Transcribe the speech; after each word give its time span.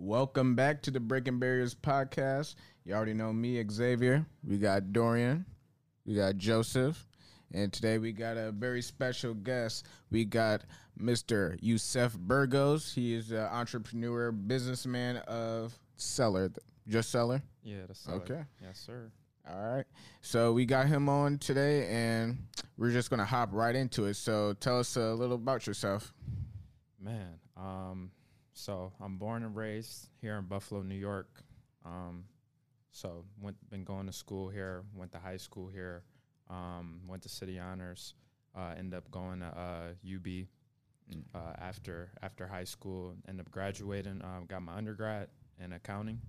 Welcome 0.00 0.54
back 0.54 0.80
to 0.82 0.92
the 0.92 1.00
Breaking 1.00 1.40
Barriers 1.40 1.74
podcast. 1.74 2.54
You 2.84 2.94
already 2.94 3.14
know 3.14 3.32
me, 3.32 3.60
Xavier. 3.68 4.24
We 4.46 4.56
got 4.56 4.92
Dorian. 4.92 5.44
We 6.06 6.14
got 6.14 6.36
Joseph. 6.36 7.04
And 7.52 7.72
today 7.72 7.98
we 7.98 8.12
got 8.12 8.36
a 8.36 8.52
very 8.52 8.80
special 8.80 9.34
guest. 9.34 9.86
We 10.12 10.24
got 10.24 10.62
Mr. 11.02 11.58
Yusef 11.60 12.16
Burgos. 12.16 12.94
He 12.94 13.12
is 13.12 13.32
an 13.32 13.38
entrepreneur, 13.38 14.30
businessman 14.30 15.16
of 15.26 15.76
Cellar. 15.96 16.52
Just 16.86 17.10
Cellar? 17.10 17.42
Yeah, 17.64 17.86
the 17.88 17.94
Cellar. 17.96 18.18
Okay. 18.18 18.44
Yes, 18.62 18.78
sir. 18.78 19.10
All 19.50 19.74
right. 19.74 19.86
So 20.20 20.52
we 20.52 20.64
got 20.64 20.86
him 20.86 21.08
on 21.08 21.38
today 21.38 21.88
and 21.88 22.38
we're 22.76 22.92
just 22.92 23.10
going 23.10 23.18
to 23.18 23.26
hop 23.26 23.48
right 23.50 23.74
into 23.74 24.04
it. 24.04 24.14
So 24.14 24.52
tell 24.60 24.78
us 24.78 24.94
a 24.94 25.12
little 25.14 25.34
about 25.34 25.66
yourself. 25.66 26.14
Man, 27.02 27.40
um, 27.56 28.12
so 28.58 28.92
I'm 29.00 29.18
born 29.18 29.44
and 29.44 29.54
raised 29.54 30.08
here 30.20 30.36
in 30.36 30.46
Buffalo, 30.46 30.82
New 30.82 30.96
York. 30.96 31.28
Um, 31.84 32.24
so 32.90 33.24
went 33.40 33.56
been 33.70 33.84
going 33.84 34.06
to 34.06 34.12
school 34.12 34.48
here, 34.48 34.82
went 34.94 35.12
to 35.12 35.18
high 35.18 35.36
school 35.36 35.68
here, 35.68 36.02
um, 36.50 37.00
went 37.06 37.22
to 37.22 37.28
City 37.28 37.58
Honors, 37.58 38.14
uh, 38.56 38.74
ended 38.76 38.94
up 38.98 39.08
going 39.12 39.40
to 39.40 39.46
uh, 39.46 39.90
UB 40.04 40.46
uh, 41.34 41.52
after 41.58 42.10
after 42.20 42.48
high 42.48 42.64
school. 42.64 43.14
Ended 43.28 43.46
up 43.46 43.52
graduating, 43.52 44.22
um, 44.24 44.46
got 44.48 44.62
my 44.62 44.74
undergrad 44.74 45.28
in 45.62 45.72
accounting 45.72 46.20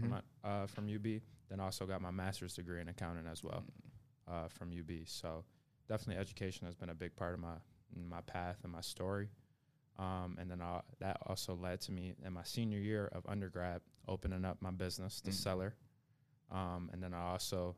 from, 0.00 0.22
uh, 0.42 0.66
from 0.66 0.88
UB. 0.88 1.20
Then 1.50 1.60
also 1.60 1.84
got 1.84 2.00
my 2.00 2.10
master's 2.10 2.54
degree 2.54 2.80
in 2.80 2.88
accounting 2.88 3.26
as 3.30 3.44
well 3.44 3.62
uh, 4.26 4.48
from 4.48 4.70
UB. 4.70 5.06
So 5.06 5.44
definitely 5.86 6.18
education 6.20 6.64
has 6.66 6.74
been 6.74 6.88
a 6.88 6.94
big 6.94 7.14
part 7.14 7.34
of 7.34 7.40
my 7.40 7.56
my 8.08 8.22
path 8.22 8.56
and 8.64 8.72
my 8.72 8.80
story. 8.80 9.28
Um, 9.98 10.38
and 10.40 10.50
then 10.50 10.60
I, 10.60 10.80
that 11.00 11.18
also 11.26 11.54
led 11.54 11.80
to 11.82 11.92
me 11.92 12.14
in 12.24 12.32
my 12.32 12.42
senior 12.42 12.78
year 12.78 13.08
of 13.12 13.24
undergrad 13.28 13.80
opening 14.08 14.44
up 14.44 14.58
my 14.60 14.70
business, 14.70 15.20
the 15.20 15.32
Cellar. 15.32 15.74
Um, 16.50 16.90
and 16.92 17.02
then 17.02 17.14
I 17.14 17.22
also, 17.30 17.76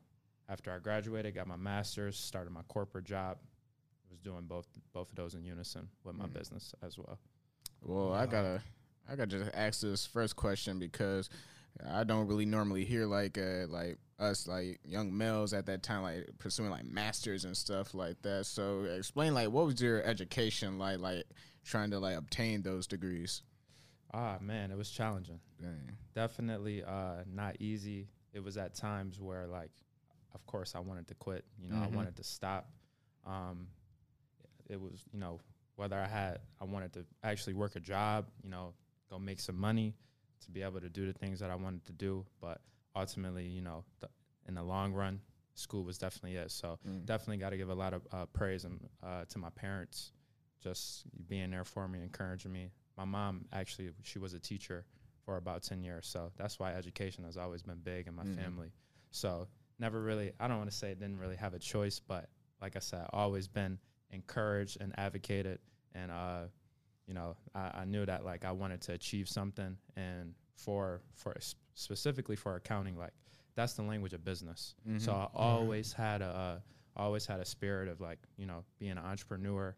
after 0.49 0.71
I 0.71 0.79
graduated, 0.79 1.35
got 1.35 1.47
my 1.47 1.55
master's, 1.55 2.17
started 2.17 2.51
my 2.51 2.63
corporate 2.67 3.05
job. 3.05 3.37
Was 4.09 4.19
doing 4.19 4.45
both 4.47 4.67
both 4.93 5.09
of 5.09 5.15
those 5.15 5.35
in 5.35 5.43
unison 5.43 5.89
with 6.05 6.15
my 6.15 6.27
business 6.27 6.73
as 6.81 6.97
well. 6.97 7.19
Well, 7.81 8.13
I 8.13 8.25
gotta, 8.25 8.61
I 9.07 9.17
gotta 9.17 9.39
just 9.39 9.51
ask 9.53 9.81
this 9.81 10.05
first 10.05 10.37
question 10.37 10.79
because 10.79 11.29
I 11.85 12.05
don't 12.05 12.25
really 12.25 12.45
normally 12.45 12.85
hear 12.85 13.05
like, 13.05 13.37
uh, 13.37 13.67
like 13.67 13.97
us 14.17 14.47
like 14.47 14.79
young 14.85 15.15
males 15.15 15.53
at 15.53 15.65
that 15.65 15.83
time 15.83 16.03
like 16.03 16.29
pursuing 16.39 16.69
like 16.69 16.85
masters 16.85 17.43
and 17.43 17.55
stuff 17.55 17.93
like 17.93 18.21
that. 18.21 18.45
So 18.45 18.83
explain 18.83 19.33
like 19.33 19.51
what 19.51 19.65
was 19.65 19.81
your 19.81 20.01
education 20.03 20.79
like, 20.79 20.99
like 20.99 21.25
trying 21.67 21.91
to 21.91 21.99
like 21.99 22.17
obtain 22.17 22.61
those 22.61 22.87
degrees. 22.87 23.43
Ah 24.13 24.37
man, 24.41 24.71
it 24.71 24.77
was 24.77 24.89
challenging. 24.89 25.39
Dang. 25.61 25.97
definitely 26.15 26.83
uh, 26.83 27.23
not 27.31 27.57
easy. 27.59 28.07
It 28.33 28.43
was 28.43 28.57
at 28.57 28.75
times 28.75 29.19
where, 29.19 29.47
like, 29.47 29.71
of 30.35 30.45
course, 30.45 30.75
I 30.75 30.79
wanted 30.79 31.07
to 31.07 31.15
quit. 31.15 31.43
You 31.59 31.69
know, 31.69 31.77
I 31.77 31.87
wanted 31.87 32.15
to 32.17 32.23
stop. 32.23 32.69
Um, 33.25 33.67
it 34.69 34.79
was, 34.79 35.03
you 35.11 35.19
know, 35.19 35.39
whether 35.75 35.97
I 35.97 36.07
had, 36.07 36.39
I 36.61 36.65
wanted 36.65 36.93
to 36.93 37.05
actually 37.23 37.53
work 37.53 37.75
a 37.75 37.79
job. 37.79 38.27
You 38.43 38.49
know, 38.49 38.73
go 39.09 39.17
make 39.17 39.39
some 39.39 39.59
money 39.59 39.95
to 40.45 40.51
be 40.51 40.61
able 40.61 40.79
to 40.81 40.89
do 40.89 41.07
the 41.07 41.13
things 41.13 41.39
that 41.39 41.49
I 41.49 41.55
wanted 41.55 41.85
to 41.85 41.93
do. 41.93 42.25
But 42.39 42.61
ultimately, 42.95 43.45
you 43.45 43.61
know, 43.61 43.83
the, 43.99 44.09
in 44.47 44.53
the 44.53 44.63
long 44.63 44.93
run, 44.93 45.19
school 45.55 45.83
was 45.83 45.97
definitely 45.97 46.37
it. 46.37 46.51
So 46.51 46.77
definitely 47.05 47.37
got 47.37 47.49
to 47.49 47.57
give 47.57 47.69
a 47.69 47.75
lot 47.75 47.93
of 47.93 48.01
uh, 48.11 48.25
praise 48.27 48.63
and, 48.65 48.79
uh, 49.03 49.25
to 49.29 49.39
my 49.39 49.49
parents, 49.49 50.11
just 50.61 51.03
being 51.27 51.51
there 51.51 51.63
for 51.65 51.87
me, 51.87 52.01
encouraging 52.01 52.51
me. 52.51 52.71
My 52.97 53.05
mom 53.05 53.45
actually, 53.53 53.89
she 54.03 54.19
was 54.19 54.33
a 54.33 54.39
teacher 54.39 54.85
for 55.25 55.37
about 55.37 55.63
10 55.63 55.83
years. 55.83 56.07
So 56.07 56.31
that's 56.37 56.57
why 56.59 56.73
education 56.73 57.23
has 57.25 57.37
always 57.37 57.61
been 57.61 57.79
big 57.83 58.07
in 58.07 58.15
my 58.15 58.23
family. 58.35 58.71
So 59.11 59.47
never 59.79 60.01
really, 60.01 60.31
I 60.39 60.47
don't 60.47 60.57
want 60.57 60.69
to 60.71 60.75
say 60.75 60.93
didn't 60.93 61.19
really 61.19 61.35
have 61.35 61.53
a 61.53 61.59
choice, 61.59 61.99
but 61.99 62.29
like 62.61 62.75
I 62.75 62.79
said, 62.79 63.05
always 63.13 63.47
been 63.47 63.77
encouraged 64.11 64.77
and 64.81 64.93
advocated. 64.97 65.59
And, 65.93 66.11
uh, 66.11 66.43
you 67.07 67.13
know, 67.13 67.35
I, 67.53 67.71
I 67.81 67.85
knew 67.85 68.05
that 68.05 68.25
like 68.25 68.45
I 68.45 68.51
wanted 68.51 68.81
to 68.83 68.93
achieve 68.93 69.27
something 69.29 69.77
and 69.95 70.33
for, 70.55 71.01
for 71.15 71.35
specifically 71.75 72.35
for 72.35 72.55
accounting, 72.55 72.97
like 72.97 73.13
that's 73.55 73.73
the 73.73 73.83
language 73.83 74.13
of 74.13 74.23
business. 74.23 74.75
So 74.99 75.11
I 75.11 75.27
always 75.33 75.93
had 75.93 76.21
a, 76.21 76.25
uh, 76.25 76.59
always 76.95 77.25
had 77.27 77.39
a 77.39 77.45
spirit 77.45 77.89
of 77.89 78.01
like, 78.01 78.17
you 78.37 78.45
know, 78.47 78.63
being 78.79 78.93
an 78.93 78.97
entrepreneur 78.99 79.75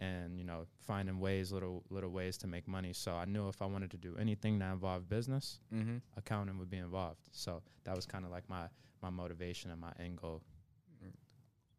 and 0.00 0.38
you 0.38 0.44
know 0.44 0.66
finding 0.86 1.20
ways 1.20 1.52
little 1.52 1.84
little 1.90 2.10
ways 2.10 2.36
to 2.38 2.46
make 2.48 2.66
money 2.66 2.92
so 2.92 3.12
i 3.14 3.24
knew 3.26 3.48
if 3.48 3.60
i 3.62 3.66
wanted 3.66 3.90
to 3.90 3.96
do 3.98 4.16
anything 4.18 4.58
that 4.58 4.72
involved 4.72 5.08
business 5.08 5.60
Mm-hmm. 5.72 5.98
accounting 6.16 6.58
would 6.58 6.70
be 6.70 6.78
involved 6.78 7.20
so 7.32 7.62
that 7.84 7.94
was 7.94 8.06
kind 8.06 8.24
of 8.24 8.30
like 8.32 8.48
my 8.48 8.66
my 9.02 9.10
motivation 9.10 9.70
and 9.70 9.80
my 9.80 9.92
end 10.00 10.16
goal 10.16 10.42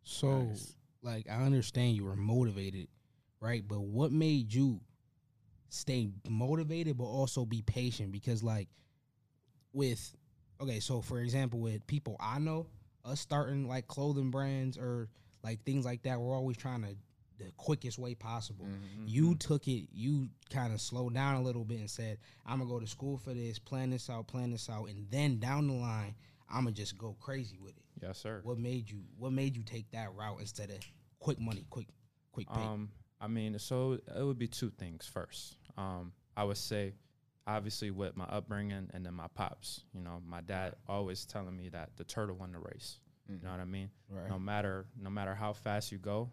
So, 0.04 0.28
Nice. 0.50 0.76
like, 1.04 1.30
I 1.30 1.44
understand 1.44 1.96
you 1.96 2.06
were 2.06 2.16
motivated, 2.16 2.88
right? 3.40 3.64
But 3.68 3.82
what 3.82 4.12
made 4.12 4.52
you 4.54 4.82
stay 5.70 6.10
motivated, 6.28 6.98
but 6.98 7.06
also 7.06 7.46
be 7.46 7.62
patient? 7.62 8.12
Because, 8.12 8.42
like, 8.44 8.68
with, 9.74 10.16
okay, 10.60 10.80
so 10.80 11.02
for 11.02 11.20
example, 11.20 11.60
with 11.60 11.86
people 11.88 12.18
I 12.20 12.40
know, 12.40 12.68
us 13.06 13.20
starting 13.20 13.68
like 13.68 13.88
clothing 13.88 14.32
brands 14.32 14.78
or 14.78 15.10
like 15.44 15.64
things 15.66 15.86
like 15.86 16.04
that, 16.04 16.20
we're 16.20 16.36
always 16.36 16.58
trying 16.58 16.82
to 16.84 16.96
the 17.46 17.52
quickest 17.58 17.98
way 18.00 18.16
possible. 18.16 18.66
Mm-hmm. 18.66 19.06
You 19.08 19.36
took 19.36 19.68
it, 19.68 19.88
you 19.94 20.30
kind 20.50 20.74
of 20.74 20.82
slowed 20.82 21.14
down 21.14 21.36
a 21.36 21.42
little 21.42 21.64
bit 21.66 21.80
and 21.80 21.90
said, 21.90 22.18
I'm 22.46 22.60
gonna 22.60 22.70
go 22.70 22.80
to 22.80 22.88
school 22.88 23.18
for 23.18 23.34
this, 23.34 23.60
plan 23.60 23.90
this 23.90 24.10
out, 24.10 24.28
plan 24.28 24.52
this 24.52 24.70
out, 24.70 24.90
and 24.90 25.08
then 25.10 25.40
down 25.40 25.68
the 25.68 25.74
line, 25.74 26.16
I'm 26.50 26.64
gonna 26.66 26.72
just 26.76 26.98
go 26.98 27.16
crazy 27.20 27.58
with 27.62 27.78
it. 27.78 27.84
yes 28.02 28.18
sir 28.18 28.42
What 28.44 28.58
made 28.58 28.90
you 28.90 29.00
What 29.18 29.32
made 29.32 29.56
you 29.56 29.64
take 29.64 29.90
that 29.92 30.14
route 30.16 30.40
instead 30.40 30.70
of 30.70 30.78
quick 31.20 31.40
money, 31.40 31.66
quick, 31.70 31.88
quick 32.32 32.48
pay? 32.52 32.60
um 32.62 32.90
i 33.20 33.28
mean 33.28 33.58
so 33.60 34.00
it 34.18 34.24
would 34.24 34.40
be 34.40 34.48
two 34.48 34.72
things 34.72 35.06
first 35.06 35.56
um 35.78 36.12
i 36.36 36.44
would 36.44 36.58
say 36.58 36.92
obviously 37.48 37.92
with 37.92 38.18
my 38.18 38.24
upbringing 38.26 38.90
and 38.94 39.06
then 39.06 39.14
my 39.14 39.28
pops 39.36 39.82
you 39.94 40.02
know 40.02 40.22
my 40.26 40.42
dad 40.42 40.74
always 40.90 41.26
telling 41.26 41.56
me 41.56 41.70
that 41.70 41.90
the 41.98 42.04
turtle 42.04 42.36
won 42.36 42.52
the 42.52 42.60
race 42.60 43.00
you 43.30 43.38
know 43.44 43.52
what 43.52 43.60
i 43.60 43.66
mean 43.66 43.90
Right. 44.10 44.28
no 44.30 44.40
matter 44.40 44.86
no 45.00 45.10
matter 45.12 45.36
how 45.36 45.54
fast 45.54 45.92
you 45.92 45.98
go 46.00 46.32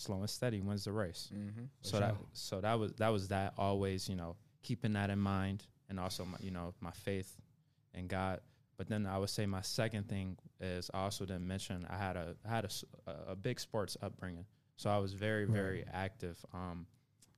slow 0.00 0.20
and 0.20 0.30
steady 0.30 0.60
wins 0.60 0.84
the 0.84 0.92
race. 0.92 1.30
Mm-hmm. 1.32 1.64
so 1.82 2.00
that 2.00 2.14
so 2.32 2.60
that 2.60 2.78
was 2.78 2.92
that 2.94 3.08
was 3.08 3.28
that 3.28 3.54
always 3.58 4.08
you 4.08 4.16
know 4.16 4.36
keeping 4.62 4.92
that 4.94 5.10
in 5.10 5.18
mind 5.18 5.64
and 5.88 5.98
also 5.98 6.24
my, 6.24 6.38
you 6.40 6.50
know 6.50 6.74
my 6.80 6.90
faith 6.90 7.36
in 7.94 8.06
God. 8.06 8.40
But 8.76 8.88
then 8.88 9.06
I 9.06 9.18
would 9.18 9.28
say 9.28 9.44
my 9.44 9.60
second 9.60 10.08
thing 10.08 10.38
is 10.58 10.90
I 10.94 11.00
also 11.00 11.26
didn't 11.26 11.46
mention 11.46 11.86
I 11.90 11.96
had 11.96 12.16
a 12.16 12.34
I 12.46 12.48
had 12.48 12.64
a, 12.64 13.12
a 13.32 13.36
big 13.36 13.60
sports 13.60 13.96
upbringing. 14.02 14.46
So 14.76 14.88
I 14.88 14.98
was 14.98 15.12
very 15.12 15.44
very 15.44 15.84
active 15.92 16.38
um 16.54 16.86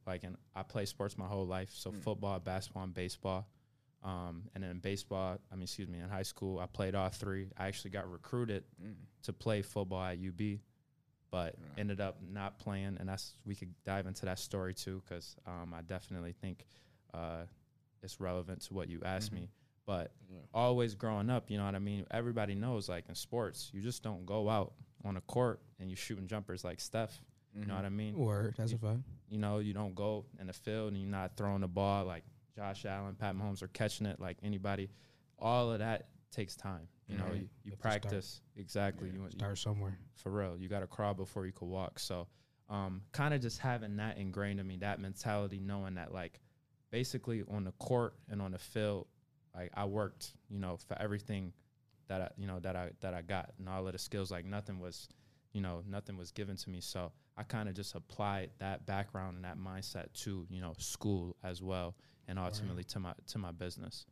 like 0.06 0.24
and 0.24 0.36
I 0.54 0.62
played 0.62 0.88
sports 0.88 1.18
my 1.18 1.26
whole 1.26 1.46
life. 1.46 1.70
So 1.72 1.92
football 1.92 2.38
basketball 2.38 2.84
and 2.84 2.94
baseball. 2.94 3.46
Um, 4.04 4.44
and 4.54 4.64
then 4.64 4.78
baseball, 4.78 5.38
I 5.50 5.54
mean, 5.54 5.62
excuse 5.62 5.88
me, 5.88 6.00
in 6.00 6.08
high 6.08 6.24
school, 6.24 6.58
I 6.58 6.66
played 6.66 6.96
all 6.96 7.08
three. 7.08 7.52
I 7.56 7.68
actually 7.68 7.90
got 7.90 8.10
recruited 8.10 8.64
to 9.22 9.32
play 9.32 9.62
football 9.62 10.02
at 10.02 10.18
UB, 10.18 10.58
but 11.32 11.56
ended 11.76 12.00
up 12.00 12.18
not 12.32 12.58
playing. 12.60 12.96
And 13.00 13.08
that's 13.08 13.34
we 13.44 13.56
could 13.56 13.74
dive 13.84 14.06
into 14.06 14.24
that 14.26 14.38
story 14.38 14.74
too, 14.74 15.02
because 15.04 15.34
um, 15.48 15.74
I 15.76 15.80
definitely 15.82 16.34
think 16.40 16.64
uh, 17.12 17.42
it's 18.04 18.20
relevant 18.20 18.60
to 18.62 18.74
what 18.74 18.88
you 18.88 19.00
asked 19.04 19.32
me. 19.32 19.48
But 19.84 20.12
always 20.54 20.94
growing 20.94 21.28
up, 21.28 21.50
you 21.50 21.58
know 21.58 21.64
what 21.64 21.74
I 21.74 21.80
mean. 21.80 22.06
Everybody 22.12 22.54
knows, 22.54 22.88
like 22.88 23.08
in 23.08 23.16
sports, 23.16 23.70
you 23.72 23.80
just 23.80 24.04
don't 24.04 24.24
go 24.24 24.48
out 24.48 24.74
on 25.04 25.16
a 25.16 25.20
court 25.22 25.60
and 25.80 25.90
you 25.90 25.96
shooting 25.96 26.28
jumpers 26.28 26.62
like 26.62 26.78
Steph. 26.80 27.20
You 27.54 27.66
know 27.66 27.74
what 27.74 27.84
I 27.84 27.90
mean? 27.90 28.16
Word, 28.16 28.54
that's 28.56 28.72
a 28.72 28.78
fact. 28.78 29.00
you 29.28 29.38
know, 29.38 29.58
you 29.58 29.74
don't 29.74 29.94
go 29.94 30.24
in 30.40 30.46
the 30.46 30.52
field 30.52 30.92
and 30.92 31.02
you're 31.02 31.10
not 31.10 31.36
throwing 31.36 31.60
the 31.62 31.68
ball 31.68 32.04
like 32.04 32.22
Josh 32.54 32.84
Allen, 32.84 33.14
Pat 33.18 33.34
Mahomes 33.34 33.62
are 33.62 33.68
catching 33.68 34.06
it 34.06 34.20
like 34.20 34.36
anybody. 34.42 34.88
All 35.38 35.72
of 35.72 35.80
that 35.80 36.08
takes 36.30 36.54
time. 36.56 36.86
You 37.12 37.18
know, 37.18 37.24
Right. 37.24 37.34
you, 37.34 37.40
you 37.40 37.48
You 37.64 37.70
to 37.72 37.76
start. 37.78 38.02
practice 38.02 38.40
exactly. 38.56 39.10
You, 39.10 39.22
you 39.24 39.30
Start 39.30 39.58
somewhere. 39.58 39.98
for 40.14 40.30
real. 40.32 40.56
You 40.56 40.68
got 40.68 40.80
to 40.80 40.86
crawl 40.86 41.14
before 41.14 41.46
you 41.46 41.52
can 41.52 41.68
walk. 41.68 41.98
So, 41.98 42.26
um, 42.68 43.02
kind 43.12 43.34
of 43.34 43.40
just 43.42 43.58
having 43.58 43.96
that 43.96 44.16
ingrained 44.18 44.60
in 44.60 44.66
me, 44.66 44.76
that 44.78 44.98
mentality, 45.00 45.58
knowing 45.60 45.94
that 45.94 46.12
like 46.12 46.40
basically 46.90 47.42
on 47.50 47.64
the 47.64 47.72
court 47.72 48.14
and 48.30 48.40
on 48.40 48.52
the 48.52 48.58
field, 48.58 49.06
like 49.54 49.70
I 49.74 49.84
worked, 49.84 50.32
you 50.48 50.58
know, 50.58 50.76
for 50.76 50.96
everything 51.00 51.52
that 52.08 52.20
I, 52.22 52.28
you 52.36 52.46
know, 52.46 52.60
that 52.60 52.76
I 52.76 52.90
that 53.00 53.14
I 53.14 53.22
got 53.22 53.52
and 53.58 53.68
all 53.68 53.86
of 53.86 53.92
the 53.92 53.98
skills. 53.98 54.30
Like 54.30 54.44
nothing 54.44 54.78
was, 54.80 55.08
you 55.52 55.60
know, 55.60 55.82
nothing 55.88 56.16
was 56.16 56.30
given 56.32 56.56
to 56.56 56.70
me. 56.70 56.80
So 56.80 57.12
I 57.36 57.42
kind 57.42 57.68
of 57.68 57.74
just 57.74 57.94
applied 57.94 58.50
that 58.58 58.86
background 58.86 59.36
and 59.36 59.44
that 59.44 59.58
mindset 59.58 60.12
to 60.24 60.46
you 60.50 60.60
know 60.60 60.72
school 60.78 61.36
as 61.42 61.62
well, 61.62 61.94
and 62.28 62.38
ultimately 62.38 62.84
to 62.84 63.00
my 63.00 63.12
to 63.28 63.38
my 63.38 63.52
business. 63.52 64.06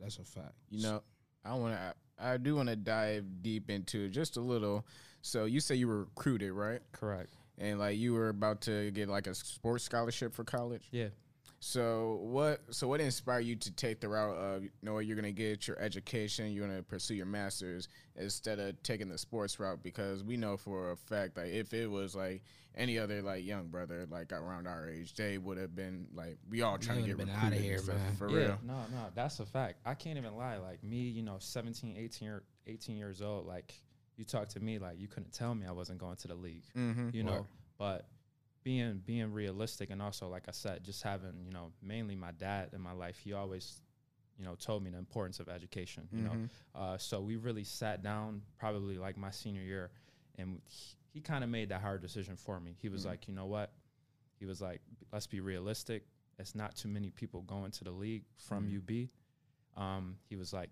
That's 0.00 0.18
a 0.18 0.24
fact. 0.24 0.54
You 0.70 0.82
know, 0.82 1.02
I 1.44 1.54
want 1.54 1.74
to. 1.74 1.94
I 2.18 2.36
do 2.36 2.56
want 2.56 2.68
to 2.68 2.76
dive 2.76 3.24
deep 3.42 3.70
into 3.70 4.08
just 4.08 4.36
a 4.36 4.40
little. 4.40 4.86
So 5.22 5.44
you 5.44 5.60
say 5.60 5.74
you 5.74 5.88
were 5.88 6.00
recruited, 6.00 6.52
right? 6.52 6.80
Correct. 6.92 7.34
And 7.58 7.78
like 7.78 7.96
you 7.96 8.12
were 8.14 8.28
about 8.28 8.60
to 8.62 8.90
get 8.90 9.08
like 9.08 9.26
a 9.26 9.34
sports 9.34 9.84
scholarship 9.84 10.34
for 10.34 10.44
college. 10.44 10.88
Yeah. 10.90 11.08
So 11.66 12.18
what? 12.20 12.60
So 12.72 12.86
what 12.86 13.00
inspired 13.00 13.46
you 13.46 13.56
to 13.56 13.72
take 13.72 13.98
the 13.98 14.08
route 14.10 14.36
of 14.36 14.62
you 14.64 14.70
know 14.82 14.98
you're 14.98 15.16
gonna 15.16 15.32
get 15.32 15.66
your 15.66 15.78
education, 15.80 16.52
you're 16.52 16.68
gonna 16.68 16.82
pursue 16.82 17.14
your 17.14 17.24
masters 17.24 17.88
instead 18.16 18.58
of 18.58 18.80
taking 18.82 19.08
the 19.08 19.16
sports 19.16 19.58
route? 19.58 19.82
Because 19.82 20.22
we 20.22 20.36
know 20.36 20.58
for 20.58 20.90
a 20.90 20.96
fact 20.96 21.36
that 21.36 21.48
if 21.48 21.72
it 21.72 21.90
was 21.90 22.14
like 22.14 22.42
any 22.74 22.98
other 22.98 23.22
like 23.22 23.46
young 23.46 23.68
brother 23.68 24.06
like 24.10 24.30
around 24.30 24.66
our 24.66 24.90
age, 24.90 25.14
they 25.14 25.38
would 25.38 25.56
have 25.56 25.74
been 25.74 26.06
like 26.14 26.36
we 26.50 26.60
all 26.60 26.76
trying 26.76 27.00
to 27.00 27.08
get 27.08 27.16
been 27.16 27.28
recruited 27.28 27.54
outta 27.54 27.62
here, 27.62 27.78
stuff, 27.78 27.96
man. 27.96 28.16
For 28.16 28.28
yeah, 28.28 28.36
real. 28.36 28.58
no, 28.66 28.74
no, 28.92 29.06
that's 29.14 29.40
a 29.40 29.46
fact. 29.46 29.78
I 29.86 29.94
can't 29.94 30.18
even 30.18 30.36
lie. 30.36 30.58
Like 30.58 30.84
me, 30.84 30.98
you 30.98 31.22
know, 31.22 31.36
17, 31.38 31.96
18, 31.96 32.40
18 32.66 32.96
years 32.98 33.22
old, 33.22 33.46
like 33.46 33.72
you 34.18 34.26
talked 34.26 34.50
to 34.50 34.60
me 34.60 34.78
like 34.78 35.00
you 35.00 35.08
couldn't 35.08 35.32
tell 35.32 35.54
me 35.54 35.66
I 35.66 35.72
wasn't 35.72 35.98
going 35.98 36.16
to 36.16 36.28
the 36.28 36.34
league. 36.34 36.64
Mm-hmm. 36.76 37.08
you 37.14 37.22
know 37.22 37.46
but 37.78 38.06
being 38.64 39.00
being 39.04 39.32
realistic 39.32 39.90
and 39.90 40.00
also 40.02 40.26
like 40.28 40.44
i 40.48 40.52
said 40.52 40.82
just 40.82 41.02
having 41.02 41.34
you 41.46 41.52
know 41.52 41.70
mainly 41.82 42.16
my 42.16 42.32
dad 42.32 42.70
in 42.72 42.80
my 42.80 42.92
life 42.92 43.18
he 43.18 43.32
always 43.32 43.82
you 44.38 44.44
know 44.44 44.54
told 44.56 44.82
me 44.82 44.90
the 44.90 44.98
importance 44.98 45.38
of 45.38 45.48
education 45.48 46.08
you 46.12 46.22
know 46.22 46.32
Mhm. 46.32 46.48
uh, 46.74 46.98
so 46.98 47.20
we 47.20 47.36
really 47.36 47.62
sat 47.64 48.02
down 48.02 48.42
probably 48.58 48.96
like 48.98 49.16
my 49.16 49.30
senior 49.30 49.62
year 49.62 49.90
and 50.38 50.60
he, 50.66 50.96
he 51.12 51.20
kind 51.20 51.44
of 51.44 51.50
made 51.50 51.68
that 51.68 51.80
hard 51.82 52.00
decision 52.02 52.36
for 52.36 52.58
me 52.58 52.74
he 52.80 52.88
was 52.88 53.02
Mhm. 53.04 53.10
like 53.10 53.28
you 53.28 53.34
know 53.34 53.46
what 53.46 53.72
he 54.40 54.46
was 54.46 54.60
like 54.60 54.80
let's 55.12 55.26
be 55.28 55.40
realistic 55.40 56.06
it's 56.38 56.54
not 56.56 56.74
too 56.74 56.88
many 56.88 57.10
people 57.10 57.42
going 57.42 57.70
to 57.70 57.84
the 57.84 57.92
league 57.92 58.24
from 58.36 58.66
Mhm. 58.66 58.78
ub 58.78 59.80
um, 59.82 60.16
he 60.28 60.36
was 60.36 60.52
like 60.52 60.70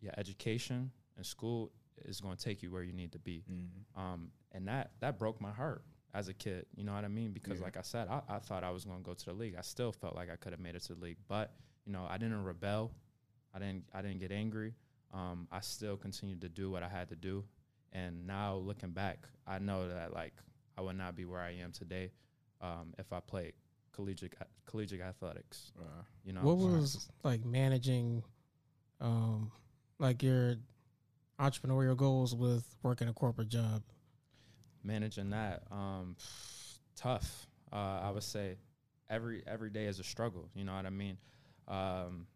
yeah 0.00 0.12
education 0.16 0.90
and 1.16 1.26
school 1.26 1.72
is 2.04 2.20
going 2.20 2.36
to 2.36 2.42
take 2.44 2.62
you 2.62 2.70
where 2.70 2.82
you 2.82 2.92
need 2.92 3.12
to 3.12 3.18
be 3.18 3.44
Mm-hmm. 3.50 4.00
um, 4.00 4.30
and 4.52 4.68
that 4.68 4.92
that 5.00 5.18
broke 5.18 5.40
my 5.40 5.50
heart 5.52 5.82
as 6.14 6.28
a 6.28 6.34
kid. 6.34 6.64
You 6.76 6.84
know 6.84 6.94
what 6.94 7.04
I 7.04 7.08
mean? 7.08 7.32
Because 7.32 7.58
Yeah. 7.58 7.64
like 7.64 7.76
I 7.76 7.82
said, 7.82 8.08
I, 8.08 8.22
I 8.28 8.38
thought 8.38 8.62
I 8.64 8.70
was 8.70 8.84
going 8.84 8.98
to 8.98 9.04
go 9.04 9.14
to 9.14 9.24
the 9.26 9.32
league. 9.34 9.56
I 9.58 9.62
still 9.62 9.92
felt 9.92 10.14
like 10.14 10.30
I 10.30 10.36
could 10.36 10.52
have 10.52 10.60
made 10.60 10.76
it 10.76 10.82
to 10.84 10.94
the 10.94 11.00
league, 11.00 11.18
but 11.28 11.52
you 11.84 11.92
know, 11.92 12.06
I 12.08 12.16
didn't 12.18 12.44
rebel. 12.44 12.92
I 13.52 13.58
didn't 13.58 13.84
I 13.92 14.00
didn't 14.02 14.20
get 14.20 14.32
angry. 14.32 14.74
Um, 15.12 15.46
I 15.52 15.60
still 15.60 15.96
continued 15.96 16.40
to 16.40 16.48
do 16.48 16.70
what 16.70 16.82
I 16.82 16.88
had 16.88 17.08
to 17.10 17.16
do. 17.16 17.44
And 17.92 18.26
now 18.26 18.56
looking 18.56 18.90
back, 18.90 19.28
I 19.46 19.58
know 19.58 19.88
that 19.88 20.12
like 20.12 20.32
I 20.76 20.80
would 20.80 20.96
not 20.96 21.14
be 21.14 21.24
where 21.24 21.40
I 21.40 21.52
am 21.52 21.70
today 21.72 22.10
um, 22.60 22.94
if 22.98 23.12
I 23.12 23.20
played 23.20 23.52
collegiate 23.92 24.34
collegiate 24.66 25.00
athletics. 25.02 25.72
Uh, 25.78 26.02
You 26.24 26.32
know, 26.32 26.40
What 26.40 26.56
was 26.58 27.08
like 27.22 27.44
managing, 27.44 28.24
um, 29.00 29.52
like 29.98 30.22
your 30.22 30.56
entrepreneurial 31.38 31.96
goals 31.96 32.34
with 32.34 32.64
working 32.82 33.08
a 33.08 33.12
corporate 33.12 33.48
job? 33.48 33.82
Managing 34.84 35.30
that 35.30 35.62
um 35.72 36.16
tough 36.96 37.46
uh 37.72 38.00
i 38.02 38.10
would 38.10 38.22
say 38.22 38.56
every 39.10 39.42
every 39.46 39.70
day 39.70 39.86
is 39.86 39.98
a 39.98 40.04
struggle 40.04 40.48
you 40.54 40.64
know 40.64 40.74
what 40.74 40.86
i 40.86 40.90
mean 40.90 41.16
um 41.68 42.26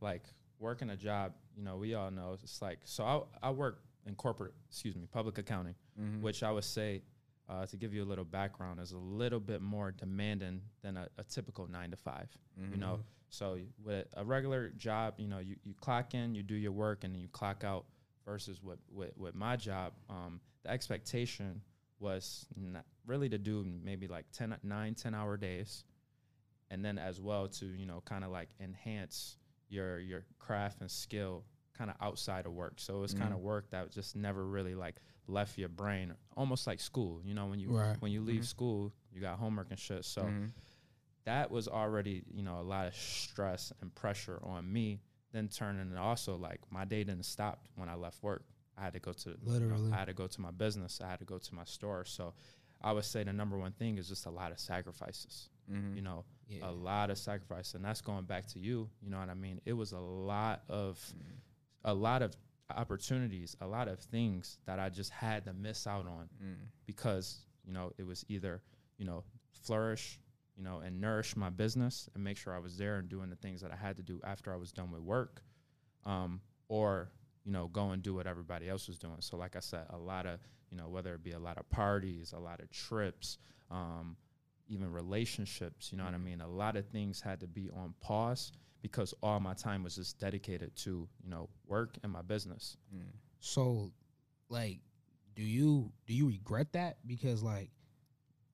like 0.00 0.22
working 0.58 0.90
a 0.90 0.96
job 0.96 1.32
you 1.56 1.62
know 1.62 1.76
we 1.76 1.94
all 1.94 2.10
know 2.10 2.36
it's 2.42 2.60
like 2.62 2.78
so 2.84 3.04
i, 3.42 3.48
I 3.48 3.50
work 3.50 3.82
in 4.06 4.14
corporate 4.14 4.54
excuse 4.68 4.96
me 4.96 5.06
public 5.10 5.38
accounting 5.38 5.74
mhm. 6.00 6.20
which 6.22 6.42
i 6.42 6.50
would 6.50 6.64
say 6.64 7.02
uh, 7.48 7.66
to 7.66 7.76
give 7.76 7.92
you 7.92 8.04
a 8.04 8.08
little 8.08 8.24
background 8.24 8.78
is 8.78 8.92
a 8.92 8.96
little 8.98 9.40
bit 9.40 9.60
more 9.60 9.90
demanding 9.90 10.60
than 10.82 10.96
a, 10.96 11.08
a 11.18 11.24
typical 11.24 11.66
nine 11.66 11.90
to 11.90 11.96
5 11.96 12.28
you 12.70 12.76
know 12.76 12.96
Mhm. 12.98 13.02
so 13.30 13.58
with 13.84 14.06
a 14.16 14.24
regular 14.24 14.68
job 14.76 15.14
you 15.18 15.26
know 15.28 15.38
you, 15.40 15.56
you 15.64 15.74
clock 15.74 16.14
in 16.14 16.34
you 16.34 16.42
do 16.42 16.54
your 16.54 16.72
work 16.72 17.04
and 17.04 17.12
then 17.14 17.20
you 17.20 17.28
clock 17.28 17.64
out 17.64 17.84
versus 18.24 18.62
with 18.62 18.78
with, 18.92 19.16
with 19.16 19.34
my 19.34 19.56
job 19.56 19.92
um, 20.08 20.40
the 20.62 20.70
expectation 20.70 21.60
was 22.00 22.46
not 22.56 22.84
really 23.06 23.28
to 23.28 23.38
do 23.38 23.64
maybe 23.84 24.08
like 24.08 24.24
10 24.32 24.56
9 24.62 24.94
10 24.94 25.14
hour 25.14 25.36
days 25.36 25.84
and 26.70 26.84
then 26.84 26.98
as 26.98 27.20
well 27.20 27.46
to 27.48 27.66
you 27.66 27.86
know 27.86 28.02
kind 28.04 28.24
of 28.24 28.30
like 28.30 28.48
enhance 28.60 29.36
your 29.68 29.98
your 29.98 30.24
craft 30.38 30.80
and 30.80 30.90
skill 30.90 31.44
kind 31.76 31.90
of 31.90 31.96
outside 32.00 32.46
of 32.46 32.52
work 32.52 32.74
so 32.76 32.96
it 32.96 33.00
was 33.00 33.14
kind 33.14 33.32
of 33.32 33.40
work 33.40 33.70
that 33.70 33.90
just 33.90 34.16
never 34.16 34.44
really 34.46 34.74
like 34.74 34.96
left 35.28 35.56
your 35.58 35.68
brain 35.68 36.12
almost 36.36 36.66
like 36.66 36.80
school 36.80 37.20
you 37.24 37.34
know 37.34 37.46
when 37.46 37.58
you 37.60 37.70
Right. 37.70 37.96
when 38.00 38.10
you 38.12 38.20
leave 38.22 38.42
Mhm. 38.42 38.46
school 38.46 38.92
you 39.12 39.20
got 39.20 39.38
homework 39.38 39.68
and 39.70 39.78
shit 39.78 40.04
so 40.04 40.22
Mhm. 40.22 40.50
that 41.24 41.50
was 41.50 41.68
already 41.68 42.22
you 42.32 42.42
know 42.42 42.58
a 42.60 42.62
lot 42.62 42.86
of 42.86 42.94
stress 42.94 43.72
and 43.80 43.94
pressure 43.94 44.40
on 44.42 44.70
me 44.70 45.00
then 45.32 45.48
turning 45.48 45.82
and 45.82 45.98
also 45.98 46.36
like 46.36 46.60
my 46.70 46.84
day 46.84 47.04
didn't 47.04 47.24
stop 47.24 47.60
when 47.76 47.88
i 47.88 47.94
left 47.94 48.22
work 48.22 48.44
i 48.80 48.84
had 48.84 48.92
to 48.94 48.98
go 49.00 49.12
to 49.12 49.30
you 49.46 49.60
know, 49.60 49.90
i 49.92 49.96
had 49.98 50.06
to 50.06 50.14
go 50.14 50.26
to 50.26 50.40
my 50.40 50.50
business 50.50 51.00
i 51.04 51.08
had 51.10 51.18
to 51.18 51.24
go 51.26 51.38
to 51.38 51.54
my 51.54 51.64
store 51.64 52.04
so 52.04 52.32
i 52.80 52.90
would 52.92 53.04
say 53.04 53.22
the 53.22 53.32
number 53.32 53.58
one 53.58 53.72
thing 53.72 53.98
is 53.98 54.08
just 54.08 54.26
a 54.26 54.30
lot 54.30 54.50
of 54.52 54.58
sacrifices 54.58 55.48
Mhm. 55.70 55.94
you 55.96 56.02
know 56.02 56.24
Yeah. 56.48 56.68
a 56.68 56.72
lot 56.72 57.10
of 57.10 57.18
sacrifice 57.18 57.74
and 57.74 57.84
that's 57.84 58.00
going 58.00 58.24
back 58.24 58.46
to 58.48 58.58
you 58.58 58.88
you 59.02 59.10
know 59.10 59.18
what 59.20 59.28
i 59.28 59.34
mean 59.34 59.60
it 59.66 59.74
was 59.74 59.92
a 59.92 60.00
lot 60.00 60.64
of 60.68 60.98
Mhm. 61.14 61.36
a 61.84 61.94
lot 61.94 62.22
of 62.22 62.34
opportunities 62.70 63.56
a 63.60 63.66
lot 63.66 63.86
of 63.88 63.98
things 64.00 64.58
that 64.66 64.78
i 64.78 64.88
just 64.88 65.10
had 65.10 65.44
to 65.44 65.52
miss 65.52 65.86
out 65.86 66.06
on 66.06 66.28
Mhm. 66.42 66.56
because 66.86 67.44
you 67.64 67.72
know 67.72 67.92
it 67.98 68.04
was 68.04 68.24
either 68.28 68.62
you 68.98 69.04
know 69.04 69.24
flourish 69.52 70.18
you 70.56 70.62
know 70.62 70.78
and 70.80 71.00
nourish 71.00 71.36
my 71.36 71.50
business 71.50 72.08
and 72.14 72.24
make 72.24 72.36
sure 72.36 72.54
i 72.54 72.58
was 72.58 72.76
there 72.78 72.96
and 72.98 73.08
doing 73.08 73.28
the 73.30 73.36
things 73.36 73.60
that 73.60 73.70
i 73.72 73.76
had 73.76 73.96
to 73.96 74.02
do 74.02 74.20
after 74.24 74.52
i 74.52 74.56
was 74.56 74.72
done 74.72 74.90
with 74.90 75.02
work 75.02 75.42
um, 76.04 76.40
or 76.68 77.10
you 77.44 77.52
know 77.52 77.68
go 77.68 77.90
and 77.90 78.02
do 78.02 78.14
what 78.14 78.26
everybody 78.26 78.68
else 78.68 78.86
was 78.88 78.98
doing 78.98 79.16
so 79.20 79.36
like 79.36 79.56
i 79.56 79.60
said 79.60 79.84
a 79.90 79.96
lot 79.96 80.26
of 80.26 80.38
you 80.70 80.76
know 80.76 80.88
whether 80.88 81.14
it 81.14 81.22
be 81.22 81.32
a 81.32 81.38
lot 81.38 81.58
of 81.58 81.68
parties 81.70 82.32
a 82.32 82.38
lot 82.38 82.60
of 82.60 82.70
trips 82.70 83.38
um, 83.70 84.16
even 84.68 84.90
relationships 84.92 85.90
you 85.90 85.98
know 85.98 86.04
what 86.04 86.14
i 86.14 86.18
Mhm. 86.18 86.24
mean 86.24 86.40
a 86.40 86.48
lot 86.48 86.76
of 86.76 86.86
things 86.88 87.20
had 87.20 87.40
to 87.40 87.46
be 87.46 87.70
on 87.70 87.94
pause 88.00 88.52
because 88.82 89.12
all 89.22 89.40
my 89.40 89.54
time 89.54 89.82
was 89.82 89.96
just 89.96 90.18
dedicated 90.18 90.74
to 90.76 91.08
you 91.22 91.30
know 91.30 91.48
work 91.66 91.96
and 92.02 92.12
my 92.12 92.22
business 92.22 92.76
Mhm. 92.94 93.12
So, 93.42 93.90
like, 94.50 94.80
do 95.34 95.42
you 95.42 95.90
do 96.06 96.12
you 96.12 96.28
regret 96.28 96.72
that? 96.74 96.98
Because 97.06 97.42
like, 97.42 97.70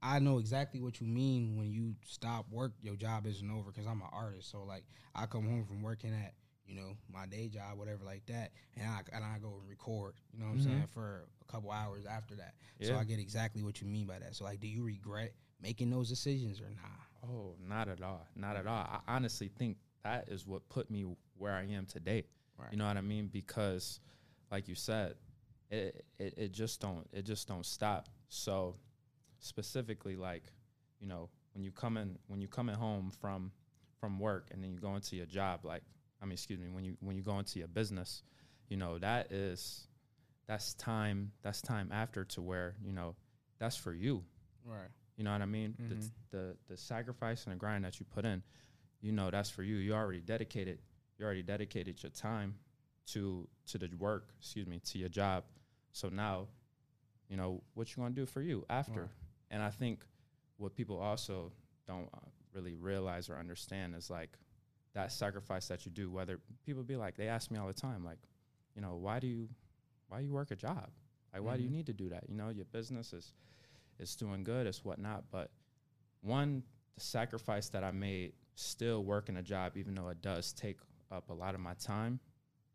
I 0.02 0.20
know 0.20 0.38
exactly 0.38 0.80
what 0.80 1.00
you 1.00 1.06
mean 1.08 1.56
when 1.56 1.72
you 1.72 1.96
stop 2.04 2.48
work, 2.50 2.72
your 2.80 2.94
job 2.96 3.26
isn't 3.26 3.50
over. 3.50 3.72
Because 3.72 3.86
I'm 3.86 4.00
an 4.00 4.08
artist, 4.12 4.50
so 4.50 4.62
like, 4.62 4.84
I 5.14 5.26
come 5.26 5.44
home 5.44 5.64
from 5.64 5.82
working 5.82 6.12
at 6.14 6.34
you 6.66 6.74
know 6.74 6.96
my 7.12 7.26
day 7.26 7.48
job, 7.48 7.78
whatever 7.78 8.04
like 8.04 8.26
that, 8.26 8.52
and 8.76 8.88
I 8.88 9.00
and 9.12 9.24
I 9.24 9.38
go 9.38 9.58
and 9.60 9.68
record. 9.68 10.14
You 10.32 10.40
know 10.40 10.46
what 10.46 10.52
I'm 10.52 10.58
Mhm. 10.58 10.64
saying 10.64 10.86
for 10.88 11.28
a 11.40 11.44
couple 11.52 11.70
hours 11.70 12.06
after 12.06 12.34
that. 12.36 12.54
So 12.82 12.94
I 12.96 13.04
get 13.04 13.18
exactly 13.18 13.62
what 13.62 13.80
you 13.80 13.86
mean 13.86 14.06
by 14.06 14.18
that. 14.18 14.34
So 14.36 14.44
like, 14.44 14.60
do 14.60 14.68
you 14.68 14.82
regret 14.84 15.34
making 15.60 15.90
those 15.90 16.08
decisions 16.08 16.60
or 16.60 16.68
not? 16.70 17.30
Oh, 17.30 17.54
not 17.58 17.88
at 17.88 18.02
all. 18.02 18.26
Not 18.36 18.56
at 18.56 18.66
all. 18.66 18.84
I 18.84 19.00
honestly 19.08 19.48
think 19.48 19.78
that 20.04 20.28
is 20.28 20.46
what 20.46 20.68
put 20.68 20.90
me 20.90 21.04
where 21.38 21.54
I 21.54 21.64
am 21.64 21.86
today. 21.86 22.24
Right. 22.58 22.70
You 22.72 22.78
know 22.78 22.86
what 22.86 22.96
I 22.96 23.00
mean? 23.02 23.28
Because 23.28 24.00
like 24.50 24.68
you 24.68 24.74
said, 24.74 25.16
it, 25.70 26.04
it 26.18 26.34
it 26.36 26.52
just 26.52 26.80
don't 26.80 27.06
it 27.12 27.22
just 27.22 27.48
don't 27.48 27.66
stop. 27.66 28.08
So 28.28 28.76
specifically 29.40 30.16
like, 30.16 30.44
you 31.00 31.06
know, 31.06 31.28
when 31.54 31.64
you 31.64 31.70
come 31.72 31.96
in 31.96 32.18
when 32.28 32.40
you 32.40 32.48
coming 32.48 32.74
home 32.74 33.10
from 33.10 33.52
from 34.00 34.18
work 34.18 34.48
and 34.52 34.62
then 34.62 34.72
you 34.72 34.78
go 34.78 34.94
into 34.94 35.16
your 35.16 35.26
job, 35.26 35.64
like 35.64 35.82
I 36.20 36.24
mean, 36.24 36.32
excuse 36.32 36.58
me, 36.58 36.68
when 36.70 36.84
you 36.84 36.96
when 37.00 37.16
you 37.16 37.22
go 37.22 37.38
into 37.38 37.58
your 37.58 37.68
business, 37.68 38.22
you 38.68 38.76
know, 38.76 38.98
that 38.98 39.32
is 39.32 39.86
that's 40.46 40.74
time 40.74 41.32
that's 41.42 41.60
time 41.60 41.90
after 41.92 42.24
to 42.24 42.42
where, 42.42 42.74
you 42.84 42.92
know, 42.92 43.14
that's 43.58 43.76
for 43.76 43.92
you. 43.92 44.24
Right. 44.64 44.88
You 45.16 45.24
know 45.24 45.32
what 45.32 45.42
I 45.42 45.46
mean? 45.46 45.74
Mhm. 45.80 45.88
The, 45.88 46.36
the 46.36 46.56
the 46.68 46.76
sacrifice 46.76 47.44
and 47.44 47.52
the 47.54 47.58
grind 47.58 47.84
that 47.84 47.98
you 48.00 48.06
put 48.06 48.24
in, 48.24 48.42
you 49.00 49.12
know 49.12 49.30
that's 49.30 49.50
for 49.50 49.62
you. 49.62 49.76
You 49.76 49.94
already 49.94 50.20
dedicated. 50.20 50.78
You 51.18 51.24
already 51.24 51.42
dedicated 51.42 52.02
your 52.02 52.10
time 52.10 52.58
to 53.12 53.48
to 53.66 53.78
the 53.78 53.88
work. 53.98 54.32
Excuse 54.38 54.66
me, 54.66 54.80
to 54.80 54.98
your 54.98 55.08
job. 55.08 55.44
So 55.92 56.08
now, 56.08 56.48
you 57.28 57.36
know 57.36 57.62
what 57.74 57.90
you 57.90 58.02
gonna 58.02 58.14
do 58.14 58.26
for 58.26 58.42
you 58.42 58.64
after. 58.68 59.00
Right. 59.02 59.10
And 59.50 59.62
I 59.62 59.70
think 59.70 60.04
what 60.58 60.74
people 60.74 60.98
also 60.98 61.52
don't 61.86 62.08
uh, 62.12 62.28
really 62.52 62.74
realize 62.74 63.30
or 63.30 63.36
understand 63.38 63.94
is 63.94 64.10
like 64.10 64.36
that 64.96 65.12
sacrifice 65.12 65.68
that 65.68 65.84
you 65.86 65.92
do. 65.92 66.10
Whether 66.10 66.40
people 66.64 66.82
be 66.82 66.96
like, 66.96 67.16
they 67.16 67.28
ask 67.28 67.50
me 67.50 67.58
all 67.58 67.66
the 67.66 67.74
time, 67.74 68.04
like, 68.04 68.18
you 68.74 68.82
know, 68.82 68.96
why 68.96 69.20
do 69.20 69.26
you 69.26 69.48
why 70.08 70.20
you 70.20 70.32
work 70.32 70.50
a 70.50 70.56
job? 70.56 70.88
Like, 71.32 71.42
why 71.42 71.56
do 71.56 71.62
you 71.62 71.68
Mhm. 71.68 71.72
need 71.72 71.86
to 71.86 71.92
do 71.92 72.08
that? 72.08 72.28
You 72.28 72.34
know, 72.34 72.48
your 72.48 72.64
business 72.66 73.12
is 73.12 73.34
is 73.98 74.16
doing 74.16 74.42
good, 74.44 74.66
it's 74.66 74.84
whatnot. 74.84 75.30
But 75.30 75.50
one, 76.22 76.62
the 76.94 77.00
sacrifice 77.00 77.68
that 77.70 77.84
I 77.84 77.90
made 77.92 78.32
still 78.54 79.04
working 79.04 79.36
a 79.36 79.42
job, 79.42 79.76
even 79.76 79.94
though 79.94 80.08
it 80.08 80.22
does 80.22 80.52
take 80.52 80.78
up 81.10 81.28
a 81.30 81.34
lot 81.34 81.54
of 81.54 81.60
my 81.60 81.74
time 81.74 82.18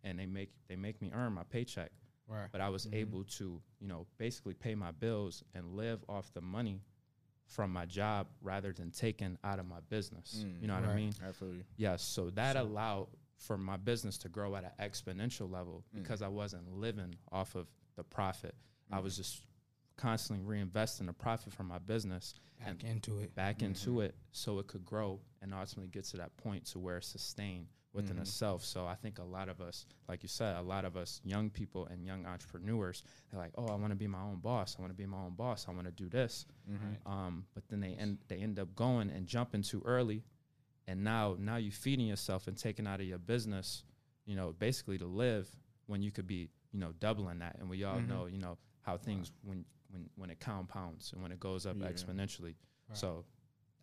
and 0.03 0.17
they 0.19 0.25
make 0.27 0.51
they 0.67 0.75
make 0.75 1.01
me 1.01 1.11
earn 1.13 1.33
my 1.33 1.43
paycheck. 1.43 1.91
Right. 2.27 2.49
But 2.51 2.61
I 2.61 2.69
was 2.69 2.85
Mhm. 2.85 2.93
able 2.93 3.23
to, 3.25 3.61
you 3.79 3.87
know, 3.87 4.05
basically 4.17 4.53
pay 4.53 4.75
my 4.75 4.91
bills 4.91 5.43
and 5.55 5.75
live 5.75 6.03
off 6.07 6.31
the 6.33 6.41
money 6.41 6.81
from 7.51 7.72
my 7.72 7.86
job 7.86 8.27
rather 8.41 8.72
than 8.72 8.91
taken 8.91 9.38
out 9.43 9.60
of 9.60 9.65
my 9.67 9.79
business. 9.89 10.43
Mm, 10.46 10.62
you 10.62 10.67
know 10.67 10.75
what 10.75 10.84
I 10.86 10.88
right. 10.88 10.96
mean? 10.96 11.13
I 11.27 11.31
feel 11.34 11.53
you. 11.53 11.63
Yes. 11.75 12.01
So 12.01 12.29
that 12.31 12.55
So- 12.55 12.63
allowed 12.63 13.08
for 13.38 13.58
my 13.58 13.75
business 13.77 14.17
to 14.20 14.29
grow 14.29 14.55
at 14.55 14.63
an 14.63 14.72
exponential 14.79 15.50
level 15.51 15.84
Mm. 15.93 16.01
because 16.03 16.22
I 16.22 16.27
wasn't 16.29 16.72
living 16.72 17.15
off 17.31 17.55
of 17.55 17.67
the 17.96 18.03
profit. 18.03 18.55
I 18.91 19.00
Mm. 19.00 19.03
was 19.03 19.17
just 19.17 19.43
constantly 19.98 20.46
reinvesting 20.46 21.08
the 21.08 21.13
profit 21.13 21.51
from 21.53 21.67
my 21.67 21.77
business 21.79 22.34
Back 22.60 22.84
into 22.84 23.20
it. 23.20 23.36
back 23.36 23.62
into 23.62 24.01
it 24.01 24.15
so 24.31 24.60
it 24.60 24.67
could 24.67 24.86
grow 24.86 25.20
and 25.41 25.53
ultimately 25.53 25.89
get 25.89 26.05
to 26.05 26.17
that 26.17 26.36
point 26.38 26.65
to 26.67 26.79
where 26.79 26.98
it's 26.98 27.08
sustained 27.08 27.67
within 27.93 28.17
Mhm. 28.17 28.21
itself. 28.21 28.63
So 28.63 28.86
I 28.88 28.95
think 28.95 29.19
a 29.19 29.24
lot 29.24 29.50
of 29.50 29.60
us, 29.60 29.86
like 30.07 30.24
you 30.24 30.29
said, 30.29 30.55
a 30.55 30.62
lot 30.62 30.86
of 30.86 30.95
us 30.95 31.19
young 31.25 31.50
people 31.50 31.86
and 31.88 32.05
young 32.05 32.25
entrepreneurs, 32.25 33.03
they're 33.29 33.39
like, 33.39 33.51
oh, 33.57 33.67
I 33.67 33.75
want 33.75 33.91
to 33.91 33.95
be 33.98 34.07
my 34.07 34.21
own 34.21 34.39
boss. 34.39 34.77
I 34.77 34.81
want 34.81 34.91
to 34.91 34.98
be 34.98 35.05
my 35.05 35.17
own 35.17 35.36
boss. 35.36 35.67
I 35.67 35.71
want 35.71 35.86
to 35.86 35.91
do 35.91 36.07
this. 36.07 36.45
Mm-hmm. 36.69 37.07
Um, 37.12 37.45
but 37.53 37.67
then 37.67 37.79
they 37.81 37.93
end 37.95 38.19
they 38.27 38.38
end 38.38 38.60
up 38.60 38.74
going 38.75 39.10
and 39.10 39.27
jumping 39.27 39.62
too 39.62 39.81
early, 39.86 40.24
and 40.88 41.03
now 41.03 41.36
now 41.38 41.57
you're 41.57 41.71
feeding 41.71 42.07
yourself 42.07 42.48
and 42.48 42.57
taking 42.57 42.88
out 42.88 43.01
of 43.01 43.05
your 43.07 43.19
business, 43.19 43.83
you 44.25 44.36
know, 44.36 44.53
basically 44.53 44.98
to 44.98 45.05
live 45.05 45.50
when 45.88 46.01
you 46.01 46.12
could 46.12 46.27
be, 46.27 46.50
you 46.71 46.79
know, 46.79 46.93
doubling 46.93 47.39
that. 47.39 47.57
And 47.60 47.69
we 47.69 47.83
all 47.83 48.00
Mhm. 48.00 48.07
know, 48.07 48.25
you 48.27 48.38
know, 48.38 48.57
how 48.83 48.95
things 48.98 49.31
when 49.43 49.65
when 49.89 50.10
when 50.15 50.29
it 50.29 50.39
compounds 50.39 51.12
and 51.12 51.21
when 51.21 51.33
it 51.33 51.39
goes 51.41 51.65
up 51.65 51.75
Yeah. 51.77 51.88
exponentially. 51.91 52.55
Right. 52.88 52.98
So 52.98 53.25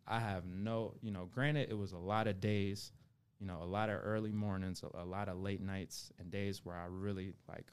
I 0.06 0.20
have 0.20 0.46
no, 0.46 0.94
you 1.02 1.10
know, 1.10 1.26
granted 1.26 1.68
it 1.68 1.74
was 1.74 1.92
a 1.92 1.98
lot 1.98 2.26
of 2.26 2.40
days, 2.40 2.92
you 3.40 3.46
know, 3.46 3.58
a 3.62 3.66
lot 3.66 3.88
of 3.88 4.00
early 4.02 4.32
mornings, 4.32 4.82
a, 4.82 5.02
a 5.02 5.04
lot 5.04 5.28
of 5.28 5.38
late 5.38 5.60
nights 5.60 6.12
and 6.18 6.30
days 6.30 6.64
where 6.64 6.76
I 6.76 6.86
really 6.88 7.32
like 7.48 7.66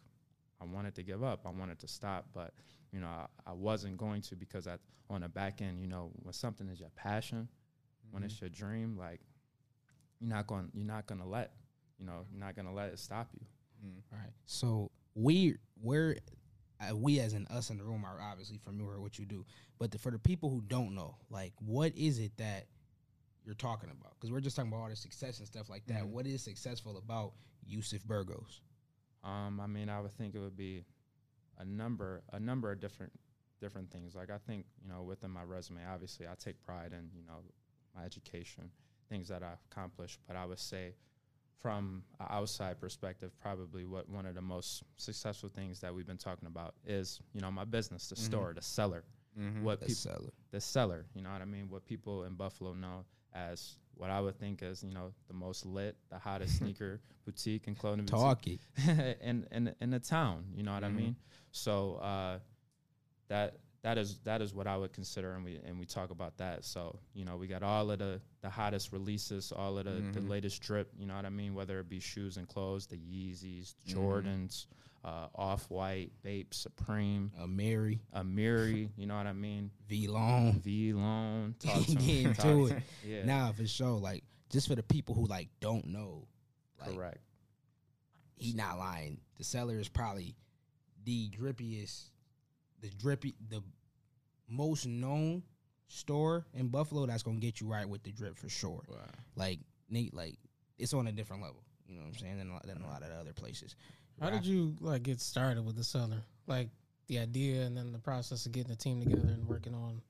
I 0.61 0.65
wanted 0.65 0.95
to 0.95 1.03
give 1.03 1.23
up. 1.23 1.45
I 1.45 1.49
wanted 1.49 1.79
to 1.79 1.87
stop, 1.87 2.27
but 2.33 2.53
you 2.91 2.99
know, 2.99 3.07
I, 3.07 3.25
I 3.47 3.53
wasn't 3.53 3.97
going 3.97 4.21
to 4.23 4.35
because 4.35 4.67
I, 4.67 4.77
on 5.09 5.21
the 5.21 5.27
back 5.29 5.61
end, 5.61 5.81
you 5.81 5.87
know, 5.87 6.11
when 6.23 6.33
something 6.33 6.67
is 6.69 6.79
your 6.79 6.89
passion, 6.95 7.47
when 8.11 8.21
Mm-hmm. 8.21 8.25
it's 8.27 8.39
your 8.39 8.49
dream, 8.49 8.95
like 8.97 9.19
you're 10.19 10.29
not 10.29 10.47
going, 10.47 10.69
you're 10.73 10.85
not 10.85 11.07
gonna 11.07 11.27
let, 11.27 11.51
you 11.99 12.05
know, 12.05 12.25
you're 12.31 12.39
not 12.39 12.55
gonna 12.55 12.73
let 12.73 12.89
it 12.89 12.99
stop 12.99 13.29
you. 13.33 13.45
All 14.13 14.19
right. 14.19 14.31
So 14.45 14.91
we 15.15 15.55
we're 15.81 16.17
uh, 16.79 16.95
we 16.95 17.19
as 17.19 17.33
in 17.33 17.45
us 17.47 17.69
in 17.69 17.77
the 17.77 17.83
room 17.83 18.05
are 18.05 18.19
obviously 18.21 18.57
familiar 18.57 18.93
with 18.93 19.01
what 19.01 19.19
you 19.19 19.25
do, 19.25 19.45
but 19.79 19.91
the, 19.91 19.97
for 19.97 20.11
the 20.11 20.19
people 20.19 20.49
who 20.49 20.61
don't 20.61 20.93
know, 20.95 21.15
like, 21.29 21.53
what 21.59 21.93
is 21.95 22.19
it 22.19 22.31
that 22.37 22.65
you're 23.45 23.55
talking 23.55 23.89
about? 23.89 24.13
Because 24.15 24.31
we're 24.31 24.39
just 24.41 24.55
talking 24.55 24.71
about 24.71 24.81
all 24.81 24.89
the 24.89 24.95
success 24.95 25.39
and 25.39 25.47
stuff 25.47 25.69
like 25.69 25.85
that. 25.87 26.03
Mhm. 26.03 26.09
What 26.09 26.25
is 26.27 26.43
successful 26.43 26.97
about 26.97 27.33
Yusef 27.65 28.03
Burgos? 28.05 28.61
Um, 29.23 29.59
I 29.59 29.67
mean, 29.67 29.89
I 29.89 29.99
would 29.99 30.11
think 30.13 30.35
it 30.35 30.39
would 30.39 30.57
be 30.57 30.85
a 31.57 31.65
number, 31.65 32.23
a 32.33 32.39
number 32.39 32.71
of 32.71 32.79
different, 32.79 33.13
different 33.59 33.91
things. 33.91 34.15
Like 34.15 34.29
I 34.29 34.37
think, 34.37 34.65
you 34.81 34.87
know, 34.87 35.03
within 35.03 35.31
my 35.31 35.43
resume, 35.43 35.85
obviously, 35.85 36.27
I 36.27 36.35
take 36.35 36.61
pride 36.61 36.93
in, 36.93 37.09
you 37.15 37.23
know, 37.23 37.43
my 37.95 38.03
education, 38.03 38.71
things 39.09 39.27
that 39.29 39.41
I've 39.43 39.63
accomplished. 39.71 40.19
But 40.27 40.35
I 40.35 40.45
would 40.45 40.59
say, 40.59 40.95
from 41.57 42.03
an 42.19 42.27
outside 42.29 42.79
perspective, 42.79 43.31
probably 43.39 43.85
what 43.85 44.07
one 44.09 44.25
of 44.25 44.35
the 44.35 44.41
most 44.41 44.83
successful 44.97 45.49
things 45.49 45.79
that 45.79 45.93
we've 45.95 46.05
been 46.05 46.17
talking 46.17 46.47
about 46.47 46.75
is, 46.85 47.21
you 47.33 47.41
know, 47.41 47.49
my 47.49 47.63
business, 47.65 48.09
the 48.09 48.15
Mhm. 48.15 48.19
store, 48.25 48.53
the 48.53 48.61
Cellar, 48.61 49.03
Mm-hmm. 49.37 49.63
what 49.63 49.79
The 49.79 49.87
people, 49.87 49.95
Cellar. 49.99 50.33
the 50.51 50.61
Cellar. 50.61 51.05
You 51.15 51.21
know 51.21 51.31
what 51.31 51.41
I 51.41 51.45
mean? 51.45 51.69
What 51.69 51.85
people 51.85 52.25
in 52.25 52.35
Buffalo 52.35 52.73
know 52.73 53.05
as 53.35 53.75
what 53.95 54.09
I 54.09 54.19
would 54.21 54.39
think 54.39 54.63
as 54.63 54.83
you 54.83 54.91
know, 54.93 55.11
the 55.27 55.33
most 55.33 55.65
lit, 55.65 55.95
the 56.09 56.17
hottest 56.17 56.57
sneaker 56.59 57.01
boutique 57.25 57.67
and 57.67 57.77
clothing 57.77 58.05
boutique 58.05 58.19
Talk 58.19 58.47
in 59.21 59.45
in 59.51 59.75
in 59.81 59.89
the 59.91 59.99
town. 59.99 60.45
You 60.55 60.63
know 60.63 60.73
what 60.73 60.83
Mhm. 60.83 60.87
I 60.87 60.89
mean? 60.89 61.15
So 61.51 61.95
uh, 61.95 62.39
that 63.27 63.57
that 63.85 63.97
is 63.99 64.17
that 64.23 64.41
is 64.41 64.51
what 64.53 64.65
I 64.65 64.75
would 64.77 64.93
consider, 64.93 65.33
and 65.35 65.45
we 65.45 65.59
and 65.63 65.79
we 65.79 65.85
talk 65.85 66.09
about 66.09 66.35
that. 66.37 66.65
So 66.65 66.97
you 67.13 67.23
know, 67.23 67.37
we 67.37 67.45
got 67.47 67.61
all 67.63 67.91
of 67.91 67.99
the 67.99 68.19
the 68.41 68.49
hottest 68.49 68.91
releases, 68.91 69.51
all 69.51 69.77
of 69.77 69.85
the 69.85 69.91
the 69.91 70.19
Mhm. 70.21 70.27
latest 70.29 70.61
drip. 70.63 70.91
You 70.97 71.05
know 71.05 71.15
what 71.15 71.25
I 71.25 71.29
mean? 71.29 71.53
Whether 71.53 71.79
it 71.79 71.87
be 71.87 71.99
shoes 71.99 72.37
and 72.37 72.47
clothes, 72.47 72.87
the 72.87 72.97
Yeezys, 72.97 73.75
Mhm. 73.87 73.93
Jordans, 73.93 74.65
uh, 75.03 75.27
Off 75.35 75.69
White, 75.69 76.11
Bape, 76.23 76.51
Supreme, 76.55 77.31
A 77.37 77.47
Mary 77.47 78.01
Amiri. 78.13 78.89
you 78.97 79.05
know 79.05 79.15
what 79.17 79.27
I 79.27 79.33
mean? 79.33 79.69
Vlone. 79.89 80.61
V 80.61 80.93
Long. 80.93 81.53
Talk 81.59 81.85
to 81.85 81.91
Get 81.95 82.01
me. 82.01 82.23
into 82.25 82.65
it. 82.67 82.83
Yeah. 83.05 83.23
Nah, 83.25 83.51
for 83.51 83.67
sure. 83.67 83.99
Like 83.99 84.23
just 84.49 84.67
for 84.67 84.73
the 84.75 84.81
people 84.83 85.13
who 85.13 85.27
like 85.27 85.49
don't 85.59 85.85
know, 85.89 86.27
like 86.79 86.95
correct. 86.95 87.19
he 88.35 88.53
not 88.53 88.79
lying. 88.79 89.19
The 89.37 89.43
Cellar 89.43 89.77
is 89.79 89.89
probably 89.89 90.35
the 91.03 91.29
drippiest, 91.29 92.09
the 92.81 92.89
drippy, 92.89 93.35
the 93.49 93.61
most 94.49 94.85
known 94.85 95.43
store 95.87 96.45
in 96.53 96.67
Buffalo 96.67 97.05
that's 97.05 97.23
gonna 97.23 97.39
get 97.39 97.61
you 97.61 97.67
right 97.67 97.87
with 97.87 98.03
the 98.03 98.11
drip 98.11 98.37
for 98.37 98.49
sure. 98.49 98.81
Wow. 98.89 98.97
Like 99.35 99.59
neat, 99.89 100.13
like 100.13 100.37
it's 100.77 100.93
on 100.93 101.07
a 101.07 101.11
different 101.11 101.41
level. 101.43 101.63
You 101.87 101.95
know 101.97 102.01
what 102.01 102.07
I'm 102.09 102.15
saying? 102.15 102.37
Than, 102.37 102.49
a 102.49 102.53
lot- 102.53 102.65
than 102.65 102.81
a 102.81 102.87
lot 102.87 103.03
of 103.03 103.09
the 103.09 103.15
other 103.15 103.33
places. 103.33 103.75
How 104.21 104.29
did 104.29 104.45
you 104.45 104.75
like 104.79 105.03
get 105.03 105.19
started 105.19 105.63
with 105.65 105.75
the 105.75 105.83
Cellar? 105.83 106.23
Like 106.47 106.69
the 107.07 107.19
idea 107.19 107.63
and 107.63 107.75
then 107.77 107.91
the 107.91 107.99
process 107.99 108.45
of 108.45 108.51
getting 108.53 108.69
the 108.71 108.75
team 108.77 109.01
together 109.01 109.27
and 109.27 109.47
working 109.47 109.75
on. 109.75 110.01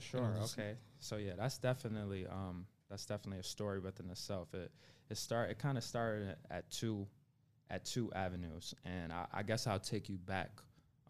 For 0.00 0.16
you 0.16 0.22
know, 0.22 0.28
sure. 0.34 0.44
Okay. 0.44 0.74
So 1.00 1.16
yeah, 1.16 1.32
that's 1.36 1.58
definitely 1.58 2.26
um 2.26 2.66
that's 2.88 3.04
definitely 3.06 3.40
a 3.40 3.44
story 3.44 3.78
within 3.78 4.08
itself. 4.10 4.52
It 4.54 4.70
it 5.10 5.18
start 5.18 5.50
it 5.50 5.58
kind 5.58 5.76
of 5.78 5.84
started 5.84 6.30
at- 6.30 6.38
at 6.50 6.70
two 6.70 7.06
at 7.70 7.84
two 7.84 8.12
avenues, 8.14 8.74
and 8.84 9.12
I, 9.12 9.26
I 9.32 9.42
guess 9.42 9.66
I'll 9.66 9.78
take 9.78 10.08
you 10.08 10.16
back 10.18 10.50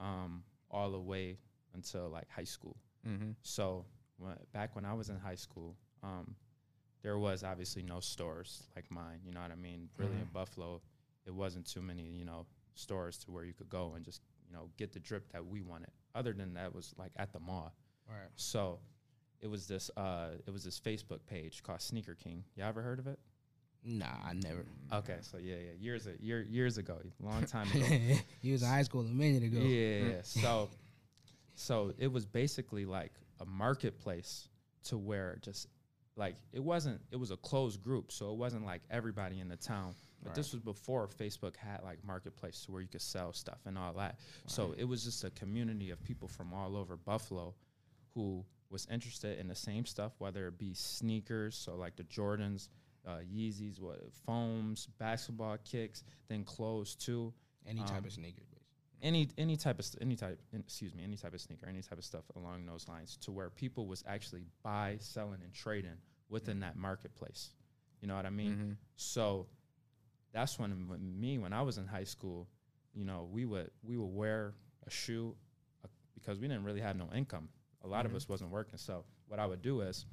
um 0.00 0.42
all 0.72 0.90
the 0.90 1.00
way 1.00 1.38
until 1.74 2.08
like 2.08 2.28
high 2.30 2.44
school. 2.44 2.76
Mm-hmm. 3.06 3.30
So 3.42 3.84
when, 4.18 4.34
back 4.52 4.74
when 4.74 4.84
I 4.84 4.94
was 4.94 5.08
in 5.10 5.16
high 5.18 5.34
school, 5.34 5.76
um, 6.02 6.34
there 7.02 7.18
was 7.18 7.42
obviously 7.44 7.82
no 7.82 8.00
stores 8.00 8.68
like 8.76 8.90
mine. 8.90 9.20
You 9.24 9.32
know 9.32 9.40
what 9.40 9.50
I 9.50 9.56
mean? 9.56 9.88
Really 9.96 10.12
in 10.16 10.26
Mhm. 10.26 10.32
Buffalo, 10.32 10.80
it 11.26 11.34
wasn't 11.34 11.66
too 11.66 11.82
many 11.82 12.02
you 12.10 12.24
know 12.24 12.46
stores 12.74 13.18
to 13.18 13.30
where 13.30 13.44
you 13.44 13.52
could 13.52 13.68
go 13.68 13.94
and 13.94 14.04
just 14.04 14.22
you 14.48 14.52
know 14.56 14.70
get 14.76 14.92
the 14.92 15.00
drip 15.00 15.30
that 15.32 15.44
we 15.44 15.62
wanted. 15.62 15.90
Other 16.14 16.32
than 16.32 16.54
that, 16.54 16.74
was 16.74 16.94
like 16.98 17.12
at 17.16 17.32
the 17.32 17.40
mall. 17.40 17.74
All 18.08 18.14
right. 18.14 18.30
So 18.36 18.78
it 19.40 19.48
was 19.48 19.66
this 19.66 19.90
uh 19.96 20.30
it 20.46 20.50
was 20.52 20.62
this 20.64 20.78
Facebook 20.78 21.26
page 21.26 21.62
called 21.62 21.80
Sneaker 21.80 22.14
King. 22.14 22.44
You 22.56 22.64
ever 22.64 22.82
heard 22.82 22.98
of 22.98 23.06
it? 23.08 23.18
Nah, 23.84 24.06
I 24.24 24.32
never. 24.34 24.64
Okay, 24.92 25.16
so 25.22 25.38
yeah, 25.38 25.56
yeah, 25.56 25.72
years 25.80 26.06
a 26.06 26.22
year 26.22 26.46
years 26.48 26.78
ago, 26.78 26.98
long 27.20 27.44
time 27.44 27.66
ago. 27.74 27.84
he 28.40 28.52
was 28.52 28.62
in 28.62 28.68
high 28.68 28.82
school 28.82 29.00
a 29.00 29.04
minute 29.04 29.42
ago. 29.42 29.58
yeah, 29.58 29.98
yeah. 29.98 30.22
So 30.22 30.70
so 31.54 31.92
it 31.98 32.10
was 32.10 32.24
basically 32.24 32.84
like 32.86 33.12
a 33.40 33.44
marketplace 33.44 34.48
to 34.84 34.98
where 34.98 35.38
just 35.42 35.66
like 36.16 36.36
it 36.52 36.60
wasn't 36.62 37.00
it 37.10 37.16
was 37.16 37.30
a 37.30 37.36
closed 37.36 37.82
group, 37.82 38.12
so 38.12 38.30
it 38.30 38.36
wasn't 38.36 38.64
like 38.64 38.82
everybody 38.90 39.40
in 39.40 39.48
the 39.48 39.56
town. 39.56 39.94
But 40.24 40.36
this 40.36 40.52
was 40.52 40.60
before 40.60 41.08
Facebook 41.08 41.56
had 41.56 41.82
like 41.82 41.98
marketplace 42.06 42.64
to 42.64 42.70
where 42.72 42.80
you 42.80 42.86
could 42.86 43.02
sell 43.02 43.32
stuff 43.32 43.58
and 43.66 43.76
all 43.76 43.92
that. 43.94 44.20
So 44.46 44.72
it 44.78 44.84
was 44.84 45.02
just 45.02 45.24
a 45.24 45.30
community 45.30 45.90
of 45.90 46.00
people 46.04 46.28
from 46.28 46.54
all 46.54 46.76
over 46.76 46.96
Buffalo 46.96 47.56
who 48.14 48.44
was 48.70 48.86
interested 48.90 49.40
in 49.40 49.48
the 49.48 49.54
same 49.54 49.84
stuff, 49.84 50.12
whether 50.18 50.46
it 50.46 50.58
be 50.58 50.74
sneakers, 50.74 51.56
so 51.56 51.74
like 51.74 51.96
the 51.96 52.04
Jordans, 52.04 52.68
uh, 53.06 53.18
Yeezys, 53.32 53.80
what 53.80 54.00
foams, 54.26 54.86
basketball 54.98 55.56
kicks, 55.64 56.04
then 56.28 56.44
clothes 56.44 56.94
too. 56.94 57.32
Any 57.66 57.80
type 57.80 57.98
Um, 57.98 58.04
of 58.06 58.12
sneaker. 58.12 58.40
basically. 58.40 58.58
Any 59.02 59.28
any 59.36 59.56
type 59.56 59.78
of 59.80 59.86
any 60.00 60.14
type 60.16 60.40
excuse 60.52 60.94
me 60.94 61.02
any 61.02 61.16
type 61.16 61.34
of 61.34 61.40
sneaker, 61.40 61.66
any 61.66 61.82
type 61.82 61.98
of 61.98 62.04
stuff 62.04 62.24
along 62.36 62.66
those 62.66 62.86
lines, 62.88 63.16
to 63.18 63.32
where 63.32 63.50
people 63.50 63.86
was 63.86 64.04
actually 64.06 64.44
buy, 64.62 64.96
selling, 65.00 65.42
and 65.42 65.52
trading 65.52 65.98
within 66.28 66.60
that 66.60 66.76
marketplace. 66.76 67.50
You 68.00 68.06
know 68.08 68.14
what 68.16 68.26
I 68.26 68.30
mean? 68.30 68.52
Mm-hmm. 68.52 68.72
So 68.96 69.48
that's 70.32 70.58
when, 70.58 70.88
when 70.88 71.20
me 71.20 71.38
when 71.38 71.52
I 71.52 71.62
was 71.62 71.78
in 71.78 71.86
high 71.86 72.04
school, 72.04 72.48
you 72.94 73.04
know, 73.04 73.28
we 73.30 73.44
would 73.44 73.70
we 73.82 73.96
would 73.96 74.06
wear 74.14 74.54
a 74.86 74.90
shoe 74.90 75.34
uh, 75.84 75.88
because 76.14 76.38
we 76.38 76.46
didn't 76.46 76.64
really 76.64 76.80
have 76.80 76.96
no 76.96 77.08
income. 77.12 77.48
A 77.82 77.88
lot 77.88 78.06
of 78.06 78.12
Mhm. 78.12 78.16
us 78.16 78.28
wasn't 78.28 78.50
working. 78.50 78.78
So 78.78 79.04
what 79.26 79.40
I 79.40 79.46
would 79.46 79.62
do 79.62 79.80
is, 79.80 80.06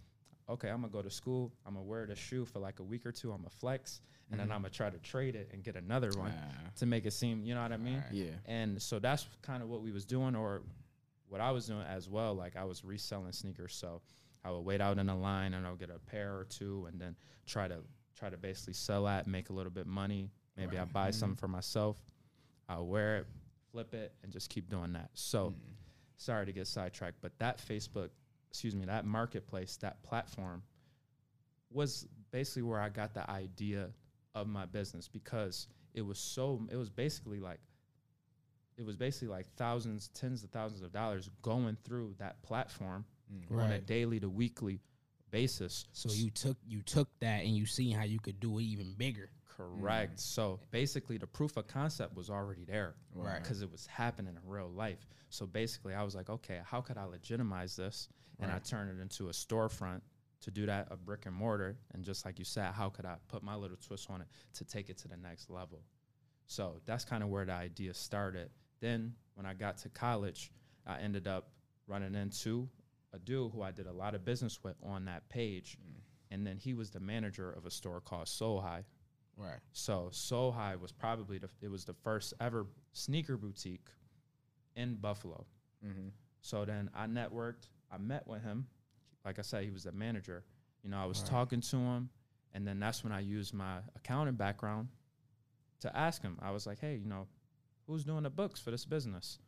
okay, 0.49 0.69
I'm 0.69 0.81
gonna 0.81 0.91
go 0.91 1.01
to 1.01 1.09
school. 1.11 1.51
I'm 1.65 1.73
gonna 1.75 1.85
wear 1.85 2.05
the 2.05 2.15
shoe 2.15 2.45
for 2.45 2.59
like 2.59 2.79
a 2.79 2.83
week 2.83 3.05
or 3.05 3.11
two. 3.11 3.31
I'm 3.31 3.37
gonna 3.37 3.49
flex, 3.49 4.01
and 4.31 4.39
then 4.39 4.47
Mhm. 4.47 4.51
I'm 4.55 4.61
gonna 4.61 4.69
try 4.71 4.89
to 4.89 4.97
trade 4.99 5.35
it 5.35 5.49
and 5.53 5.63
get 5.63 5.75
another 5.75 6.09
one 6.17 6.31
Wow. 6.31 6.51
to 6.77 6.85
make 6.85 7.05
it 7.05 7.11
seem. 7.11 7.43
You 7.43 7.53
know 7.55 7.61
what 7.61 7.71
I 7.71 7.77
mean? 7.77 7.97
Alright. 7.97 8.13
Yeah. 8.13 8.31
And 8.45 8.81
so 8.81 8.99
that's 8.99 9.27
kind 9.41 9.61
of 9.63 9.69
what 9.69 9.81
we 9.81 9.91
was 9.91 10.05
doing, 10.05 10.35
or 10.35 10.63
what 11.27 11.39
I 11.41 11.51
was 11.51 11.67
doing 11.67 11.83
as 11.85 12.09
well. 12.09 12.33
Like 12.33 12.55
I 12.55 12.63
was 12.63 12.83
reselling 12.83 13.31
sneakers, 13.33 13.75
so 13.75 14.01
I 14.43 14.51
would 14.51 14.61
wait 14.65 14.81
out 14.81 14.97
in 14.97 15.09
a 15.09 15.17
line 15.17 15.53
and 15.53 15.65
I'll 15.67 15.75
get 15.75 15.89
a 15.91 15.99
pair 15.99 16.37
or 16.37 16.45
two, 16.45 16.85
and 16.87 16.99
then 16.99 17.15
try 17.45 17.67
to 17.67 17.83
try 18.15 18.29
to 18.29 18.37
basically 18.37 18.73
sell 18.73 19.05
that, 19.05 19.27
make 19.27 19.49
a 19.49 19.53
little 19.53 19.71
bit 19.71 19.87
money. 19.87 20.29
Maybe 20.57 20.77
I 20.77 20.83
Right. 20.83 20.91
buy 20.93 21.09
Mhm. 21.09 21.13
something 21.13 21.35
for 21.37 21.47
myself. 21.47 21.97
I'll 22.67 22.85
wear 22.87 23.19
it, 23.19 23.27
flip 23.71 23.93
it, 23.93 24.13
and 24.23 24.31
just 24.31 24.49
keep 24.49 24.67
doing 24.69 24.91
that. 24.93 25.09
So 25.13 25.51
Mm. 25.51 25.55
sorry 26.17 26.45
to 26.47 26.51
get 26.51 26.67
sidetracked, 26.67 27.21
but 27.21 27.37
that 27.39 27.59
Facebook, 27.59 28.09
excuse 28.49 28.75
me, 28.75 28.85
that 28.85 29.05
marketplace, 29.05 29.77
that 29.77 30.01
platform 30.03 30.63
was 31.71 32.07
basically 32.31 32.63
where 32.63 32.79
I 32.79 32.89
got 32.89 33.13
the 33.13 33.29
idea 33.29 33.89
of 34.35 34.47
my 34.47 34.65
business 34.65 35.07
because 35.07 35.67
it 35.93 36.01
was 36.01 36.19
so 36.19 36.61
it 36.71 36.75
was 36.75 36.89
basically 36.89 37.39
like 37.39 37.59
it 38.77 38.85
was 38.85 38.95
basically 38.95 39.27
like 39.27 39.47
thousands, 39.55 40.07
tens 40.09 40.43
of 40.43 40.49
thousands 40.51 40.81
of 40.81 40.91
dollars 40.91 41.29
going 41.41 41.77
through 41.83 42.15
that 42.19 42.41
platform 42.43 43.05
Mm. 43.31 43.59
on 43.59 43.71
a 43.71 43.79
daily 43.79 44.19
to 44.19 44.27
weekly 44.27 44.79
basis. 45.29 45.85
So 45.91 46.09
you 46.11 46.31
took 46.31 46.57
you 46.65 46.81
took 46.81 47.07
that 47.19 47.43
and 47.43 47.55
you 47.55 47.67
seen 47.67 47.95
how 47.95 48.03
you 48.03 48.19
could 48.19 48.39
do 48.39 48.57
it 48.57 48.63
even 48.63 48.93
bigger. 48.97 49.29
Correct. 49.59 50.17
Mm. 50.17 50.19
So 50.19 50.59
basically, 50.71 51.17
the 51.17 51.27
proof 51.27 51.57
of 51.57 51.67
concept 51.67 52.15
was 52.15 52.29
already 52.29 52.63
there, 52.63 52.95
Right. 53.13 53.41
Because 53.41 53.61
it 53.61 53.71
was 53.71 53.85
happening 53.85 54.35
in 54.35 54.49
real 54.49 54.69
life. 54.69 55.05
So 55.29 55.45
basically, 55.45 55.93
I 55.93 56.03
was 56.03 56.15
like, 56.15 56.29
okay, 56.29 56.61
how 56.63 56.81
could 56.81 56.97
I 56.97 57.05
legitimize 57.05 57.75
this? 57.75 58.09
And 58.41 58.51
I 58.51 58.59
turned 58.59 58.89
it 58.97 59.01
into 59.01 59.27
a 59.27 59.31
storefront 59.31 59.99
to 60.41 60.51
do 60.51 60.65
that, 60.67 60.87
a 60.91 60.95
brick 60.95 61.25
and 61.25 61.35
mortar. 61.35 61.77
And 61.93 62.03
just 62.03 62.25
like 62.25 62.39
you 62.39 62.45
said, 62.45 62.71
how 62.73 62.89
could 62.89 63.05
I 63.05 63.15
put 63.27 63.43
my 63.43 63.55
little 63.55 63.75
twist 63.75 64.09
on 64.09 64.21
it 64.21 64.27
to 64.53 64.63
take 64.63 64.89
it 64.89 64.97
to 64.99 65.09
the 65.09 65.17
next 65.17 65.49
level? 65.49 65.81
So 66.47 66.79
that's 66.85 67.03
kind 67.03 67.21
of 67.21 67.29
where 67.29 67.45
the 67.45 67.53
idea 67.53 67.93
started. 67.93 68.49
Then 68.79 69.13
when 69.35 69.45
I 69.45 69.53
got 69.53 69.79
to 69.79 69.89
college, 69.89 70.51
I 70.87 70.99
ended 70.99 71.27
up 71.27 71.49
running 71.87 72.15
into 72.15 72.69
a 73.13 73.19
dude 73.19 73.51
who 73.51 73.61
I 73.61 73.71
did 73.71 73.87
a 73.87 73.91
lot 73.91 74.15
of 74.15 74.23
business 74.23 74.59
with 74.63 74.75
on 74.83 75.05
that 75.05 75.27
page. 75.29 75.77
Mm. 75.77 76.01
And 76.31 76.47
then 76.47 76.57
he 76.57 76.73
was 76.73 76.91
the 76.91 76.99
manager 76.99 77.51
of 77.51 77.65
a 77.65 77.71
store 77.71 78.01
called 78.01 78.27
Soul 78.27 78.61
High. 78.61 78.83
Right. 79.39 79.59
So 79.71 80.09
Soul 80.11 80.51
High 80.51 80.75
was 80.75 80.91
probably 80.91 81.37
the 81.37 81.49
it 81.61 81.69
was 81.71 81.85
the 81.85 81.93
first 81.93 82.33
ever 82.41 82.67
sneaker 82.91 83.37
boutique 83.37 83.87
in 84.75 84.95
Buffalo. 84.95 85.45
Mm-hmm. 85.85 86.09
So 86.41 86.65
then 86.65 86.89
I 86.93 87.07
networked. 87.07 87.69
I 87.91 87.97
met 87.97 88.27
with 88.27 88.43
him. 88.43 88.67
Like 89.25 89.39
I 89.39 89.41
said, 89.41 89.63
he 89.63 89.71
was 89.71 89.83
the 89.83 89.91
manager. 89.93 90.43
You 90.83 90.89
know, 90.89 90.97
I 91.01 91.05
was 91.05 91.19
Right. 91.21 91.29
talking 91.29 91.61
to 91.61 91.77
him, 91.77 92.09
and 92.53 92.67
then 92.67 92.79
that's 92.79 93.03
when 93.03 93.13
I 93.13 93.19
used 93.21 93.53
my 93.53 93.79
accounting 93.95 94.35
background 94.35 94.89
to 95.81 95.95
ask 95.95 96.21
him. 96.21 96.37
I 96.41 96.51
was 96.51 96.67
like, 96.67 96.79
"Hey, 96.79 96.95
you 96.97 97.05
know, 97.05 97.27
who's 97.87 98.03
doing 98.03 98.23
the 98.23 98.29
books 98.29 98.59
for 98.59 98.71
this 98.71 98.85
business?" 98.85 99.39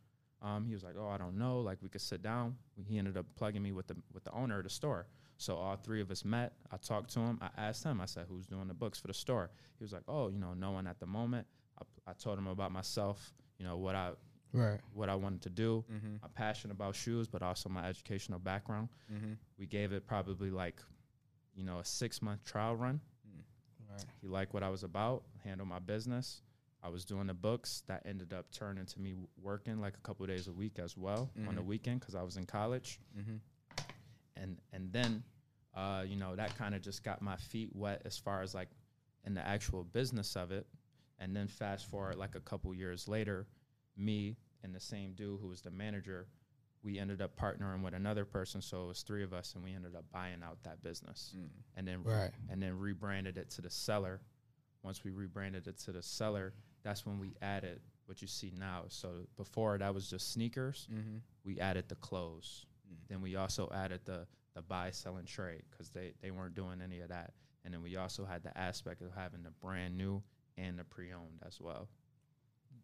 Um, 0.42 0.66
he 0.66 0.74
was 0.74 0.82
like, 0.82 0.94
"Oh, 0.98 1.08
I 1.08 1.18
don't 1.18 1.38
know. 1.38 1.60
Like, 1.60 1.78
we 1.82 1.88
could 1.88 2.00
sit 2.00 2.22
down." 2.22 2.56
He 2.88 2.98
ended 2.98 3.16
up 3.16 3.26
plugging 3.36 3.62
me 3.62 3.72
with 3.72 3.86
the 3.86 3.96
with 4.12 4.24
the 4.24 4.32
owner 4.32 4.58
of 4.58 4.64
the 4.64 4.70
store. 4.70 5.06
So 5.38 5.56
all 5.56 5.76
three 5.76 6.00
of 6.00 6.10
us 6.10 6.24
met. 6.24 6.52
I 6.70 6.76
talked 6.76 7.10
to 7.14 7.20
him. 7.20 7.38
I 7.40 7.48
asked 7.56 7.84
him. 7.84 8.00
I 8.00 8.06
said, 8.06 8.26
"Who's 8.28 8.46
doing 8.46 8.68
the 8.68 8.74
books 8.74 8.98
for 8.98 9.06
the 9.06 9.14
store?" 9.14 9.50
He 9.78 9.84
was 9.84 9.92
like, 9.92 10.02
"Oh, 10.08 10.28
you 10.28 10.38
know, 10.38 10.54
no 10.54 10.72
one 10.72 10.86
at 10.86 10.98
the 11.00 11.06
moment." 11.06 11.46
I, 11.80 12.10
I 12.10 12.12
told 12.14 12.38
him 12.38 12.46
about 12.48 12.72
myself. 12.72 13.32
You 13.58 13.64
know 13.66 13.76
what 13.76 13.94
I 13.94 14.12
Right. 14.52 14.80
what 14.92 15.08
I 15.08 15.14
wanted 15.14 15.42
to 15.42 15.50
do. 15.50 15.84
Mm-hmm. 15.90 16.16
I'm 16.22 16.30
passionate 16.30 16.74
about 16.74 16.94
shoes, 16.94 17.26
but 17.28 17.42
also 17.42 17.68
my 17.70 17.86
educational 17.88 18.38
background. 18.38 18.88
Mm-hmm. 19.12 19.32
We 19.58 19.66
gave 19.66 19.92
it 19.92 20.06
probably 20.06 20.50
like, 20.50 20.82
you 21.54 21.64
know, 21.64 21.78
a 21.78 21.84
six 21.84 22.20
month 22.20 22.44
trial 22.44 22.76
run. 22.76 23.00
Right. 23.90 24.04
He 24.20 24.28
liked 24.28 24.52
what 24.54 24.62
I 24.62 24.68
was 24.68 24.82
about, 24.84 25.22
handled 25.44 25.68
my 25.68 25.78
business. 25.78 26.42
I 26.82 26.88
was 26.88 27.04
doing 27.04 27.28
the 27.28 27.34
books 27.34 27.82
that 27.86 28.02
ended 28.06 28.32
up 28.32 28.50
turning 28.50 28.86
to 28.86 29.00
me 29.00 29.14
working 29.40 29.80
like 29.80 29.94
a 29.96 30.00
couple 30.00 30.26
days 30.26 30.48
a 30.48 30.52
week 30.52 30.78
as 30.78 30.96
well 30.96 31.30
on 31.46 31.54
the 31.54 31.62
Mhm. 31.62 31.66
weekend 31.66 32.00
because 32.00 32.14
I 32.16 32.22
was 32.22 32.36
in 32.36 32.44
college. 32.46 32.98
Mm-hmm. 33.16 33.36
And 34.36 34.60
and 34.72 34.92
then, 34.92 35.22
uh, 35.74 36.04
you 36.06 36.16
know, 36.16 36.34
that 36.36 36.56
kind 36.56 36.74
of 36.74 36.82
just 36.82 37.02
got 37.04 37.22
my 37.22 37.36
feet 37.36 37.70
wet 37.74 38.02
as 38.04 38.18
far 38.18 38.42
as 38.42 38.54
like 38.54 38.68
in 39.24 39.34
the 39.34 39.46
actual 39.46 39.84
business 39.84 40.36
of 40.36 40.50
it. 40.50 40.66
And 41.18 41.36
then 41.36 41.46
fast 41.46 41.86
forward 41.86 42.16
like 42.16 42.34
a 42.34 42.40
couple 42.40 42.74
years 42.74 43.06
later, 43.06 43.46
me 43.96 44.36
and 44.64 44.74
the 44.74 44.80
same 44.80 45.12
dude 45.14 45.40
who 45.40 45.48
was 45.48 45.60
the 45.60 45.70
manager, 45.70 46.26
we 46.82 46.98
ended 46.98 47.22
up 47.22 47.36
partnering 47.36 47.82
with 47.84 47.94
another 47.94 48.24
person. 48.24 48.60
So 48.60 48.84
it 48.84 48.88
was 48.88 49.02
three 49.02 49.22
of 49.22 49.32
us, 49.32 49.54
and 49.54 49.62
we 49.62 49.72
ended 49.72 49.94
up 49.94 50.10
buying 50.10 50.42
out 50.42 50.60
that 50.64 50.82
business, 50.82 51.32
Mm. 51.36 51.48
and 51.76 51.86
then 51.86 52.02
Right. 52.02 52.32
and 52.48 52.60
then 52.60 52.76
rebranded 52.76 53.38
it 53.38 53.50
to 53.50 53.62
the 53.62 53.70
Cellar. 53.70 54.20
Once 54.82 55.04
we 55.04 55.12
rebranded 55.12 55.68
it 55.68 55.76
to 55.78 55.92
the 55.92 56.02
Cellar, 56.02 56.54
that's 56.82 57.04
when 57.06 57.18
we 57.18 57.34
added 57.42 57.80
what 58.06 58.20
you 58.20 58.28
see 58.28 58.52
now. 58.58 58.84
So 58.88 59.26
before 59.36 59.78
that 59.78 59.94
was 59.94 60.08
just 60.10 60.32
sneakers. 60.32 60.88
Mm-hmm. 60.92 61.18
We 61.44 61.58
added 61.60 61.88
the 61.88 61.94
clothes. 61.96 62.66
Mm. 62.90 62.96
Then 63.08 63.20
we 63.22 63.36
also 63.36 63.70
added 63.74 64.00
the 64.04 64.26
the 64.54 64.62
buy, 64.62 64.90
sell, 64.90 65.16
and 65.16 65.26
trade 65.26 65.62
because 65.70 65.90
they 65.90 66.12
they 66.20 66.30
weren't 66.30 66.54
doing 66.54 66.80
any 66.82 67.00
of 67.00 67.08
that. 67.08 67.32
And 67.64 67.72
then 67.72 67.80
we 67.82 67.96
also 67.96 68.24
had 68.24 68.42
the 68.42 68.56
aspect 68.58 69.00
of 69.02 69.12
having 69.14 69.42
the 69.44 69.52
brand 69.60 69.96
new 69.96 70.22
and 70.58 70.78
the 70.78 70.84
pre-owned 70.84 71.40
as 71.46 71.60
well. 71.60 71.88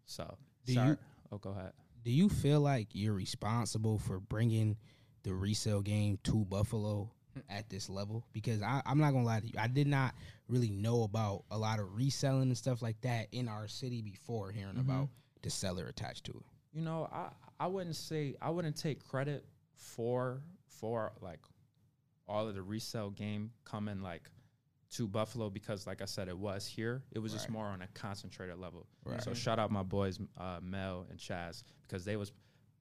So, 0.06 0.36
Do 0.64 0.74
sorry. 0.74 0.88
you- 0.90 0.98
Oh, 1.32 1.38
go 1.38 1.50
ahead. 1.50 1.72
Do 2.04 2.10
you 2.10 2.28
feel 2.30 2.60
like 2.60 2.88
you're 2.92 3.12
responsible 3.12 3.98
for 3.98 4.18
bringing 4.20 4.76
the 5.24 5.34
resale 5.34 5.82
game 5.82 6.18
to 6.22 6.44
Buffalo 6.46 7.10
at 7.48 7.68
this 7.70 7.88
level? 7.88 8.24
Because 8.32 8.62
I, 8.62 8.82
I'm 8.86 8.98
not 8.98 9.12
gonna 9.12 9.24
lie 9.24 9.40
to 9.40 9.46
you, 9.46 9.54
I 9.58 9.68
did 9.68 9.86
not 9.86 10.14
really 10.48 10.70
know 10.70 11.02
about 11.02 11.44
a 11.50 11.58
lot 11.58 11.78
of 11.78 11.94
reselling 11.96 12.42
and 12.48 12.56
stuff 12.58 12.82
like 12.82 13.00
that 13.02 13.28
in 13.32 13.48
our 13.48 13.68
city 13.68 14.00
before 14.02 14.50
hearing 14.50 14.74
Mhm. 14.76 14.80
about 14.80 15.08
the 15.42 15.50
Cellar 15.50 15.86
attached 15.86 16.24
to 16.24 16.32
it. 16.32 16.46
You 16.72 16.82
know, 16.82 17.08
I 17.12 17.30
I 17.60 17.66
wouldn't 17.66 17.96
say 17.96 18.34
I 18.40 18.50
wouldn't 18.50 18.76
take 18.76 19.02
credit 19.06 19.44
for 19.74 20.42
for 20.66 21.12
like 21.20 21.40
all 22.28 22.46
of 22.48 22.54
the 22.54 22.62
resale 22.62 23.10
game 23.10 23.50
coming 23.64 24.00
like 24.02 24.30
to 24.90 25.06
Buffalo 25.06 25.50
because 25.50 25.86
like 25.86 26.00
I 26.02 26.06
said 26.06 26.28
it 26.28 26.38
was 26.38 26.66
here. 26.66 27.02
It 27.12 27.18
was 27.18 27.32
just 27.32 27.50
more 27.50 27.66
on 27.66 27.82
a 27.82 27.86
concentrated 27.88 28.58
level. 28.58 28.86
Right. 29.04 29.22
So 29.22 29.34
shout 29.34 29.58
out 29.58 29.70
my 29.70 29.82
boys 29.82 30.18
uh, 30.38 30.60
Mel 30.62 31.06
and 31.10 31.18
Chaz 31.18 31.62
because 31.82 32.04
they 32.04 32.16
was 32.16 32.32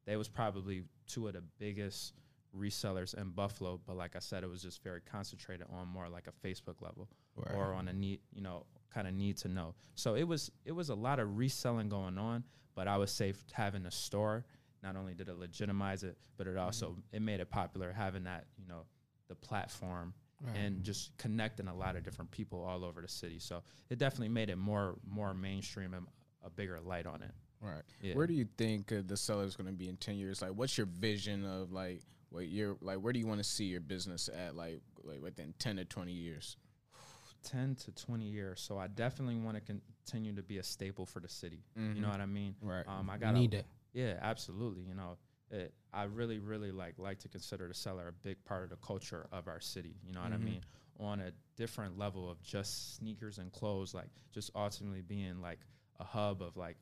they 0.05 0.15
was 0.15 0.29
probably 0.29 0.83
two 1.05 1.27
of 1.27 1.33
the 1.33 1.43
biggest 1.59 2.13
resellers 2.57 3.13
in 3.19 3.29
Buffalo. 3.29 3.79
But 3.85 3.97
like 3.97 4.15
I 4.15 4.19
said, 4.19 4.43
it 4.43 4.49
was 4.49 4.61
just 4.61 4.83
very 4.83 5.01
concentrated 5.01 5.67
on 5.71 5.87
more 5.87 6.09
like 6.09 6.27
a 6.27 6.47
Facebook 6.47 6.81
level 6.81 7.07
or 7.55 7.73
on 7.73 7.87
a 7.87 7.93
need, 7.93 8.21
you 8.33 8.41
know, 8.41 8.65
kind 8.93 9.07
of 9.07 9.13
need 9.13 9.37
to 9.37 9.47
know. 9.47 9.75
So 9.95 10.15
it 10.15 10.23
was 10.23 10.51
it 10.65 10.71
was 10.71 10.89
a 10.89 10.95
lot 10.95 11.19
of 11.19 11.37
reselling 11.37 11.89
going 11.89 12.17
on, 12.17 12.43
but 12.75 12.87
I 12.87 12.97
was 12.97 13.11
safe 13.11 13.43
having 13.51 13.85
a 13.85 13.91
store 13.91 14.45
not 14.83 14.95
only 14.95 15.13
did 15.13 15.27
it 15.27 15.37
legitimize 15.37 16.03
it, 16.03 16.17
but 16.37 16.47
it 16.47 16.57
also 16.57 16.95
it 17.11 17.21
made 17.21 17.39
it 17.39 17.49
popular 17.49 17.91
having 17.91 18.23
that, 18.25 18.45
you 18.57 18.67
know, 18.67 18.85
the 19.27 19.35
platform 19.35 20.13
and 20.55 20.83
just 20.83 21.17
connecting 21.17 21.67
a 21.67 21.73
lot 21.73 21.95
of 21.95 22.03
different 22.03 22.29
people 22.29 22.63
all 22.63 22.85
over 22.85 23.01
the 23.01 23.07
city. 23.07 23.39
So 23.39 23.63
it 23.89 23.97
definitely 23.97 24.29
made 24.29 24.49
it 24.49 24.57
more 24.57 24.95
more 25.09 25.33
mainstream 25.33 25.93
and 25.93 26.05
a 26.45 26.49
bigger 26.49 26.79
light 26.79 27.07
on 27.07 27.23
it. 27.23 27.31
Right. 27.59 27.81
Yeah. 28.01 28.13
Where 28.13 28.27
do 28.27 28.35
you 28.35 28.47
think 28.57 28.91
uh, 28.91 29.01
the 29.05 29.17
Cellar 29.17 29.45
is 29.45 29.55
going 29.55 29.67
to 29.67 29.73
be 29.73 29.89
in 29.89 29.97
ten 29.97 30.15
years? 30.15 30.41
Like, 30.41 30.51
what's 30.51 30.77
your 30.77 30.85
vision 30.85 31.43
of 31.43 31.71
like 31.71 32.01
what 32.29 32.47
you're 32.47 32.77
like? 32.81 32.97
Where 32.99 33.13
do 33.13 33.19
you 33.19 33.27
want 33.27 33.39
to 33.39 33.43
see 33.43 33.65
your 33.65 33.81
business 33.81 34.29
at? 34.35 34.55
Like, 34.55 34.81
like 35.03 35.21
within 35.21 35.53
ten 35.59 35.77
to 35.77 35.85
twenty 35.85 36.13
years? 36.13 36.57
10 37.43 37.75
to 37.75 37.91
20 37.91 38.25
years. 38.25 38.59
So 38.59 38.77
I 38.77 38.87
definitely 38.87 39.35
want 39.37 39.55
to 39.55 39.61
continue 40.05 40.35
to 40.35 40.43
be 40.43 40.57
a 40.57 40.63
staple 40.63 41.05
for 41.05 41.19
the 41.21 41.29
city. 41.29 41.63
You 41.75 42.01
know 42.01 42.09
what 42.09 42.19
I 42.19 42.25
mean? 42.25 42.55
right. 42.61 42.85
Um, 42.87 43.09
I 43.09 43.17
got 43.17 43.33
need 43.35 43.51
to. 43.51 43.63
Yeah, 43.93 44.17
absolutely. 44.21 44.83
You 44.83 44.95
know, 44.95 45.17
it, 45.49 45.73
I 45.93 46.03
really, 46.05 46.39
really 46.39 46.71
like 46.71 46.95
like 46.97 47.19
to 47.19 47.29
consider 47.29 47.67
the 47.67 47.73
Cellar 47.73 48.09
a 48.09 48.11
big 48.11 48.43
part 48.43 48.63
of 48.63 48.69
the 48.69 48.75
culture 48.77 49.27
of 49.31 49.47
our 49.47 49.61
city. 49.61 49.95
You 50.05 50.13
know 50.13 50.21
what 50.21 50.33
I 50.33 50.37
Mhm. 50.37 50.43
mean? 50.43 50.61
On 50.99 51.19
a 51.21 51.31
different 51.55 51.97
level 51.97 52.29
of 52.29 52.41
just 52.41 52.97
sneakers 52.97 53.37
and 53.37 53.51
clothes, 53.51 53.93
like 53.93 54.09
just 54.33 54.51
ultimately 54.55 55.01
being 55.01 55.39
like 55.39 55.59
a 55.99 56.03
hub 56.03 56.41
of 56.41 56.57
like 56.57 56.77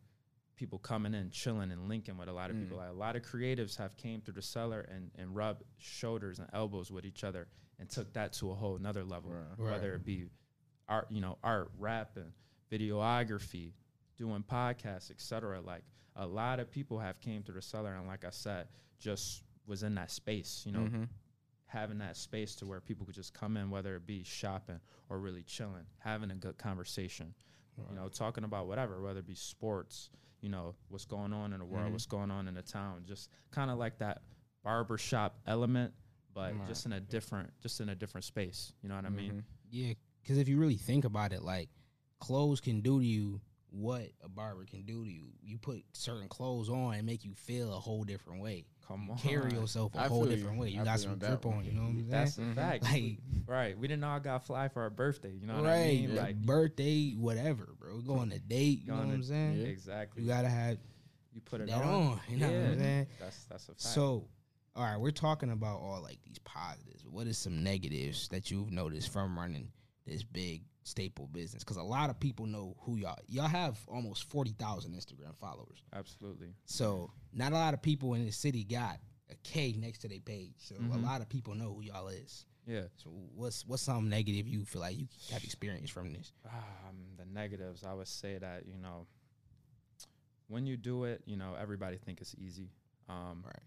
people 0.55 0.79
coming 0.79 1.13
in, 1.13 1.29
chilling, 1.31 1.71
and 1.71 1.89
linking 1.89 2.17
with 2.17 2.29
a 2.29 2.33
lot 2.33 2.49
of 2.49 2.57
people. 2.57 2.77
Mm. 2.77 2.81
Like, 2.81 2.89
a 2.89 2.93
lot 2.93 3.15
of 3.15 3.23
creatives 3.23 3.77
have 3.77 3.95
came 3.97 4.21
through 4.21 4.35
the 4.35 4.41
cellar 4.41 4.81
and 4.81 5.11
and 5.17 5.35
rubbed 5.35 5.63
shoulders 5.77 6.39
and 6.39 6.47
elbows 6.53 6.91
with 6.91 7.05
each 7.05 7.23
other 7.23 7.47
and 7.79 7.89
took 7.89 8.13
that 8.13 8.33
to 8.33 8.51
a 8.51 8.55
whole 8.55 8.77
nother 8.77 9.03
level. 9.03 9.31
Right. 9.57 9.71
Whether 9.71 9.93
it 9.95 10.05
be 10.05 10.25
art, 10.87 11.07
you 11.09 11.19
know, 11.21 11.37
art, 11.43 11.71
rap, 11.77 12.15
and 12.17 12.31
videography, 12.71 13.73
doing 14.17 14.43
podcasts, 14.49 15.11
etc. 15.11 15.61
Like 15.61 15.83
a 16.15 16.25
lot 16.25 16.59
of 16.59 16.71
people 16.71 16.99
have 16.99 17.19
came 17.19 17.43
through 17.43 17.55
the 17.55 17.61
cellar, 17.61 17.93
and 17.95 18.07
like 18.07 18.23
I 18.25 18.29
said, 18.29 18.67
just 18.99 19.43
was 19.67 19.83
in 19.83 19.95
that 19.95 20.11
space. 20.11 20.63
You 20.65 20.71
know, 20.71 20.79
Mhm. 20.87 21.09
having 21.65 21.97
that 21.97 22.15
space 22.15 22.55
to 22.55 22.65
where 22.65 22.79
people 22.79 23.05
could 23.05 23.15
just 23.15 23.33
come 23.33 23.57
in, 23.57 23.69
whether 23.69 23.95
it 23.95 24.05
be 24.05 24.23
shopping 24.23 24.79
or 25.09 25.19
really 25.19 25.43
chilling, 25.43 25.85
having 25.97 26.31
a 26.31 26.35
good 26.35 26.57
conversation. 26.57 27.33
You 27.89 27.95
know, 27.95 28.07
talking 28.07 28.45
about 28.45 28.67
whatever, 28.67 29.01
whether 29.01 29.19
it 29.19 29.27
be 29.27 29.35
sports, 29.35 30.09
you 30.45 30.51
know, 30.51 30.75
what's 30.89 31.05
going 31.05 31.33
on 31.33 31.53
in 31.53 31.59
the 31.59 31.65
world, 31.65 31.87
Mhm. 31.89 31.93
what's 31.93 32.05
going 32.05 32.29
on 32.29 32.47
in 32.47 32.53
the 32.53 32.61
town, 32.61 33.03
just 33.03 33.31
kind 33.49 33.71
of 33.71 33.79
like 33.79 33.97
that 33.97 34.21
barbershop 34.63 35.39
element, 35.47 35.91
but 36.35 36.53
Right. 36.53 36.67
just 36.67 36.85
in 36.85 36.93
a 36.93 36.99
different, 36.99 37.51
just 37.61 37.81
in 37.81 37.89
a 37.89 37.95
different 37.95 38.25
space. 38.25 38.71
You 38.83 38.89
know 38.89 38.95
what 38.95 39.05
I 39.05 39.09
mean? 39.09 39.31
Mhm. 39.31 39.43
Yeah, 39.71 39.93
because 40.21 40.37
if 40.37 40.47
you 40.47 40.59
really 40.59 40.77
think 40.77 41.03
about 41.03 41.33
it, 41.33 41.41
like 41.41 41.69
clothes 42.19 42.61
can 42.61 42.81
do 42.81 42.99
to 42.99 43.05
you 43.05 43.41
what 43.71 44.11
a 44.21 44.29
barber 44.29 44.65
can 44.65 44.83
do 44.83 45.03
to 45.03 45.11
you. 45.11 45.33
You 45.41 45.57
put 45.57 45.83
certain 45.93 46.29
clothes 46.29 46.69
on 46.69 46.93
and 46.93 47.05
make 47.07 47.25
you 47.25 47.33
feel 47.33 47.73
a 47.73 47.79
whole 47.79 48.03
different 48.03 48.39
way. 48.39 48.67
Come 48.87 49.09
on, 49.09 49.17
carry 49.17 49.51
yourself 49.51 49.95
a 49.95 49.99
I 50.01 50.07
whole 50.07 50.21
feel 50.23 50.31
you. 50.31 50.37
different 50.37 50.59
way. 50.59 50.69
You 50.69 50.81
I 50.81 50.83
got 50.85 50.99
some 50.99 51.13
on 51.13 51.17
drip 51.19 51.45
on. 51.45 51.65
You 51.65 51.71
know 51.71 51.81
what 51.81 51.87
I'm 51.89 52.09
That's 52.09 52.35
saying? 52.35 52.51
a 52.51 52.55
fact. 52.55 52.83
Like 52.91 53.17
right. 53.47 53.77
We 53.77 53.87
didn't 53.87 54.03
all 54.03 54.19
got 54.19 54.45
fly 54.45 54.67
for 54.67 54.83
our 54.83 54.89
birthday. 54.91 55.31
You 55.31 55.47
know 55.47 55.55
what 55.55 55.63
right, 55.65 55.75
I 55.75 55.87
mean? 55.87 56.15
like, 56.15 56.25
Like 56.25 56.35
birthday, 56.45 57.11
whatever, 57.13 57.69
bro. 57.79 57.97
Go 58.01 58.13
on 58.15 58.31
a 58.31 58.39
date. 58.39 58.81
You 58.85 58.91
know 58.91 58.97
what 58.97 59.07
I'm 59.07 59.23
saying? 59.23 59.57
Yeah. 59.57 59.67
exactly. 59.67 60.21
You 60.23 60.29
gotta 60.29 60.49
have 60.49 60.77
You 61.33 61.41
put 61.41 61.61
it 61.61 61.67
that 61.69 61.81
on. 61.81 61.83
on. 62.13 62.19
You 62.29 62.37
know 62.37 62.47
what 62.47 62.55
I'm 62.55 62.79
saying? 62.79 63.07
That's 63.19 63.43
that's 63.45 63.63
a 63.63 63.67
fact. 63.69 63.81
So, 63.81 64.27
all 64.75 64.83
right, 64.83 64.97
we're 64.99 65.11
talking 65.11 65.49
about 65.51 65.79
all 65.79 66.01
like 66.03 66.19
these 66.23 66.39
positives. 66.39 67.03
What 67.09 67.25
is 67.27 67.37
some 67.39 67.63
negatives 67.63 68.27
that 68.29 68.51
you've 68.51 68.71
noticed 68.71 69.11
from 69.11 69.37
running 69.37 69.69
this 70.05 70.21
big 70.23 70.61
staple 70.85 71.27
business? 71.27 71.63
Because 71.63 71.77
a 71.77 71.83
lot 71.83 72.09
of 72.09 72.19
people 72.19 72.45
know 72.45 72.75
who 72.81 72.95
y'all. 72.95 73.17
Y'all 73.27 73.47
have 73.47 73.77
almost 73.87 74.29
forty 74.29 74.51
thousand 74.51 74.93
Instagram 74.93 75.35
followers. 75.39 75.83
Absolutely. 75.93 76.53
So 76.65 77.11
not 77.33 77.51
a 77.51 77.55
lot 77.55 77.73
of 77.73 77.81
people 77.81 78.13
in 78.13 78.25
the 78.25 78.31
city 78.31 78.63
got 78.63 78.99
a 79.29 79.35
K 79.43 79.73
next 79.77 79.99
to 79.99 80.07
their 80.07 80.19
page. 80.19 80.53
So 80.59 80.75
a 80.75 80.79
Mhm. 80.79 81.03
lot 81.03 81.21
of 81.21 81.27
people 81.29 81.55
know 81.55 81.73
who 81.73 81.81
y'all 81.81 82.07
is. 82.07 82.45
Yeah. 82.67 82.87
So 82.97 83.09
what's 83.35 83.65
what's 83.65 83.83
something 83.83 84.09
negative 84.09 84.47
you 84.47 84.63
feel 84.65 84.81
like 84.81 84.97
you 84.97 85.07
have 85.31 85.43
experienced 85.43 85.93
from 85.93 86.13
this? 86.13 86.31
Um, 86.45 87.15
the 87.17 87.25
negatives, 87.25 87.83
I 87.83 87.93
would 87.93 88.07
say 88.07 88.37
that 88.37 88.65
you 88.65 88.77
know, 88.77 89.07
when 90.47 90.65
you 90.67 90.77
do 90.77 91.05
it, 91.05 91.21
you 91.25 91.37
know, 91.37 91.55
everybody 91.59 91.97
think 91.97 92.21
it's 92.21 92.35
easy. 92.35 92.69
Um, 93.09 93.43
Right. 93.45 93.63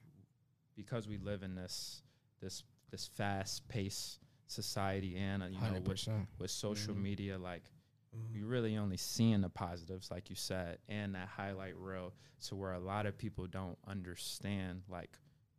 Because 0.76 1.08
we 1.08 1.18
live 1.18 1.42
in 1.42 1.54
this 1.56 2.02
this 2.40 2.62
this 2.90 3.06
fast 3.06 3.66
paced 3.68 4.20
society, 4.48 5.16
and 5.16 5.42
uh, 5.42 5.46
you 5.46 5.52
know, 5.54 5.60
Hundred 5.60 5.82
with, 5.82 5.98
percent. 5.98 6.28
with 6.38 6.50
social 6.50 6.94
Mhm. 6.94 7.02
media, 7.02 7.38
like 7.38 7.70
Mhm. 8.16 8.34
you 8.34 8.46
really 8.46 8.76
only 8.76 8.96
seeing 8.96 9.40
the 9.40 9.48
positives, 9.50 10.10
like 10.10 10.30
you 10.30 10.36
said, 10.36 10.78
and 10.88 11.14
that 11.14 11.28
highlight 11.28 11.76
reel, 11.76 12.14
to 12.46 12.56
where 12.56 12.72
a 12.72 12.80
lot 12.80 13.06
of 13.06 13.16
people 13.16 13.46
don't 13.46 13.78
understand 13.86 14.82
like 14.88 15.18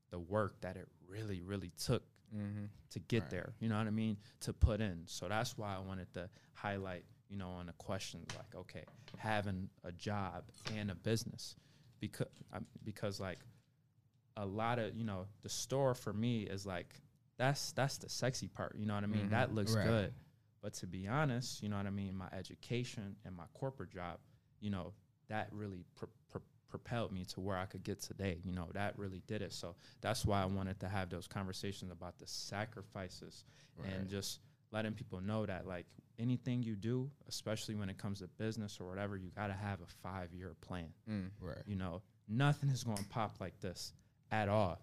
the 0.10 0.20
work 0.20 0.60
that 0.62 0.76
it 0.78 0.88
really, 1.08 1.42
really 1.42 1.70
took 1.78 2.04
Mm-hmm. 2.36 2.66
to 2.92 3.00
get 3.00 3.24
Right. 3.24 3.30
there. 3.32 3.54
You 3.60 3.70
know 3.70 3.78
what 3.80 3.88
I 3.88 3.92
mean? 3.92 4.18
To 4.42 4.54
put 4.54 4.82
in. 4.82 5.02
So 5.08 5.28
that's 5.28 5.58
why 5.58 5.76
I 5.76 5.80
wanted 5.80 6.14
to 6.14 6.30
highlight, 6.54 7.04
you 7.28 7.38
know, 7.38 7.50
on 7.50 7.66
the 7.66 7.74
questions 7.74 8.28
like, 8.36 8.54
okay, 8.54 8.84
having 9.18 9.68
a 9.84 9.92
job 9.92 10.44
and 10.72 10.92
a 10.92 10.96
business, 10.96 11.56
because 12.00 12.28
um, 12.54 12.68
because 12.84 13.20
like 13.20 13.40
a 14.38 14.46
lot 14.46 14.78
of 14.80 14.96
you 14.96 15.04
know 15.04 15.26
the 15.42 15.50
store 15.50 15.96
for 15.96 16.14
me 16.14 16.44
is 16.44 16.66
like 16.68 17.02
that's 17.40 17.72
that's 17.72 17.98
the 17.98 18.10
sexy 18.10 18.48
part. 18.48 18.76
You 18.78 18.86
know 18.86 18.94
what 18.94 19.04
I 19.04 19.08
mean? 19.08 19.28
Mhm. 19.28 19.30
That 19.32 19.56
looks 19.56 19.74
Right. 19.74 19.86
good. 19.88 20.14
But 20.62 20.74
to 20.76 20.88
be 20.88 21.08
honest, 21.08 21.64
you 21.64 21.70
know 21.70 21.78
what 21.78 21.88
I 21.88 21.90
mean. 21.90 22.14
My 22.16 22.28
education 22.34 23.16
and 23.26 23.36
my 23.36 23.46
corporate 23.54 23.90
job, 23.92 24.20
you 24.60 24.70
know, 24.70 24.94
that 25.30 25.52
really 25.54 25.86
pr- 25.96 26.06
pr- 26.30 26.40
propelled 26.68 27.12
me 27.14 27.24
to 27.26 27.40
where 27.40 27.56
I 27.58 27.66
could 27.66 27.84
get 27.84 28.02
today. 28.02 28.42
You 28.44 28.52
know, 28.52 28.70
that 28.74 29.00
really 29.00 29.22
did 29.26 29.42
it. 29.42 29.54
So 29.54 29.76
that's 30.02 30.26
why 30.26 30.42
I 30.42 30.46
wanted 30.46 30.80
to 30.82 30.90
have 30.90 31.10
those 31.10 31.28
conversations 31.28 31.92
about 31.92 32.20
the 32.20 32.28
sacrifices 32.28 33.46
and 33.86 34.10
just 34.10 34.42
letting 34.72 34.94
people 34.94 35.22
know 35.22 35.46
that 35.46 35.66
like 35.66 35.86
anything 36.20 36.62
you 36.64 36.76
do, 36.76 37.10
especially 37.30 37.76
when 37.76 37.90
it 37.90 37.98
comes 37.98 38.20
to 38.20 38.28
business 38.28 38.82
or 38.82 38.88
whatever, 38.90 39.16
you 39.16 39.30
got 39.32 39.48
to 39.48 39.54
have 39.54 39.80
a 39.82 39.88
five 39.88 40.34
year 40.34 40.54
plan. 40.60 40.94
Mm. 41.10 41.32
Right. 41.40 41.64
You 41.66 41.78
know, 41.78 42.02
nothing 42.28 42.70
is 42.70 42.84
going 42.84 42.98
to 42.98 43.06
pop 43.06 43.40
like 43.40 43.58
this 43.62 43.94
at 44.30 44.50
all. 44.50 44.82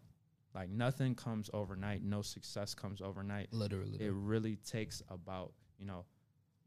Like 0.56 0.70
nothing 0.70 1.14
comes 1.14 1.50
overnight. 1.52 2.02
No 2.02 2.22
success 2.22 2.74
comes 2.74 3.02
overnight. 3.02 3.48
Literally. 3.52 3.98
It 4.00 4.12
really 4.14 4.56
takes 4.56 5.02
about 5.10 5.52
you 5.78 5.84
know, 5.84 6.06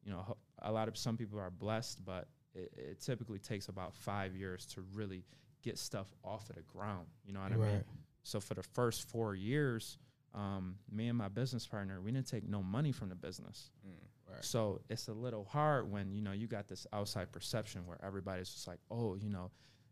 you 0.06 0.12
know, 0.12 0.38
a 0.62 0.72
lot 0.72 0.88
of 0.88 0.96
some 0.96 1.18
people 1.18 1.40
are 1.40 1.50
blessed, 1.50 2.06
but 2.06 2.28
it, 2.54 2.72
it 2.78 3.02
typically 3.02 3.40
takes 3.40 3.68
about 3.68 3.96
five 3.96 4.36
years 4.36 4.68
to 4.68 4.84
really 4.94 5.24
get 5.64 5.80
stuff 5.80 6.08
off 6.24 6.48
of 6.52 6.56
the 6.56 6.62
ground. 6.62 7.08
You 7.26 7.34
know 7.34 7.40
what 7.40 7.52
I 7.52 7.56
mean? 7.56 7.66
right. 7.66 7.84
So 8.22 8.40
for 8.40 8.54
the 8.54 8.64
first 8.64 9.10
four 9.10 9.34
years, 9.34 9.98
um, 10.36 10.76
me 10.92 11.08
and 11.08 11.18
my 11.18 11.28
business 11.28 11.66
partner, 11.66 12.00
we 12.00 12.12
didn't 12.12 12.28
take 12.28 12.48
no 12.48 12.62
money 12.62 12.92
from 12.92 13.10
the 13.10 13.16
business. 13.16 13.72
Mm. 13.88 14.32
Right. 14.32 14.46
So 14.46 14.82
it's 14.90 15.08
a 15.08 15.14
little 15.14 15.46
hard 15.46 15.92
when 15.92 16.14
you 16.14 16.22
know 16.22 16.32
you 16.32 16.46
got 16.46 16.68
this 16.68 16.86
outside 16.94 17.32
perception 17.32 17.88
where 17.88 17.98
everybody's 18.04 18.50
just 18.50 18.68
like, 18.68 18.78
oh, 18.92 19.16
you 19.16 19.30
know, 19.30 19.50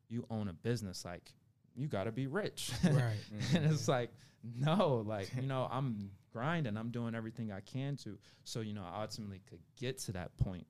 you 0.08 0.24
own 0.30 0.48
a 0.50 0.54
business, 0.54 1.04
like 1.04 1.34
you 1.78 1.88
got 1.88 2.06
to 2.06 2.12
be 2.12 2.28
rich, 2.28 2.72
Right. 2.84 3.16
and 3.54 3.66
it's 3.72 3.88
like, 3.88 4.10
no, 4.44 5.04
like 5.06 5.30
you 5.36 5.42
know, 5.48 5.68
I'm 5.72 6.12
grinding, 6.34 6.76
I'm 6.78 6.90
doing 6.90 7.16
everything 7.16 7.52
I 7.52 7.60
can 7.62 7.96
to, 7.98 8.18
so 8.44 8.62
you 8.62 8.74
know, 8.74 8.84
I 8.84 9.02
ultimately 9.02 9.42
could 9.50 9.62
get 9.78 9.98
to 10.00 10.12
that 10.14 10.36
point 10.38 10.68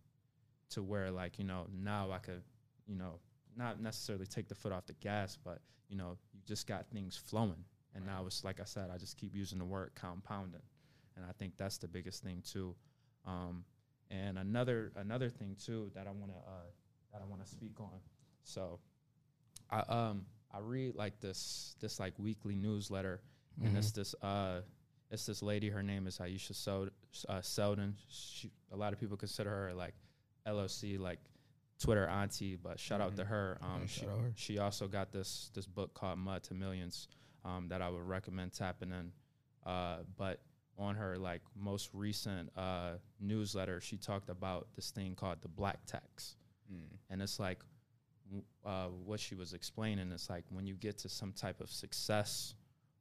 to 0.71 0.83
where 0.83 1.09
like 1.11 1.39
you 1.39 1.45
know 1.45 1.65
now 1.73 2.11
I 2.11 2.17
could, 2.19 2.43
you 2.85 2.95
know, 2.95 3.19
not 3.55 3.81
necessarily 3.81 4.25
take 4.25 4.47
the 4.49 4.55
foot 4.55 4.71
off 4.71 4.85
the 4.85 4.93
gas, 4.93 5.37
but 5.43 5.59
you 5.89 5.95
know, 5.97 6.17
you 6.33 6.41
just 6.45 6.67
got 6.67 6.85
things 6.91 7.15
flowing, 7.17 7.63
and 7.95 8.05
now 8.05 8.25
it's 8.27 8.43
like 8.43 8.59
I 8.59 8.65
said, 8.65 8.89
I 8.93 8.97
just 8.97 9.17
keep 9.17 9.33
using 9.33 9.59
the 9.59 9.65
word 9.65 9.91
compounding, 9.95 10.61
and 11.15 11.25
I 11.25 11.31
think 11.39 11.53
that's 11.57 11.77
the 11.77 11.87
biggest 11.87 12.21
thing 12.23 12.43
too. 12.45 12.75
Um, 13.25 13.63
and 14.11 14.37
another 14.37 14.91
another 14.97 15.29
thing 15.29 15.55
too 15.63 15.89
that 15.95 16.07
I 16.07 16.11
want 16.11 16.31
to 16.31 16.37
uh, 16.37 16.67
that 17.13 17.21
I 17.21 17.25
want 17.25 17.43
to 17.45 17.49
speak 17.49 17.79
on. 17.79 17.99
So, 18.43 18.79
I 19.69 19.79
um 19.81 20.25
I 20.57 20.59
read 20.61 20.95
like 20.95 21.19
this 21.19 21.75
this 21.79 21.99
like 21.99 22.13
weekly 22.17 22.55
newsletter, 22.55 23.21
and 23.59 23.69
Mm-hmm. 23.69 23.77
it's 23.77 23.91
this 23.91 24.15
uh 24.21 24.61
it's 25.11 25.25
this 25.25 25.41
lady. 25.41 25.69
Her 25.69 25.83
name 25.83 26.07
is 26.07 26.17
Aisha 26.17 26.53
Sel- 26.53 26.89
uh, 27.29 27.41
Selden. 27.41 27.95
She, 28.09 28.51
a 28.71 28.75
lot 28.75 28.91
of 28.93 28.99
people 28.99 29.15
consider 29.17 29.49
her 29.49 29.73
like 29.73 29.93
LOC 30.45 30.97
like 30.99 31.19
Twitter 31.79 32.07
auntie, 32.07 32.55
but 32.57 32.79
shout 32.79 32.99
out 33.01 33.15
to 33.15 33.23
Mhm. 33.23 33.27
her. 33.27 33.57
Um, 33.61 33.81
Yeah, 33.81 33.87
she, 33.87 34.05
her. 34.05 34.31
she 34.35 34.57
also 34.59 34.87
got 34.87 35.11
this 35.11 35.49
this 35.53 35.65
book 35.67 35.93
called 35.93 36.19
Mud 36.19 36.43
to 36.43 36.53
Millions 36.53 37.07
um, 37.45 37.67
that 37.69 37.81
I 37.81 37.89
would 37.89 38.01
recommend 38.03 38.51
tapping 38.53 38.91
in. 38.91 39.11
Uh, 39.65 39.99
but 40.17 40.41
on 40.77 40.95
her 40.95 41.17
like 41.17 41.41
most 41.55 41.89
recent 41.93 42.51
uh, 42.57 42.93
newsletter, 43.19 43.79
she 43.81 43.97
talked 43.97 44.29
about 44.29 44.67
this 44.75 44.91
thing 44.91 45.15
called 45.15 45.41
the 45.41 45.47
black 45.47 45.85
tax, 45.85 46.35
Mm. 46.71 46.97
and 47.09 47.21
it's 47.21 47.39
like 47.39 47.63
uh, 48.65 48.87
what 48.87 49.19
she 49.19 49.35
was 49.35 49.53
explaining. 49.53 50.11
It's 50.11 50.29
like 50.29 50.43
when 50.49 50.67
you 50.67 50.75
get 50.75 50.97
to 50.99 51.09
some 51.09 51.31
type 51.33 51.61
of 51.61 51.69
success 51.71 52.55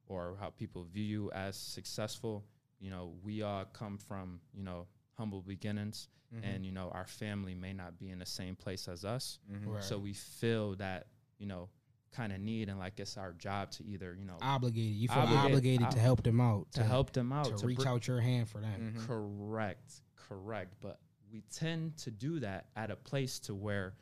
or 0.07 0.37
how 0.39 0.49
people 0.49 0.83
view 0.85 1.03
you 1.03 1.31
as 1.31 1.55
successful. 1.57 2.45
You 2.79 2.89
know, 2.91 3.13
we 3.23 3.41
all 3.41 3.65
come 3.65 3.97
from 3.97 4.39
you 4.53 4.63
know 4.63 4.87
humble 5.17 5.41
beginnings, 5.41 6.09
Mhm. 6.33 6.43
and 6.43 6.65
you 6.65 6.71
know 6.71 6.89
our 6.89 7.07
family 7.07 7.55
may 7.55 7.73
not 7.73 7.97
be 7.99 8.09
in 8.11 8.19
the 8.19 8.25
same 8.25 8.55
place 8.55 8.87
as 8.87 9.03
us. 9.05 9.39
Mhm. 9.51 9.65
Right. 9.67 9.83
So 9.83 9.97
we 9.97 10.13
feel 10.13 10.75
that, 10.75 11.07
you 11.39 11.47
know, 11.47 11.69
kind 12.11 12.31
of 12.31 12.39
need 12.39 12.69
and 12.69 12.79
like 12.79 12.99
it's 12.99 13.17
our 13.17 13.33
job 13.33 13.69
to 13.71 13.83
either, 13.85 14.15
you 14.15 14.25
know, 14.25 14.37
Obligated. 14.41 14.95
You 14.95 15.07
feel 15.07 15.17
Obligated- 15.19 15.51
obligated 15.51 15.91
to 15.91 15.99
help 15.99 16.23
them 16.23 16.39
out. 16.39 16.71
to 16.73 16.83
help 16.83 17.11
them 17.11 17.31
out, 17.33 17.45
to, 17.45 17.57
to 17.57 17.67
reach 17.67 17.79
br- 17.79 17.87
out 17.87 18.07
your 18.07 18.21
hand 18.21 18.47
for 18.49 18.61
them. 18.61 18.93
Mhm. 18.95 19.05
Correct, 19.07 20.01
correct. 20.15 20.75
But 20.81 20.99
we 21.31 21.41
tend 21.51 21.97
to 21.97 22.11
do 22.11 22.39
that 22.39 22.69
at 22.75 22.91
a 22.91 22.95
place 22.95 23.39
to 23.41 23.55
where 23.55 23.95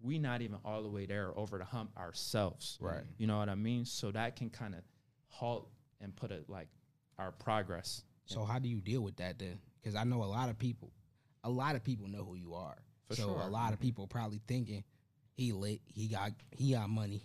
we 0.00 0.18
not 0.18 0.42
even 0.42 0.58
all 0.64 0.82
the 0.82 0.88
way 0.88 1.06
there 1.06 1.32
over 1.36 1.58
the 1.58 1.64
hump 1.64 1.90
ourselves. 1.96 2.78
Right. 2.80 3.02
You 3.18 3.26
know 3.26 3.38
what 3.38 3.48
I 3.48 3.54
mean? 3.54 3.84
So 3.84 4.10
that 4.12 4.36
can 4.36 4.50
kind 4.50 4.74
of 4.74 4.80
halt 5.28 5.68
and 6.00 6.14
put 6.14 6.30
it 6.30 6.44
like 6.48 6.68
our 7.18 7.32
progress. 7.32 8.02
So 8.26 8.44
how 8.44 8.58
do 8.58 8.68
you 8.68 8.80
deal 8.80 9.02
with 9.02 9.16
that 9.16 9.38
then? 9.38 9.58
Because 9.80 9.94
I 9.94 10.04
know 10.04 10.22
a 10.22 10.26
lot 10.26 10.48
of 10.48 10.58
people, 10.58 10.90
a 11.44 11.50
lot 11.50 11.76
of 11.76 11.84
people 11.84 12.08
know 12.08 12.24
who 12.24 12.34
you 12.34 12.54
are. 12.54 12.76
For 13.08 13.14
so 13.14 13.22
sure. 13.22 13.40
a 13.40 13.46
lot 13.46 13.72
of 13.72 13.78
mm-hmm. 13.78 13.86
people 13.86 14.06
probably 14.08 14.40
thinking 14.48 14.82
he 15.34 15.52
lit, 15.52 15.80
he 15.86 16.08
got 16.08 16.32
he 16.50 16.72
got 16.72 16.90
money. 16.90 17.22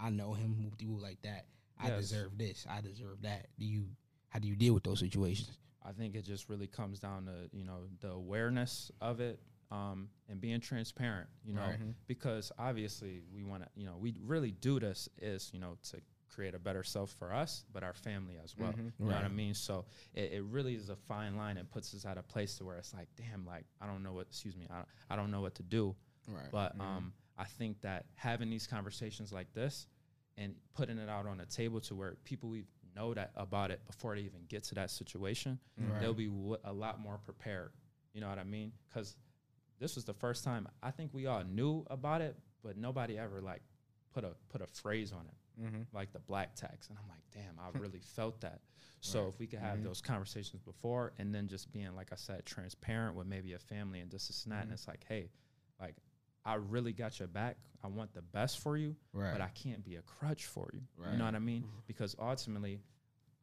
I 0.00 0.08
know 0.10 0.32
him, 0.32 0.62
whoop 0.62 0.78
de 0.78 0.86
whoop 0.86 1.02
like 1.02 1.20
that. 1.22 1.46
I 1.78 1.88
Yes. 1.88 2.00
deserve 2.00 2.38
this. 2.38 2.66
I 2.68 2.80
deserve 2.80 3.22
that. 3.22 3.48
Do 3.58 3.66
you? 3.66 3.86
How 4.28 4.38
do 4.38 4.48
you 4.48 4.56
deal 4.56 4.74
with 4.74 4.84
those 4.84 5.00
situations? 5.00 5.50
I 5.84 5.92
think 5.92 6.14
it 6.14 6.24
just 6.24 6.48
really 6.48 6.66
comes 6.66 6.98
down 6.98 7.26
to, 7.26 7.56
you 7.56 7.64
know, 7.64 7.88
the 8.00 8.10
awareness 8.10 8.90
of 9.00 9.20
it 9.20 9.40
um, 9.70 10.08
and 10.28 10.40
being 10.40 10.60
transparent, 10.60 11.28
you 11.44 11.52
know, 11.52 11.60
Right. 11.68 11.80
Mhm. 11.80 11.94
because 12.06 12.50
obviously 12.58 13.22
we 13.32 13.44
want 13.44 13.62
to, 13.64 13.68
you 13.74 13.84
know, 13.86 13.96
we 13.96 14.18
really 14.24 14.50
do 14.52 14.80
this 14.80 15.08
is, 15.18 15.50
you 15.52 15.60
know, 15.60 15.76
to 15.90 16.00
create 16.28 16.54
a 16.54 16.58
better 16.58 16.82
self 16.82 17.10
for 17.12 17.32
us, 17.32 17.64
but 17.72 17.82
our 17.82 17.92
family 17.94 18.38
as 18.42 18.56
well. 18.56 18.72
Mhm. 18.72 18.92
You 18.98 19.06
know 19.06 19.14
what 19.14 19.24
I 19.24 19.28
mean? 19.28 19.54
So 19.54 19.86
it, 20.14 20.32
it 20.32 20.42
really 20.44 20.74
is 20.74 20.88
a 20.88 20.96
fine 20.96 21.36
line 21.36 21.56
and 21.58 21.70
puts 21.70 21.94
us 21.94 22.04
at 22.04 22.16
a 22.18 22.22
place 22.22 22.56
to 22.58 22.64
where 22.64 22.76
it's 22.78 22.94
like, 22.94 23.08
damn, 23.16 23.44
like 23.46 23.66
I 23.80 23.86
don't 23.86 24.02
know 24.02 24.12
what, 24.12 24.28
excuse 24.28 24.56
me, 24.56 24.66
I 24.70 24.76
don't, 24.76 24.88
I 25.10 25.16
don't 25.16 25.30
know 25.30 25.40
what 25.40 25.54
to 25.56 25.62
do. 25.62 25.96
Right. 26.26 26.50
But 26.50 26.76
Mhm. 26.76 26.80
um, 26.82 27.14
I 27.36 27.44
think 27.44 27.80
that 27.82 28.06
having 28.14 28.50
these 28.50 28.66
conversations 28.66 29.32
like 29.32 29.52
this 29.52 29.86
and 30.36 30.54
putting 30.74 30.98
it 30.98 31.08
out 31.08 31.26
on 31.26 31.38
the 31.38 31.46
table 31.46 31.80
to 31.82 31.94
where 31.94 32.14
people 32.24 32.48
we 32.50 32.64
know 32.94 33.14
that 33.14 33.32
about 33.34 33.70
it 33.70 33.84
before 33.86 34.14
they 34.14 34.22
even 34.22 34.44
get 34.46 34.62
to 34.64 34.74
that 34.76 34.90
situation, 34.90 35.58
Right. 35.76 36.00
they'll 36.00 36.14
be 36.14 36.26
w- 36.28 36.56
a 36.64 36.72
lot 36.72 37.00
more 37.00 37.18
prepared. 37.18 37.72
You 38.12 38.20
know 38.20 38.28
what 38.28 38.38
I 38.38 38.44
mean? 38.44 38.72
Because 38.88 39.16
this 39.78 39.94
was 39.94 40.04
the 40.04 40.14
first 40.14 40.44
time 40.44 40.68
I 40.82 40.90
think 40.90 41.12
we 41.14 41.26
all 41.26 41.44
knew 41.44 41.84
about 41.90 42.20
it, 42.20 42.36
but 42.62 42.76
nobody 42.76 43.18
ever 43.18 43.40
like 43.40 43.62
put 44.12 44.24
a 44.24 44.34
put 44.48 44.60
a 44.60 44.66
phrase 44.66 45.12
on 45.12 45.26
it, 45.26 45.62
Mhm. 45.62 45.86
like 45.92 46.12
the 46.12 46.18
black 46.20 46.54
tax. 46.54 46.88
And 46.88 46.98
I'm 46.98 47.08
like, 47.08 47.22
damn, 47.32 47.58
I 47.58 47.68
really 47.78 48.00
felt 48.00 48.40
that. 48.40 48.60
So 49.00 49.20
Right. 49.24 49.28
if 49.28 49.38
we 49.38 49.46
could 49.46 49.60
have 49.60 49.78
Mhm. 49.78 49.84
those 49.84 50.00
conversations 50.00 50.60
before, 50.62 51.12
and 51.18 51.32
then 51.34 51.46
just 51.48 51.70
being 51.72 51.94
like 51.94 52.12
I 52.12 52.16
said, 52.16 52.44
transparent 52.46 53.14
with 53.16 53.26
maybe 53.26 53.52
a 53.52 53.58
family 53.58 54.00
and 54.00 54.10
this 54.10 54.44
and 54.44 54.52
that, 54.52 54.62
and 54.62 54.70
Mhm. 54.70 54.74
it's 54.74 54.88
like, 54.88 55.04
hey, 55.04 55.30
like 55.78 55.96
I 56.44 56.54
really 56.54 56.92
got 56.92 57.18
your 57.18 57.28
back. 57.28 57.58
I 57.82 57.88
want 57.88 58.12
the 58.14 58.22
best 58.22 58.58
for 58.60 58.76
you, 58.76 58.96
right. 59.12 59.32
but 59.32 59.40
I 59.40 59.48
can't 59.50 59.84
be 59.84 59.96
a 59.96 60.02
crutch 60.02 60.46
for 60.46 60.68
you. 60.72 60.82
Right. 60.96 61.12
You 61.12 61.18
know 61.18 61.26
what 61.26 61.34
I 61.34 61.38
mean? 61.40 61.70
Because 61.86 62.16
ultimately, 62.18 62.80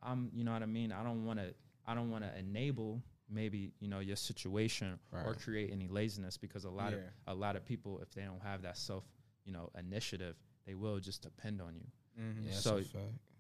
I'm. 0.01 0.29
You 0.33 0.43
know 0.43 0.51
what 0.53 0.63
I 0.63 0.65
mean? 0.67 0.91
I 0.91 1.03
don't 1.03 1.23
want 1.23 1.39
to. 1.39 1.53
I 1.85 1.93
don't 1.93 2.09
want 2.09 2.23
to 2.25 2.37
enable 2.37 3.01
maybe 3.29 3.71
you 3.79 3.87
know 3.87 3.99
your 3.99 4.15
situation 4.15 4.99
or 5.11 5.33
create 5.33 5.71
any 5.71 5.87
laziness 5.87 6.37
because 6.37 6.65
a 6.65 6.69
lot 6.69 6.91
Yeah. 6.93 6.99
of 6.99 7.03
a 7.27 7.33
lot 7.33 7.55
of 7.55 7.65
people 7.65 7.99
if 8.01 8.11
they 8.11 8.21
don't 8.23 8.41
have 8.43 8.61
that 8.63 8.77
self 8.77 9.03
you 9.45 9.51
know 9.51 9.69
initiative 9.77 10.35
they 10.65 10.75
will 10.75 10.99
just 10.99 11.21
depend 11.21 11.61
on 11.61 11.75
you. 11.75 11.87
Mhm. 12.21 12.45
yeah, 12.45 12.51
so- 12.53 12.83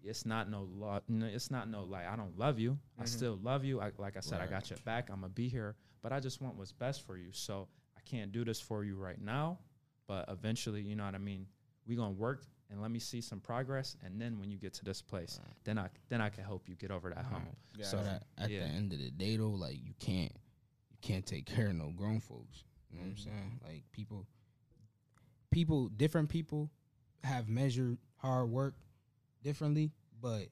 it's 0.03 0.25
not 0.25 0.49
no 0.49 0.63
law 0.63 0.99
no, 1.07 1.25
it's 1.25 1.49
not 1.49 1.67
no 1.67 1.83
like 1.83 2.05
i 2.05 2.15
don't 2.15 2.37
love 2.37 2.59
you. 2.59 2.77
I 2.97 3.03
Mhm. 3.03 3.07
still 3.07 3.37
love 3.37 3.63
you. 3.63 3.81
I, 3.81 3.91
like 3.97 4.17
i 4.17 4.19
said 4.19 4.39
i 4.41 4.47
got 4.47 4.69
your 4.69 4.77
back. 4.85 5.09
I'm 5.09 5.21
gonna 5.21 5.29
be 5.29 5.47
here 5.49 5.75
but 6.01 6.11
i 6.11 6.19
just 6.19 6.41
want 6.41 6.55
what's 6.55 6.71
best 6.71 7.01
for 7.01 7.17
you. 7.17 7.31
So 7.31 7.67
i 7.97 8.01
can't 8.01 8.31
do 8.31 8.43
this 8.45 8.59
for 8.59 8.83
you 8.83 8.95
right 8.97 9.19
now 9.19 9.57
but 10.07 10.29
eventually 10.29 10.81
you 10.83 10.95
know 10.95 11.05
what 11.05 11.15
i 11.15 11.19
mean? 11.19 11.47
We 11.87 11.95
gonna 11.95 12.11
work 12.11 12.45
and 12.71 12.81
let 12.81 12.91
me 12.91 12.99
see 12.99 13.21
some 13.21 13.39
progress 13.39 13.95
and 14.03 14.19
then 14.19 14.39
when 14.39 14.51
you 14.51 14.57
get 14.57 14.73
to 14.73 14.83
this 14.83 15.01
place 15.01 15.39
right. 15.43 15.53
then 15.63 15.77
i 15.77 15.87
then 16.09 16.21
i 16.21 16.29
can 16.29 16.43
help 16.43 16.67
you 16.67 16.75
get 16.75 16.91
over 16.91 17.09
that 17.09 17.17
right. 17.17 17.25
hump 17.25 17.55
yeah. 17.77 17.85
so 17.85 17.97
at, 17.99 18.23
at 18.37 18.49
yeah. 18.49 18.59
the 18.59 18.65
end 18.65 18.91
of 18.93 18.99
the 18.99 19.11
day 19.11 19.37
though 19.37 19.49
like 19.49 19.77
you 19.81 19.93
can't 19.99 20.31
you 20.91 20.97
can't 21.01 21.25
take 21.25 21.45
care 21.45 21.67
of 21.67 21.75
no 21.75 21.91
grown 21.95 22.19
folks 22.19 22.63
you 22.89 22.97
know 22.97 23.05
mm-hmm. 23.05 23.09
what 23.09 23.09
i'm 23.09 23.15
mm-hmm. 23.15 23.29
saying 23.29 23.59
like 23.63 23.83
people 23.91 24.25
people 25.51 25.89
different 25.89 26.29
people 26.29 26.69
have 27.23 27.47
measured 27.47 27.97
hard 28.17 28.49
work 28.49 28.75
differently 29.43 29.91
but 30.21 30.47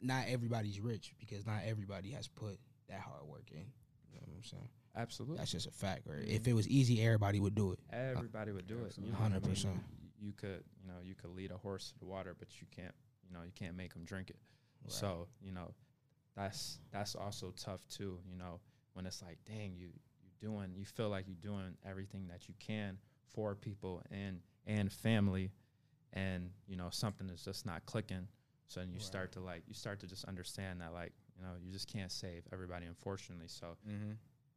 not 0.00 0.24
everybody's 0.28 0.80
rich 0.80 1.14
because 1.20 1.46
not 1.46 1.60
everybody 1.64 2.10
has 2.10 2.28
put 2.28 2.58
that 2.88 3.00
hard 3.00 3.24
work 3.24 3.44
in 3.52 3.64
you 4.10 4.20
know 4.20 4.26
what 4.26 4.36
i'm 4.36 4.44
saying 4.44 4.68
absolutely 4.96 5.38
that's 5.38 5.52
just 5.52 5.66
a 5.66 5.70
fact 5.70 6.02
right 6.06 6.20
mm-hmm. 6.20 6.34
if 6.34 6.46
it 6.46 6.52
was 6.52 6.68
easy 6.68 7.02
everybody 7.02 7.40
would 7.40 7.54
do 7.54 7.72
it 7.72 7.78
everybody 7.92 8.52
would 8.52 8.66
do 8.66 8.78
it 8.84 8.94
100% 9.00 9.66
you 10.22 10.32
could 10.32 10.62
you 10.80 10.86
know 10.86 11.00
you 11.02 11.14
could 11.14 11.30
lead 11.30 11.50
a 11.50 11.56
horse 11.56 11.90
to 11.92 11.98
the 11.98 12.06
water 12.06 12.34
but 12.38 12.48
you 12.60 12.66
can't 12.74 12.94
you 13.26 13.32
know 13.34 13.42
you 13.44 13.52
can't 13.54 13.76
make 13.76 13.92
him 13.92 14.04
drink 14.04 14.30
it 14.30 14.36
so 14.88 15.26
you 15.40 15.52
know 15.52 15.74
that's 16.36 16.78
that's 16.92 17.14
also 17.14 17.52
tough 17.56 17.86
too 17.88 18.18
you 18.30 18.36
know 18.36 18.60
when 18.94 19.04
it's 19.06 19.22
like 19.22 19.38
dang 19.46 19.74
you 19.76 19.88
you 20.22 20.30
doing 20.40 20.72
you 20.76 20.84
feel 20.84 21.08
like 21.08 21.26
you're 21.26 21.36
doing 21.52 21.76
everything 21.84 22.26
that 22.28 22.48
you 22.48 22.54
can 22.58 22.98
for 23.34 23.54
people 23.54 24.02
and 24.10 24.40
and 24.66 24.92
family 24.92 25.50
and 26.12 26.50
you 26.66 26.76
know 26.76 26.88
something 26.90 27.28
is 27.30 27.44
just 27.44 27.64
not 27.66 27.84
clicking 27.86 28.26
so 28.66 28.80
then 28.80 28.90
you 28.90 28.96
Right. 28.96 29.02
start 29.04 29.32
to 29.32 29.40
like 29.40 29.62
you 29.66 29.74
start 29.74 30.00
to 30.00 30.06
just 30.06 30.24
understand 30.26 30.80
that 30.80 30.92
like 30.92 31.12
you 31.36 31.42
know 31.42 31.52
you 31.62 31.70
just 31.72 31.88
can't 31.92 32.12
save 32.12 32.42
everybody 32.52 32.86
unfortunately 32.86 33.48
so 33.48 33.76
Mm-hmm. 33.88 34.12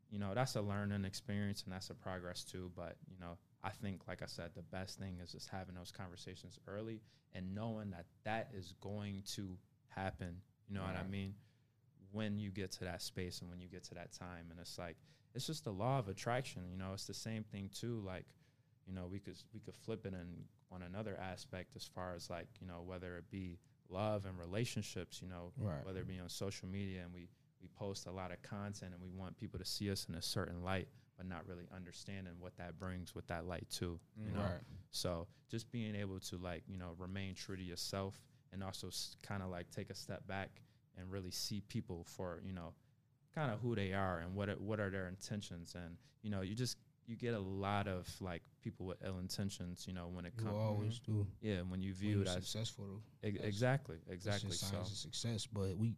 you 0.09 0.19
know 0.19 0.33
that's 0.33 0.55
a 0.55 0.61
learning 0.61 1.05
experience 1.05 1.63
and 1.63 1.73
that's 1.73 1.89
a 1.89 1.93
progress 1.95 2.43
too 2.43 2.71
but 2.75 2.95
you 3.09 3.17
know 3.19 3.37
i 3.65 3.69
think 3.69 4.01
like 4.07 4.21
i 4.21 4.25
said 4.27 4.51
the 4.55 4.61
best 4.61 4.97
thing 4.97 5.17
is 5.21 5.31
just 5.31 5.49
having 5.49 5.75
those 5.75 5.91
conversations 5.91 6.57
early 6.67 7.01
and 7.35 7.53
knowing 7.53 7.91
that 7.91 8.05
that 8.23 8.49
is 8.53 8.73
going 8.81 9.21
to 9.35 9.57
happen. 9.89 10.37
You 10.67 10.75
know 10.75 10.81
what 10.81 10.95
i 10.95 11.07
mean? 11.07 11.35
When 12.11 12.39
you 12.39 12.49
get 12.49 12.71
to 12.73 12.85
that 12.85 13.01
space 13.01 13.41
and 13.41 13.49
when 13.49 13.59
you 13.59 13.67
get 13.67 13.83
to 13.85 13.95
that 13.95 14.11
time 14.13 14.47
and 14.49 14.59
it's 14.59 14.77
like 14.79 14.95
it's 15.35 15.45
just 15.45 15.65
the 15.65 15.71
law 15.71 15.99
of 15.99 16.07
attraction 16.07 16.63
you 16.71 16.77
know? 16.77 16.93
It's 16.93 17.05
the 17.05 17.13
same 17.13 17.43
thing 17.43 17.69
too 17.73 18.01
like 18.05 18.25
you 18.87 18.93
know 18.93 19.07
we 19.11 19.19
could 19.19 19.35
we 19.53 19.59
could 19.59 19.75
flip 19.75 20.05
it 20.05 20.13
and 20.13 20.45
on 20.71 20.81
another 20.81 21.17
aspect 21.21 21.75
as 21.75 21.85
far 21.85 22.15
as 22.15 22.29
like 22.29 22.47
you 22.59 22.67
know 22.67 22.81
whether 22.85 23.17
it 23.17 23.29
be 23.29 23.59
love 23.89 24.25
and 24.25 24.39
relationships 24.39 25.21
you 25.21 25.27
know? 25.27 25.51
Right. 25.57 25.85
whether 25.85 25.99
it 25.99 26.07
be 26.07 26.19
on 26.19 26.29
social 26.29 26.67
media 26.67 27.01
and 27.03 27.13
we 27.13 27.27
we 27.61 27.67
post 27.77 28.07
a 28.07 28.11
lot 28.11 28.31
of 28.31 28.41
content 28.41 28.93
and 28.93 29.01
we 29.01 29.09
want 29.09 29.37
people 29.37 29.59
to 29.59 29.65
see 29.65 29.91
us 29.91 30.07
in 30.09 30.15
a 30.15 30.21
certain 30.21 30.63
light 30.63 30.87
but 31.17 31.25
not 31.27 31.47
really 31.47 31.65
understanding 31.75 32.33
what 32.39 32.55
that 32.57 32.77
brings 32.79 33.15
with 33.15 33.25
that 33.27 33.45
light 33.45 33.67
too 33.69 33.99
you 34.25 34.31
know 34.31 34.39
Right. 34.41 34.61
so 34.91 35.27
just 35.49 35.71
being 35.71 35.95
able 35.95 36.19
to 36.19 36.37
like 36.37 36.63
you 36.67 36.77
know 36.77 36.95
remain 36.97 37.35
true 37.35 37.55
to 37.55 37.63
yourself 37.63 38.19
and 38.51 38.63
also 38.63 38.89
kind 39.21 39.41
of 39.43 39.49
like 39.49 39.69
take 39.71 39.89
a 39.89 39.95
step 39.95 40.25
back 40.27 40.49
and 40.97 41.11
really 41.11 41.31
see 41.31 41.61
people 41.67 42.05
for 42.05 42.41
you 42.45 42.53
know 42.53 42.73
kind 43.33 43.51
of 43.51 43.59
who 43.59 43.75
they 43.75 43.91
are 43.93 44.19
and 44.19 44.33
what 44.33 44.49
are, 44.49 44.55
what 44.55 44.79
are 44.79 44.89
their 44.89 45.07
intentions 45.07 45.75
and 45.75 45.97
you 46.21 46.29
know 46.29 46.41
you 46.41 46.55
just 46.55 46.77
you 47.07 47.15
get 47.15 47.33
a 47.35 47.39
lot 47.39 47.87
of 47.87 48.07
like 48.19 48.41
people 48.63 48.85
with 48.85 48.97
ill 49.05 49.19
intentions 49.19 49.85
you 49.87 49.93
know 49.93 50.07
when 50.07 50.25
it 50.25 50.35
comes 50.37 50.55
always 50.57 50.99
do. 50.99 51.27
yeah 51.41 51.59
when 51.67 51.81
you 51.81 51.93
view 51.93 52.21
it 52.21 52.27
as 52.27 52.33
successful, 52.33 53.01
ex- 53.23 53.37
exactly 53.43 53.97
That's 54.07 54.15
exactly 54.15 54.51
so 54.51 54.83
success. 54.85 55.45
But 55.45 55.77
we 55.77 55.95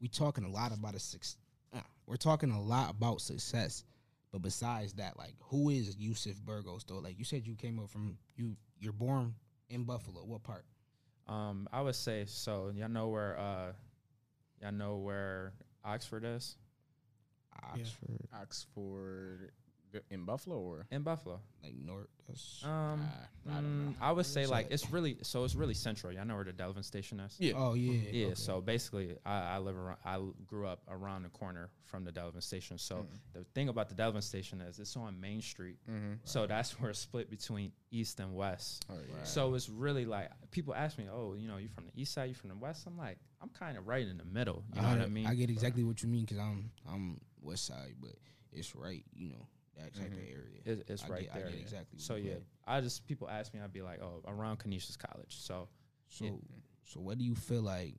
we 0.00 0.08
talking 0.08 0.44
a 0.44 0.50
lot 0.50 0.72
about 0.76 0.94
a 0.94 0.98
success. 0.98 1.36
Uh, 1.72 1.80
we're 2.06 2.16
talking 2.16 2.50
a 2.50 2.60
lot 2.60 2.90
about 2.90 3.20
success. 3.20 3.84
But 4.32 4.42
besides 4.42 4.92
that, 4.94 5.18
like, 5.18 5.34
who 5.40 5.70
is 5.70 5.96
Yusef 5.98 6.40
Burgos 6.42 6.84
though? 6.84 6.98
Like 6.98 7.18
you 7.18 7.24
said, 7.24 7.46
you 7.46 7.54
came 7.54 7.78
up 7.80 7.90
from 7.90 8.16
you. 8.36 8.56
You're 8.78 8.92
born 8.92 9.34
in 9.68 9.84
Buffalo. 9.84 10.24
What 10.24 10.42
part? 10.42 10.64
Um, 11.28 11.68
I 11.72 11.80
would 11.80 11.94
say 11.96 12.24
so. 12.26 12.72
Y'all 12.74 12.88
know 12.88 13.08
where 13.08 13.38
uh, 13.38 13.72
y'all 14.62 14.72
know 14.72 14.96
where 14.98 15.52
Oxford 15.84 16.24
is 16.24 16.56
Yeah. 17.74 17.82
Oxford, 17.82 18.28
Oxford 18.40 19.38
th- 19.40 19.52
in 20.10 20.24
Buffalo 20.24 20.58
or 20.58 20.86
in 20.90 21.02
Buffalo. 21.02 21.40
like 21.62 21.74
North. 21.74 22.06
That's 22.28 22.62
Um, 22.64 23.02
Ah, 23.02 23.26
I 23.50 23.60
mm, 23.60 23.94
I 24.00 24.12
would 24.12 24.24
say 24.26 24.46
like 24.46 24.68
it's 24.70 24.90
really 24.90 25.18
so 25.22 25.44
it's 25.44 25.54
really 25.54 25.74
central. 25.74 26.12
Y'all 26.12 26.24
know 26.24 26.36
where 26.36 26.44
the 26.44 26.52
Delavan 26.52 26.84
station 26.84 27.18
is. 27.20 27.34
Yeah. 27.38 27.54
oh 27.56 27.74
yeah, 27.74 27.92
Yeah, 28.10 28.26
okay. 28.26 28.34
so 28.36 28.60
basically, 28.60 29.16
I, 29.26 29.56
I 29.56 29.58
live 29.58 29.76
around. 29.76 29.98
I 30.04 30.20
grew 30.46 30.66
up 30.66 30.82
around 30.88 31.22
the 31.24 31.28
corner 31.30 31.70
from 31.84 32.04
the 32.04 32.12
Delavan 32.12 32.42
station. 32.42 32.78
So 32.78 32.96
Mm. 32.96 33.06
the 33.32 33.44
thing 33.54 33.68
about 33.68 33.88
the 33.88 33.94
Delavan 33.96 34.22
station 34.22 34.60
is 34.60 34.78
it's 34.78 34.96
on 34.96 35.20
Main 35.20 35.42
Street. 35.42 35.78
Mm-hmm. 35.90 36.14
So 36.24 36.46
that's 36.46 36.78
where 36.80 36.90
it's 36.90 37.00
split 37.00 37.28
between 37.30 37.72
east 37.90 38.20
and 38.20 38.34
west. 38.34 38.84
Oh 38.90 38.94
yeah. 38.94 39.24
So 39.24 39.54
it's 39.54 39.68
really 39.68 40.04
like 40.04 40.30
people 40.52 40.74
ask 40.74 40.98
me, 40.98 41.06
"Oh, 41.12 41.34
you 41.34 41.48
know, 41.48 41.56
you 41.56 41.68
from 41.68 41.86
the 41.86 42.00
east 42.00 42.12
side? 42.14 42.28
You 42.28 42.34
from 42.34 42.50
the 42.50 42.56
west?" 42.56 42.86
I'm 42.86 42.96
like, 42.96 43.18
I'm 43.42 43.48
kind 43.50 43.76
of 43.76 43.88
right 43.88 44.06
in 44.06 44.18
the 44.18 44.24
middle. 44.24 44.62
You 44.74 44.82
know 44.82 44.88
what 44.88 45.00
I 45.00 45.06
mean? 45.06 45.26
I 45.26 45.34
get 45.34 45.50
exactly 45.50 45.82
what 45.82 46.02
you 46.02 46.08
mean 46.08 46.24
because 46.26 46.38
I'm 46.38 46.70
I'm 46.88 47.20
West 47.42 47.66
Side, 47.66 47.94
but 48.00 48.12
it's 48.52 48.76
right. 48.76 49.04
You 49.14 49.30
know 49.30 49.46
that 49.76 49.94
type 49.94 50.06
of 50.12 50.18
Mhm. 50.18 50.32
area. 50.32 50.60
It, 50.64 50.84
it's 50.88 51.04
I 51.04 51.08
right 51.08 51.22
get- 51.24 51.36
I 51.36 51.38
there. 51.40 51.50
yeah. 51.50 51.56
exactly 51.56 51.98
So 51.98 52.16
yeah, 52.16 52.34
mean. 52.34 52.46
I 52.66 52.80
just 52.80 53.06
people 53.06 53.28
ask 53.28 53.52
me, 53.54 53.60
I'd 53.60 53.72
be 53.72 53.82
like, 53.82 54.00
"Oh, 54.00 54.22
around 54.26 54.58
Canisius 54.58 54.96
College." 54.96 55.36
So 55.36 55.68
So 56.08 56.24
Yeah. 56.24 56.56
so 56.84 57.00
what 57.00 57.18
do 57.18 57.24
you 57.24 57.34
feel 57.36 57.62
like 57.62 57.94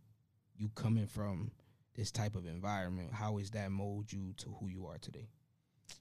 you 0.57 0.69
coming 0.69 1.07
from 1.07 1.51
this 1.93 2.11
type 2.11 2.35
of 2.35 2.45
environment? 2.45 3.13
How 3.13 3.37
is 3.37 3.51
that 3.51 3.71
mold 3.71 4.11
you 4.11 4.33
to 4.33 4.51
who 4.55 4.67
you 4.67 4.85
are 4.87 4.97
today? 4.97 5.29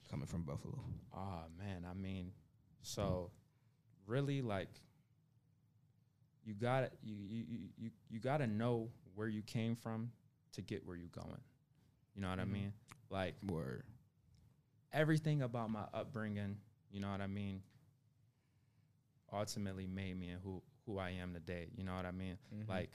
Coming 0.09 0.27
from 0.27 0.43
Buffalo. 0.43 0.83
Oh 1.13 1.45
man, 1.57 1.85
I 1.85 1.93
mean, 1.93 2.33
so 2.81 3.31
really 4.05 4.41
like 4.41 4.69
you 6.43 6.53
got 6.53 6.91
you 7.03 7.15
you 7.15 7.69
you 7.77 7.91
you, 8.09 8.19
got 8.19 8.37
to 8.37 8.47
know 8.47 8.91
where 9.15 9.27
you 9.27 9.41
came 9.41 9.75
from 9.75 10.11
to 10.53 10.61
get 10.61 10.85
where 10.85 10.95
you're 10.97 11.07
going. 11.09 11.41
You 12.15 12.21
know 12.21 12.29
what 12.29 12.39
Mhm. 12.39 12.41
I 12.41 12.45
mean? 12.45 12.73
Like 13.09 13.35
Word. 13.43 13.85
Everything 14.93 15.41
about 15.41 15.69
my 15.69 15.85
upbringing, 15.93 16.57
you 16.91 16.99
know 16.99 17.11
what 17.11 17.21
I 17.21 17.27
mean, 17.27 17.61
ultimately 19.31 19.87
made 19.87 20.19
me 20.19 20.29
and 20.29 20.41
who 20.43 20.61
who 20.85 20.97
I 20.97 21.11
am 21.11 21.33
today. 21.33 21.69
You 21.75 21.83
know 21.83 21.95
what 21.95 22.05
I 22.05 22.11
mean? 22.11 22.37
Mhm. 22.53 22.67
Like 22.67 22.91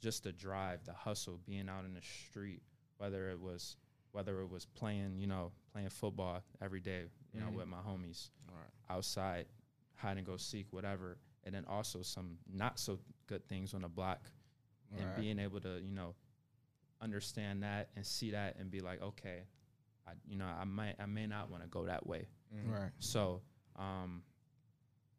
just 0.00 0.22
the 0.22 0.32
drive, 0.32 0.84
the 0.84 0.92
hustle, 0.92 1.38
being 1.44 1.68
out 1.68 1.84
in 1.84 1.92
the 1.94 2.00
street, 2.02 2.62
whether 2.98 3.30
it 3.30 3.40
was 3.40 3.76
whether 4.12 4.40
it 4.40 4.48
was 4.48 4.64
playing, 4.66 5.18
you 5.18 5.26
know, 5.26 5.52
playing 5.72 5.88
football 5.90 6.42
every 6.60 6.80
day, 6.80 7.04
you 7.32 7.40
Mhm. 7.40 7.44
know, 7.44 7.50
with 7.58 7.68
my 7.68 7.80
homies 7.80 8.30
Right. 8.48 8.70
outside, 8.88 9.46
hide 9.94 10.16
and 10.16 10.26
go 10.26 10.36
seek, 10.36 10.72
whatever, 10.72 11.18
and 11.44 11.54
then 11.54 11.64
also 11.66 12.02
some 12.02 12.38
not 12.48 12.78
so 12.80 12.98
good 13.26 13.46
things 13.48 13.72
on 13.74 13.82
the 13.82 13.88
block, 13.88 14.30
and 14.96 15.04
Right. 15.06 15.14
being 15.16 15.38
able 15.38 15.60
to, 15.60 15.80
you 15.80 15.92
know, 15.92 16.16
understand 17.00 17.62
that 17.62 17.90
and 17.94 18.04
see 18.04 18.30
that 18.32 18.56
and 18.56 18.70
be 18.70 18.80
like, 18.80 19.00
okay, 19.00 19.46
I, 20.10 20.14
you 20.28 20.36
know, 20.36 20.46
I 20.46 20.64
might, 20.64 20.96
I 20.98 21.06
may 21.06 21.26
not 21.26 21.50
want 21.50 21.62
to 21.62 21.68
go 21.68 21.84
that 21.86 22.06
way. 22.06 22.26
Mhm. 22.52 22.72
Right. 22.72 22.90
So, 22.98 23.42
um, 23.76 24.22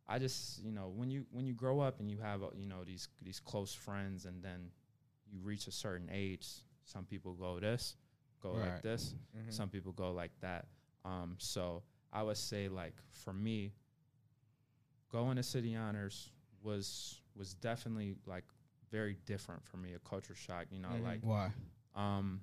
I 0.08 0.20
just, 0.20 0.62
you 0.64 0.72
know, 0.72 0.90
when 0.94 1.10
you 1.10 1.26
when 1.32 1.46
you 1.48 1.54
grow 1.54 1.80
up 1.80 2.00
and 2.00 2.12
you 2.12 2.18
have, 2.20 2.44
uh, 2.44 2.48
you 2.56 2.66
know, 2.68 2.84
these 2.84 3.08
these 3.22 3.40
close 3.40 3.74
friends, 3.74 4.26
and 4.26 4.44
then 4.44 4.72
you 5.32 5.40
reach 5.42 5.68
a 5.68 5.72
certain 5.72 6.10
age, 6.12 6.48
some 6.84 7.06
people 7.06 7.34
go 7.34 7.60
this, 7.60 7.96
go 8.42 8.52
like 8.52 8.74
Right. 8.74 8.84
this, 8.84 9.16
Mhm. 9.36 9.52
some 9.54 9.70
people 9.70 9.94
go 9.94 10.12
like 10.12 10.32
that. 10.42 10.68
Um, 11.06 11.36
so 11.40 11.84
I 12.12 12.24
would 12.24 12.38
say 12.38 12.68
like 12.68 12.96
for 13.12 13.32
me, 13.34 13.74
going 15.12 15.38
to 15.38 15.44
City 15.44 15.76
Honors 15.76 16.32
was 16.62 17.22
was 17.36 17.54
definitely 17.54 18.16
like 18.26 18.44
very 18.92 19.16
different 19.26 19.64
for 19.64 19.78
me, 19.78 19.94
a 19.94 20.00
culture 20.00 20.36
shock. 20.36 20.66
You 20.72 20.80
know, 20.80 20.90
Mhm. 20.90 21.04
like 21.04 21.22
Why? 21.24 21.52
um, 21.96 22.42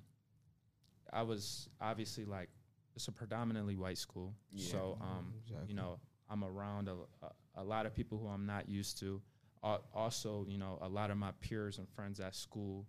I 1.13 1.21
was 1.23 1.69
obviously 1.81 2.25
like 2.25 2.49
it's 2.95 3.07
a 3.07 3.11
predominantly 3.11 3.75
white 3.75 3.97
school, 3.97 4.33
Yeah. 4.51 4.71
so 4.71 4.97
um, 5.01 5.33
Exactly. 5.43 5.67
you 5.69 5.75
know 5.75 5.99
I'm 6.29 6.43
around 6.43 6.87
a, 6.89 6.95
a, 7.23 7.31
a 7.55 7.63
lot 7.63 7.85
of 7.85 7.93
people 7.93 8.17
who 8.17 8.27
I'm 8.27 8.45
not 8.45 8.69
used 8.69 8.99
to. 8.99 9.21
Al- 9.63 9.83
Also, 9.93 10.45
you 10.47 10.57
know, 10.57 10.77
a 10.81 10.87
lot 10.87 11.09
of 11.11 11.17
my 11.17 11.31
peers 11.41 11.79
and 11.79 11.89
friends 11.89 12.19
at 12.19 12.35
school 12.35 12.85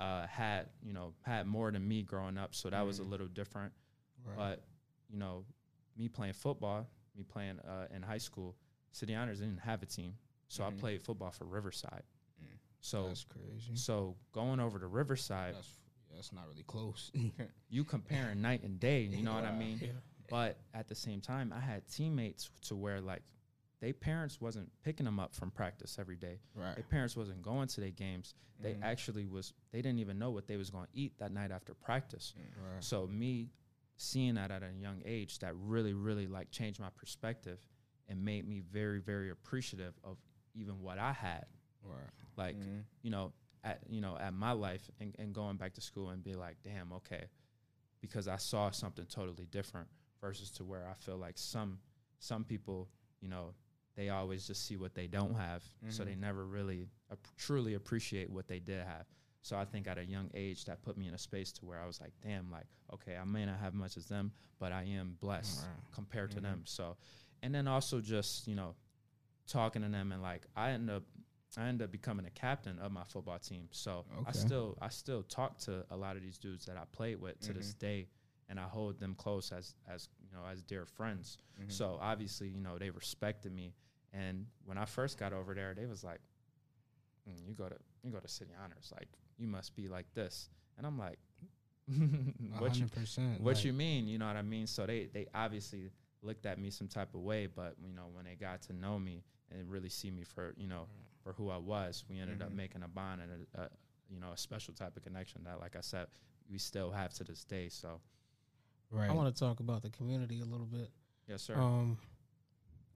uh, 0.00 0.26
had 0.26 0.68
you 0.82 0.92
know 0.92 1.14
had 1.22 1.46
more 1.46 1.70
than 1.70 1.86
me 1.86 2.02
growing 2.02 2.38
up, 2.38 2.54
so 2.54 2.70
that 2.70 2.82
was 2.86 2.98
a 3.00 3.02
Mhm. 3.02 3.10
little 3.10 3.28
different. 3.28 3.72
Right. 4.24 4.36
But 4.36 4.64
you 5.08 5.18
know, 5.18 5.44
me 5.96 6.08
playing 6.08 6.32
football, 6.34 6.88
me 7.16 7.22
playing 7.24 7.58
uh, 7.60 7.86
in 7.94 8.02
high 8.02 8.18
school, 8.18 8.56
City 8.92 9.14
Honors 9.14 9.40
didn't 9.40 9.58
have 9.60 9.82
a 9.82 9.86
team, 9.86 10.16
so 10.48 10.62
Mhm. 10.64 10.66
I 10.66 10.70
played 10.80 11.02
football 11.02 11.30
for 11.30 11.44
Riverside. 11.44 12.04
Mm. 12.42 12.46
So 12.80 13.08
that's 13.08 13.24
crazy. 13.24 13.76
so 13.76 14.16
going 14.32 14.60
over 14.60 14.78
to 14.78 14.86
Riverside, 14.86 15.54
That's 15.54 15.78
that's 16.14 16.32
not 16.32 16.46
really 16.48 16.64
close. 16.64 17.10
you 17.68 17.84
comparing 17.84 18.40
night 18.40 18.62
and 18.62 18.78
day. 18.80 19.02
You 19.02 19.22
know 19.22 19.34
what 19.34 19.44
I 19.44 19.52
mean? 19.52 19.78
Yeah. 19.82 19.88
But 20.28 20.58
at 20.74 20.88
the 20.88 20.94
same 20.94 21.20
time, 21.20 21.52
I 21.56 21.60
had 21.60 21.88
teammates 21.88 22.50
to 22.62 22.76
where 22.76 23.00
like 23.00 23.22
they 23.80 23.92
parents 23.92 24.40
wasn't 24.40 24.70
picking 24.84 25.06
them 25.06 25.18
up 25.18 25.34
from 25.34 25.50
practice 25.50 25.96
every 25.98 26.16
day. 26.16 26.38
right. 26.54 26.74
Their 26.74 26.84
parents 26.84 27.16
wasn't 27.16 27.42
going 27.42 27.66
to 27.68 27.80
their 27.80 27.90
games. 27.90 28.34
They 28.60 28.74
Mhm. 28.74 28.82
actually 28.82 29.26
was. 29.26 29.54
They 29.72 29.80
didn't 29.80 30.00
even 30.00 30.18
know 30.18 30.30
what 30.30 30.46
they 30.46 30.56
was 30.58 30.70
going 30.70 30.84
to 30.86 30.90
eat 30.98 31.18
that 31.18 31.32
night 31.32 31.50
after 31.50 31.72
practice. 31.74 32.34
Right. 32.56 32.84
So 32.84 33.06
me 33.06 33.50
seeing 33.96 34.34
that 34.34 34.50
at 34.50 34.62
a 34.62 34.70
young 34.72 35.00
age, 35.04 35.38
that 35.40 35.54
really, 35.56 35.94
really 35.94 36.26
like 36.26 36.50
changed 36.50 36.78
my 36.78 36.90
perspective 36.90 37.58
and 38.08 38.22
made 38.24 38.46
me 38.46 38.60
very, 38.60 39.00
very 39.00 39.30
appreciative 39.30 39.94
of 40.04 40.18
even 40.54 40.80
what 40.80 40.98
I 40.98 41.12
had. 41.12 41.46
Right. 41.82 42.10
Like, 42.36 42.56
Mhm. 42.56 42.84
you 43.02 43.10
know, 43.10 43.32
at 43.64 43.80
you 43.88 44.00
know, 44.00 44.16
at 44.18 44.32
my 44.34 44.52
life 44.52 44.90
and, 45.00 45.14
and 45.18 45.32
going 45.34 45.56
back 45.56 45.74
to 45.74 45.80
school 45.80 46.10
and 46.10 46.22
be 46.24 46.34
like, 46.34 46.56
damn, 46.64 46.92
okay, 46.92 47.26
because 48.00 48.28
I 48.28 48.36
saw 48.36 48.70
something 48.70 49.06
totally 49.06 49.46
different 49.46 49.88
versus 50.20 50.50
to 50.52 50.64
where 50.64 50.86
I 50.88 50.94
feel 50.94 51.16
like 51.16 51.36
some 51.38 51.78
some 52.18 52.44
people, 52.44 52.88
you 53.20 53.28
know, 53.28 53.54
they 53.96 54.08
always 54.10 54.46
just 54.46 54.66
see 54.66 54.76
what 54.76 54.94
they 54.94 55.06
don't 55.06 55.34
have, 55.34 55.62
so 55.88 56.02
Mhm. 56.02 56.06
they 56.06 56.14
never 56.14 56.46
really 56.46 56.88
ap- 57.10 57.18
truly 57.36 57.74
appreciate 57.74 58.30
what 58.30 58.46
they 58.46 58.60
did 58.60 58.82
have. 58.86 59.06
So 59.42 59.56
I 59.56 59.64
think 59.64 59.86
at 59.88 59.96
a 59.96 60.04
young 60.04 60.30
age 60.34 60.66
that 60.66 60.82
put 60.82 60.98
me 60.98 61.08
in 61.08 61.14
a 61.14 61.18
space 61.18 61.50
to 61.52 61.64
where 61.64 61.80
I 61.80 61.86
was 61.86 61.98
like, 61.98 62.12
damn, 62.20 62.50
like, 62.50 62.66
okay, 62.92 63.16
I 63.16 63.24
may 63.24 63.46
not 63.46 63.58
have 63.58 63.72
much 63.72 63.96
as 63.96 64.06
them, 64.06 64.32
but 64.58 64.70
I 64.70 64.82
am 64.84 65.16
blessed 65.20 65.62
Right. 65.66 65.92
compared 65.92 66.30
Mhm. 66.30 66.34
to 66.34 66.40
them. 66.40 66.62
So, 66.66 66.96
and 67.42 67.54
then 67.54 67.66
also 67.66 68.00
just 68.02 68.46
you 68.46 68.54
know, 68.54 68.74
talking 69.46 69.82
to 69.82 69.88
them 69.88 70.12
and 70.12 70.20
like 70.22 70.46
I 70.54 70.70
end 70.72 70.90
up 70.90 71.02
I 71.58 71.66
ended 71.66 71.84
up 71.84 71.90
becoming 71.92 72.26
a 72.26 72.30
captain 72.30 72.78
of 72.78 72.92
my 72.92 73.04
football 73.04 73.38
team. 73.38 73.68
So 73.72 74.04
I 74.26 74.32
still 74.32 74.78
I 74.80 74.88
still 74.88 75.22
talk 75.24 75.58
to 75.60 75.84
a 75.90 75.96
lot 75.96 76.16
of 76.16 76.22
these 76.22 76.38
dudes 76.38 76.66
that 76.66 76.76
I 76.76 76.84
played 76.92 77.20
with 77.20 77.40
to 77.40 77.52
this 77.52 77.74
day, 77.74 78.08
and 78.48 78.58
I 78.60 78.64
hold 78.64 78.98
them 79.00 79.14
close 79.14 79.50
as 79.52 79.74
as 79.88 80.08
you 80.20 80.28
know 80.32 80.44
as 80.46 80.62
dear 80.62 80.86
friends. 80.86 81.38
Mhm. 81.60 81.72
So 81.72 81.98
obviously 82.00 82.48
you 82.48 82.60
know 82.60 82.78
they 82.78 82.90
respected 82.90 83.52
me, 83.52 83.74
and 84.12 84.46
when 84.64 84.78
I 84.78 84.84
first 84.84 85.18
got 85.18 85.32
over 85.32 85.54
there, 85.54 85.74
they 85.74 85.86
was 85.86 86.04
like, 86.04 86.20
"Mm, 87.28 87.46
"You 87.48 87.54
go 87.54 87.68
to 87.68 87.76
you 88.02 88.10
go 88.10 88.20
to 88.20 88.28
City 88.28 88.52
Honors, 88.62 88.92
like 88.94 89.08
you 89.36 89.46
must 89.46 89.74
be 89.74 89.88
like 89.88 90.12
this," 90.14 90.50
and 90.76 90.86
I'm 90.86 90.98
like, 90.98 91.18
"What 91.86 92.76
you 92.76 92.82
hundred 92.82 92.92
percent. 92.92 93.40
what 93.40 93.64
you 93.64 93.72
mean? 93.72 94.06
You 94.06 94.18
know 94.18 94.26
what 94.26 94.36
I 94.36 94.42
mean? 94.42 94.66
So 94.66 94.86
they 94.86 95.06
they 95.06 95.26
obviously 95.34 95.90
looked 96.22 96.46
at 96.46 96.58
me 96.58 96.70
some 96.70 96.86
type 96.88 97.14
of 97.14 97.22
way, 97.22 97.46
but 97.46 97.76
you 97.82 97.92
know 97.92 98.08
when 98.12 98.24
they 98.24 98.36
got 98.36 98.62
to 98.62 98.72
know 98.72 98.98
me 98.98 99.24
and 99.50 99.68
really 99.70 99.88
see 99.88 100.10
me 100.10 100.22
for 100.22 100.54
you 100.56 100.68
know 100.68 100.86
for 101.22 101.32
who 101.34 101.50
I 101.50 101.58
was, 101.58 102.04
we 102.08 102.18
ended 102.18 102.42
up 102.42 102.50
Mhm. 102.50 102.54
making 102.56 102.82
a 102.82 102.88
bond 102.88 103.20
and 103.22 103.46
a, 103.54 103.60
a 103.62 103.68
you 104.08 104.18
know 104.20 104.32
a 104.32 104.36
special 104.36 104.74
type 104.74 104.96
of 104.96 105.02
connection 105.02 105.44
that, 105.44 105.60
like 105.60 105.76
I 105.76 105.80
said, 105.82 106.08
we 106.50 106.58
still 106.58 106.90
have 106.90 107.12
to 107.14 107.24
this 107.24 107.44
day. 107.44 107.68
So 107.68 108.00
Right. 108.90 109.08
I 109.08 109.12
want 109.12 109.32
to 109.34 109.38
talk 109.38 109.60
about 109.60 109.82
the 109.82 109.90
community 109.90 110.40
a 110.40 110.44
little 110.44 110.66
bit. 110.66 110.90
yes, 111.28 111.42
sir. 111.42 111.54
Um, 111.56 111.96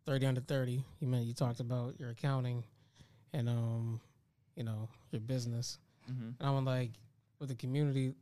thirty 0.07 0.27
under 0.27 0.41
thirty. 0.41 0.83
You 1.01 1.07
meant 1.09 1.27
you 1.27 1.33
talked 1.35 1.61
about 1.61 1.99
your 2.01 2.11
accounting, 2.11 2.65
and 3.33 3.49
um, 3.49 4.01
you 4.57 4.65
know 4.65 4.89
your 5.13 5.21
business. 5.21 5.79
mm-hmm. 6.11 6.31
And 6.39 6.41
I'm 6.41 6.65
like, 6.65 6.91
with 7.39 7.49
the 7.51 7.55
community, 7.55 8.15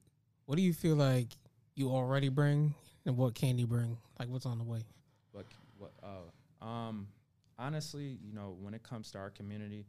what 0.47 0.57
do 0.57 0.63
you 0.63 0.73
feel 0.75 0.97
like 0.97 1.29
you 1.75 1.91
already 1.91 2.29
bring, 2.29 2.75
and 3.07 3.17
what 3.17 3.35
can 3.35 3.59
you 3.59 3.67
bring? 3.67 3.97
Like, 4.19 4.29
what's 4.29 4.45
on 4.47 4.59
the 4.59 4.65
way? 4.65 4.83
What 5.33 5.47
what 5.79 5.93
uh 6.03 6.65
um 6.65 7.09
honestly, 7.59 8.19
you 8.23 8.33
know, 8.33 8.57
when 8.61 8.75
it 8.75 8.83
comes 8.83 9.11
to 9.13 9.19
our 9.19 9.31
community, 9.31 9.87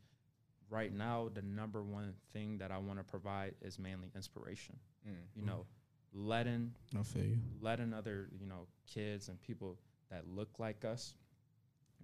right 0.69 0.93
now 0.93 1.29
the 1.33 1.41
number 1.41 1.83
one 1.83 2.13
thing 2.31 2.57
that 2.59 2.71
I 2.71 2.77
want 2.77 2.99
to 2.99 3.03
provide 3.03 3.55
is 3.61 3.77
mainly 3.79 4.11
inspiration. 4.15 4.75
Mm. 5.07 5.13
You 5.35 5.45
know, 5.45 5.65
letting 6.13 6.73
I 6.97 7.03
feel 7.03 7.23
you. 7.23 7.37
letting 7.61 7.93
other 7.93 8.29
you 8.39 8.45
know 8.45 8.67
kids 8.87 9.29
and 9.29 9.41
people 9.41 9.77
that 10.11 10.27
look 10.27 10.59
like 10.59 10.85
us 10.85 11.15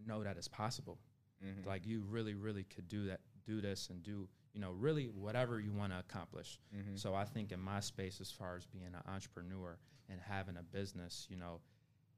know 0.08 0.24
that 0.24 0.36
it's 0.38 0.48
possible 0.48 0.98
Mhm. 1.44 1.66
like 1.66 1.86
you 1.86 2.02
really 2.02 2.34
really 2.34 2.64
could 2.64 2.88
do 2.88 3.06
that 3.06 3.20
do 3.46 3.62
this 3.62 3.90
and 3.92 4.02
do 4.02 4.28
you 4.54 4.60
know 4.62 4.72
really 4.72 5.06
whatever 5.10 5.60
you 5.60 5.72
want 5.72 5.94
to 5.94 6.00
accomplish 6.00 6.60
Mhm. 6.76 6.98
so 6.98 7.14
i 7.14 7.24
think 7.24 7.52
in 7.52 7.60
my 7.60 7.80
space 7.82 8.20
as 8.20 8.32
far 8.32 8.56
as 8.56 8.66
being 8.66 8.88
an 8.96 9.02
entrepreneur 9.06 9.78
and 10.10 10.20
having 10.22 10.58
a 10.58 10.64
business 10.64 11.28
you 11.30 11.38
know 11.38 11.62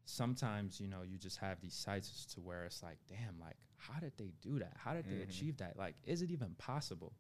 sometimes 0.06 0.80
you 0.80 0.88
know 0.88 1.02
you 1.04 1.18
just 1.18 1.38
have 1.38 1.60
these 1.62 1.74
sites 1.74 2.26
to 2.34 2.42
where 2.42 2.66
it's 2.66 2.82
like 2.84 2.98
damn 3.08 3.40
like 3.40 3.56
how 3.78 4.00
did 4.00 4.14
they 4.18 4.32
do 4.42 4.60
that? 4.60 4.74
How 4.78 4.94
did 4.94 5.06
they 5.10 5.16
Mhm. 5.18 5.24
achieve 5.30 5.58
that? 5.58 5.76
Like 5.78 5.96
is 6.04 6.22
it 6.22 6.30
even 6.32 6.54
possible? 6.56 7.14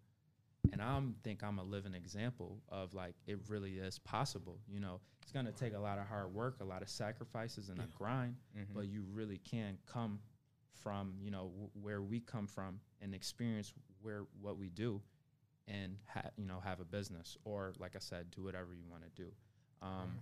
And 0.72 0.82
i'm 0.82 1.15
think 1.24 1.44
i'm 1.44 1.58
a 1.58 1.63
living 1.63 1.96
example 1.96 2.62
of 2.70 2.94
like 2.94 3.15
it 3.26 3.39
really 3.50 3.78
is 3.80 3.98
possible 4.00 4.60
you 4.67 4.80
know? 4.80 5.02
It's 5.24 5.32
going 5.32 5.46
to 5.48 5.52
take 5.52 5.74
a 5.74 5.80
lot 5.80 5.98
of 5.98 6.06
hard 6.08 6.34
work 6.34 6.60
a 6.62 6.63
lot 6.63 6.82
of 6.84 6.89
sacrifices 6.89 7.70
and 7.70 7.80
a 7.80 7.88
grind 7.98 8.36
Mhm. 8.56 8.74
but 8.74 8.88
you 8.88 9.04
really 9.12 9.39
can 9.39 9.78
come 9.88 10.22
from 10.74 11.15
you 11.20 11.32
know 11.32 11.48
w- 11.50 11.70
where 11.74 12.02
we 12.02 12.20
come 12.20 12.48
from 12.48 12.80
and 13.02 13.13
experience 13.15 13.74
where 14.02 14.26
what 14.39 14.58
we 14.58 14.70
do 14.70 15.02
and 15.67 15.98
ha- 16.08 16.30
you 16.38 16.46
know 16.46 16.60
have 16.60 16.80
a 16.80 16.86
business 16.86 17.38
or 17.44 17.74
like 17.80 17.96
i 17.96 18.00
said 18.00 18.30
do 18.32 18.44
whatever 18.44 18.74
you 18.74 18.86
want 18.89 19.04
to 19.04 19.10
do. 19.24 19.32
Um, 19.82 20.20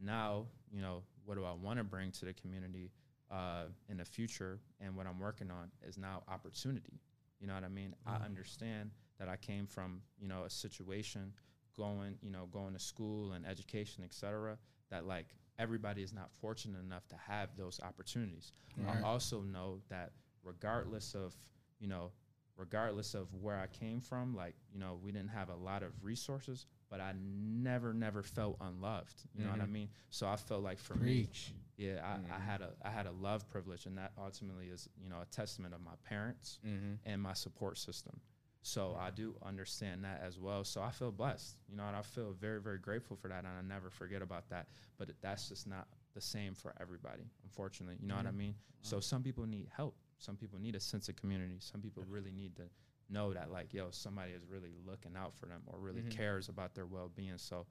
now 0.00 0.46
you 0.72 0.80
know 0.82 1.02
what 1.26 1.36
do 1.36 1.44
i 1.44 1.52
want 1.52 1.78
to 1.78 1.84
bring 1.84 2.10
to 2.10 2.24
the 2.24 2.32
community 2.32 2.90
uh, 3.30 3.64
in 3.88 3.96
the 3.98 4.04
future 4.04 4.60
and 4.80 4.96
what 4.96 5.06
i'm 5.06 5.18
working 5.20 5.50
on 5.50 5.70
is 5.86 5.98
now 5.98 6.22
opportunity 6.28 7.00
you 7.40 7.46
know 7.46 7.54
what 7.54 7.64
i 7.64 7.68
mean 7.68 7.94
i 8.06 8.12
Mhm. 8.16 8.24
understand 8.24 8.90
that 9.18 9.28
i 9.28 9.36
came 9.36 9.66
from 9.66 10.00
you 10.18 10.28
know 10.28 10.44
a 10.44 10.50
situation 10.50 11.32
going 11.76 12.16
you 12.22 12.30
know 12.30 12.46
going 12.46 12.72
to 12.72 12.78
school 12.78 13.32
and 13.32 13.44
education 13.44 14.04
etc 14.04 14.56
that 14.90 15.04
like 15.06 15.26
everybody 15.58 16.02
is 16.02 16.12
not 16.12 16.30
fortunate 16.40 16.78
enough 16.80 17.06
to 17.08 17.16
have 17.16 17.56
those 17.56 17.80
opportunities 17.80 18.52
Right. 18.78 19.02
I 19.02 19.06
also 19.06 19.40
know 19.42 19.80
that 19.88 20.12
regardless 20.44 21.14
of, 21.14 21.34
you 21.80 21.88
know, 21.88 22.12
regardless 22.56 23.14
of 23.14 23.32
where 23.34 23.58
I 23.58 23.66
came 23.68 24.00
from, 24.02 24.34
like, 24.36 24.54
you 24.70 24.78
know, 24.78 24.98
we 25.02 25.12
didn't 25.12 25.30
have 25.30 25.48
a 25.48 25.54
lot 25.56 25.82
of 25.82 25.92
resources, 26.04 26.66
but 26.88 27.00
I 27.00 27.12
never, 27.18 27.92
never 27.92 28.22
felt 28.22 28.56
unloved. 28.60 29.22
You 29.34 29.44
know 29.44 29.50
what 29.50 29.60
I 29.60 29.64
Mhm. 29.66 29.72
mean? 29.72 29.88
So 30.10 30.26
I 30.28 30.36
felt 30.36 30.62
like 30.62 30.78
for 30.78 30.94
Preach. 30.94 31.52
me, 31.52 31.84
yeah, 31.84 32.00
I, 32.04 32.14
I 32.34 32.38
Mhm. 32.38 32.40
had 32.44 32.60
a 32.62 32.74
I 32.82 32.90
had 32.90 33.06
a 33.06 33.12
love 33.12 33.48
privilege 33.50 33.86
and 33.86 33.98
that 33.98 34.12
ultimately 34.16 34.68
is, 34.70 34.88
you 34.96 35.08
know, 35.08 35.20
a 35.20 35.26
testament 35.26 35.74
of 35.74 35.80
my 35.80 35.96
parents 36.04 36.58
Mhm. 36.64 36.98
and 37.04 37.20
my 37.20 37.32
support 37.34 37.78
system. 37.78 38.20
So 38.62 38.96
I 38.96 39.10
do 39.10 39.36
understand 39.42 40.04
that 40.04 40.20
as 40.22 40.40
well. 40.40 40.64
So 40.64 40.82
I 40.82 40.90
feel 40.90 41.12
blessed, 41.12 41.56
you 41.68 41.76
know, 41.76 41.86
and 41.86 41.94
I 41.96 42.02
feel 42.02 42.32
very, 42.32 42.60
very 42.60 42.78
grateful 42.78 43.16
for 43.16 43.28
that. 43.28 43.44
And 43.44 43.48
I 43.48 43.60
never 43.62 43.90
forget 43.90 44.22
about 44.22 44.48
that. 44.48 44.68
But 44.96 45.10
that's 45.20 45.48
just 45.48 45.66
not 45.68 45.86
the 46.14 46.20
same 46.20 46.54
for 46.54 46.74
everybody, 46.80 47.30
unfortunately. 47.44 47.96
You 48.00 48.08
know 48.08 48.16
what 48.16 48.26
I 48.26 48.32
mean? 48.32 48.56
So 48.82 48.98
some 49.00 49.22
people 49.22 49.46
need 49.46 49.68
help. 49.68 49.96
Some 50.18 50.36
people 50.36 50.58
need 50.58 50.74
a 50.74 50.80
sense 50.80 51.08
of 51.08 51.14
community. 51.16 51.58
Some 51.60 51.80
people 51.80 52.02
really 52.08 52.32
need 52.32 52.56
to 52.56 52.68
know 53.08 53.32
that, 53.32 53.50
like, 53.50 53.72
yo, 53.72 53.90
somebody 53.90 54.32
is 54.32 54.44
really 54.46 54.72
looking 54.84 55.16
out 55.16 55.34
for 55.36 55.46
them 55.46 55.62
or 55.66 55.78
really 55.78 56.02
Mhm. 56.02 56.10
cares 56.10 56.48
about 56.48 56.74
their 56.74 56.86
well 56.86 57.08
being. 57.08 57.38
So, 57.38 57.66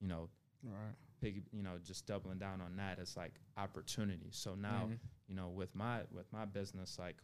you 0.00 0.08
know, 0.08 0.30
Right. 0.62 0.94
piggy, 1.20 1.42
you 1.52 1.62
know, 1.62 1.78
just 1.78 2.06
doubling 2.06 2.38
down 2.38 2.60
on 2.60 2.76
that 2.76 2.98
is 2.98 3.16
like 3.16 3.40
opportunity. 3.56 4.30
So 4.30 4.54
now, 4.54 4.86
Mhm. 4.88 4.98
you 5.28 5.34
know, 5.34 5.48
with 5.50 5.74
my 5.74 6.04
with 6.10 6.32
my 6.32 6.44
business, 6.44 6.98
like, 6.98 7.22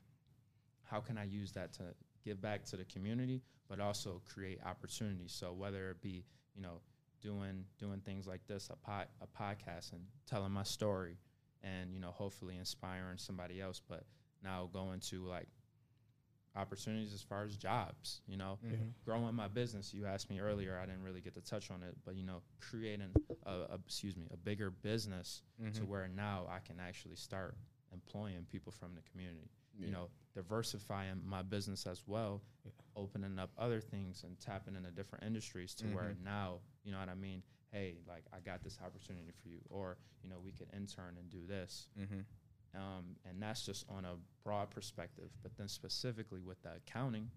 how 0.82 1.00
can 1.00 1.16
I 1.18 1.24
use 1.24 1.52
that 1.52 1.72
to 1.74 1.94
give 2.22 2.40
back 2.40 2.64
to 2.66 2.76
the 2.76 2.84
community, 2.84 3.42
but 3.68 3.80
also 3.80 4.20
create 4.24 4.60
opportunities? 4.64 5.32
So 5.32 5.52
whether 5.52 5.90
it 5.90 6.00
be, 6.00 6.24
you 6.54 6.60
know, 6.62 6.82
doing 7.20 7.66
doing 7.78 8.00
things 8.02 8.26
like 8.26 8.46
this, 8.46 8.68
a 8.70 8.76
pod, 8.76 9.08
a 9.20 9.26
podcast, 9.26 9.92
and 9.92 10.06
telling 10.26 10.52
my 10.52 10.62
story, 10.64 11.18
and 11.62 11.92
you 11.92 12.00
know, 12.00 12.10
hopefully 12.12 12.56
inspiring 12.56 13.18
somebody 13.18 13.60
else, 13.60 13.80
but 13.80 14.06
now 14.42 14.66
going 14.72 15.00
to 15.00 15.24
like 15.24 15.48
opportunities 16.56 17.12
as 17.12 17.22
far 17.22 17.44
as 17.44 17.56
jobs, 17.56 18.20
you 18.26 18.36
know, 18.36 18.58
Mhm. 18.64 18.92
growing 19.04 19.34
my 19.34 19.48
business. 19.48 19.92
You 19.92 20.06
asked 20.06 20.30
me 20.30 20.38
earlier, 20.40 20.78
I 20.78 20.86
didn't 20.86 21.02
really 21.02 21.20
get 21.20 21.34
to 21.34 21.40
touch 21.40 21.70
on 21.70 21.82
it, 21.82 21.96
but 22.04 22.14
you 22.14 22.22
know, 22.22 22.42
creating 22.60 23.12
a, 23.44 23.50
a 23.50 23.74
excuse 23.86 24.16
me, 24.16 24.26
a 24.30 24.36
bigger 24.36 24.70
business 24.70 25.42
to 25.74 25.82
Mhm. 25.82 25.86
where 25.88 26.08
now 26.08 26.46
I 26.48 26.60
can 26.60 26.78
actually 26.80 27.16
start 27.16 27.56
employing 27.92 28.44
people 28.46 28.72
from 28.72 28.94
the 28.94 29.02
community. 29.02 29.50
Yeah. 29.76 29.86
You 29.86 29.92
know, 29.92 30.10
diversifying 30.34 31.20
my 31.26 31.42
business 31.42 31.86
as 31.86 32.06
well, 32.06 32.42
Yeah. 32.64 32.70
opening 32.96 33.38
up 33.38 33.50
other 33.58 33.80
things 33.80 34.22
and 34.22 34.38
tapping 34.38 34.76
into 34.76 34.90
different 34.92 35.24
industries 35.24 35.74
to 35.76 35.86
where 35.92 36.14
Mhm. 36.14 36.22
now, 36.22 36.60
you 36.84 36.92
know 36.92 36.98
what 37.00 37.08
I 37.08 37.14
mean? 37.14 37.42
Hey, 37.72 37.98
like 38.06 38.24
I 38.32 38.38
got 38.38 38.62
this 38.62 38.78
opportunity 38.80 39.32
for 39.32 39.48
you, 39.48 39.60
or 39.68 39.98
you 40.22 40.28
know, 40.28 40.38
we 40.38 40.52
could 40.52 40.72
intern 40.72 41.16
and 41.18 41.28
do 41.28 41.44
this. 41.46 41.88
Um, 42.74 43.16
and 43.28 43.40
that's 43.40 43.64
just 43.64 43.84
on 43.88 44.04
a 44.04 44.16
broad 44.44 44.70
perspective. 44.70 45.30
But 45.42 45.56
then 45.56 45.68
specifically 45.68 46.40
with 46.40 46.60
the 46.62 46.74
accounting, 46.76 47.30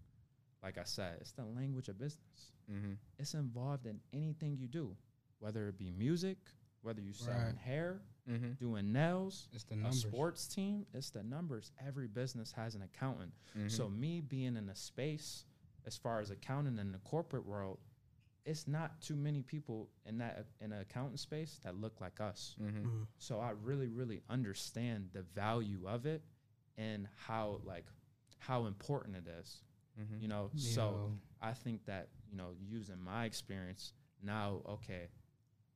like 0.63 0.77
I 0.77 0.83
said, 0.83 1.17
it's 1.21 1.31
the 1.31 1.45
language 1.45 1.87
of 1.89 1.97
business. 1.99 2.51
Mhm. 2.69 2.97
It's 3.19 3.33
involved 3.33 3.85
in 3.85 3.99
anything 4.13 4.57
you 4.57 4.67
do, 4.67 4.95
whether 5.39 5.67
it 5.67 5.77
be 5.77 5.91
music, 5.91 6.37
whether 6.81 7.01
you're 7.01 7.13
selling 7.13 7.45
Right. 7.45 7.55
hair, 7.57 8.01
Mhm. 8.27 8.57
doing 8.57 8.91
nails, 8.91 9.47
It's 9.53 9.63
the 9.65 9.75
a 9.85 9.93
sports 9.93 10.47
team. 10.47 10.85
It's 10.93 11.09
the 11.11 11.23
numbers. 11.23 11.71
Every 11.77 12.07
business 12.07 12.51
has 12.53 12.75
an 12.75 12.81
accountant. 12.81 13.33
Mhm. 13.55 13.71
So 13.71 13.89
me 13.89 14.21
being 14.21 14.57
in 14.57 14.67
a 14.69 14.75
space 14.75 15.45
as 15.85 15.95
far 15.97 16.19
as 16.19 16.29
accounting 16.31 16.77
in 16.79 16.91
the 16.91 16.99
corporate 16.99 17.45
world, 17.45 17.79
it's 18.47 18.67
not 18.67 18.99
too 19.01 19.15
many 19.15 19.41
people 19.43 19.89
in 20.05 20.17
that 20.19 20.47
in 20.61 20.71
an 20.71 20.79
accountant 20.81 21.19
space 21.19 21.59
that 21.63 21.75
look 21.75 21.99
like 22.01 22.19
us. 22.21 22.55
Mhm. 22.59 22.83
Mhm. 22.85 23.07
So 23.17 23.39
I 23.39 23.51
really, 23.51 23.89
really 23.89 24.23
understand 24.29 25.09
the 25.13 25.21
value 25.21 25.87
of 25.87 26.05
it 26.05 26.23
and 26.77 27.07
how 27.27 27.59
like 27.65 27.85
how 28.39 28.65
important 28.65 29.17
it 29.17 29.27
is. 29.27 29.63
Mhm. 29.99 30.21
You 30.21 30.27
know, 30.29 30.49
You 30.53 30.59
so 30.59 31.19
I 31.41 31.53
think 31.53 31.83
that, 31.85 32.09
you 32.29 32.37
know, 32.37 32.55
using 32.59 32.99
my 32.99 33.25
experience 33.25 33.93
now, 34.21 34.61
okay, 34.65 35.09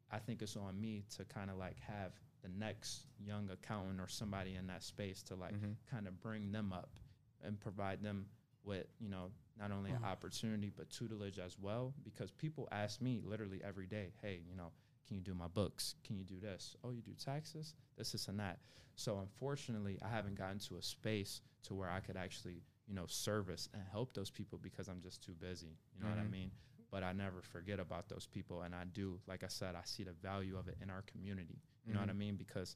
I 0.09 0.19
think 0.19 0.41
it's 0.41 0.55
on 0.55 0.79
me 0.79 1.03
to 1.17 1.25
kind 1.25 1.49
of 1.49 1.57
like 1.57 1.77
have 1.79 2.13
the 2.41 2.49
next 2.49 3.07
young 3.19 3.49
accountant 3.49 3.99
or 3.99 4.07
somebody 4.07 4.55
in 4.55 4.67
that 4.67 4.83
space 4.83 5.21
to 5.23 5.35
like 5.35 5.53
Mhm. 5.55 5.75
kind 5.87 6.07
of 6.07 6.19
bring 6.21 6.51
them 6.51 6.71
up 6.73 6.97
and 7.41 7.59
provide 7.59 8.01
them 8.01 8.29
with 8.63 8.87
you 8.99 9.09
know 9.09 9.31
not 9.59 9.71
only 9.71 9.91
Mhm. 9.91 9.97
an 9.97 10.03
opportunity 10.03 10.69
but 10.75 10.89
tutelage 10.89 11.39
as 11.39 11.57
well 11.59 11.93
because 12.03 12.31
people 12.31 12.67
ask 12.71 13.01
me 13.01 13.21
literally 13.23 13.61
every 13.63 13.87
day 13.87 14.13
hey 14.21 14.41
you 14.47 14.55
know 14.55 14.71
can 15.07 15.17
you 15.17 15.21
do 15.23 15.33
my 15.33 15.47
books 15.47 15.95
can 16.03 16.17
you 16.17 16.23
do 16.23 16.39
this 16.39 16.75
oh 16.83 16.91
you 16.91 17.01
do 17.01 17.13
taxes 17.13 17.75
this 17.97 18.11
this 18.13 18.27
and 18.27 18.39
that 18.39 18.59
so 18.95 19.19
unfortunately 19.19 19.97
i 20.03 20.07
haven't 20.07 20.35
gotten 20.35 20.59
to 20.59 20.77
a 20.77 20.81
space 20.81 21.41
to 21.63 21.73
where 21.75 21.89
i 21.89 21.99
could 21.99 22.15
actually 22.17 22.63
you 22.87 22.93
know 22.95 23.05
service 23.07 23.67
and 23.73 23.83
help 23.91 24.13
those 24.13 24.29
people 24.29 24.57
because 24.61 24.87
i'm 24.87 25.01
just 25.01 25.21
too 25.23 25.33
busy 25.33 25.77
you 25.93 26.01
know 26.01 26.09
what 26.09 26.17
i 26.19 26.23
Mhm. 26.23 26.31
mean 26.31 26.51
but 26.91 27.03
i 27.03 27.11
never 27.11 27.41
forget 27.41 27.79
about 27.79 28.07
those 28.09 28.25
people 28.27 28.61
and 28.63 28.73
i 28.75 28.83
do 28.85 29.19
like 29.27 29.43
i 29.43 29.47
said 29.47 29.75
i 29.75 29.81
see 29.83 30.03
the 30.03 30.13
value 30.13 30.57
of 30.57 30.67
it 30.67 30.77
in 30.81 30.89
our 30.89 31.01
community 31.03 31.59
you 31.85 31.93
know 31.93 31.99
what 31.99 32.09
i 32.09 32.13
Mhm. 32.13 32.17
mean 32.17 32.35
because 32.35 32.75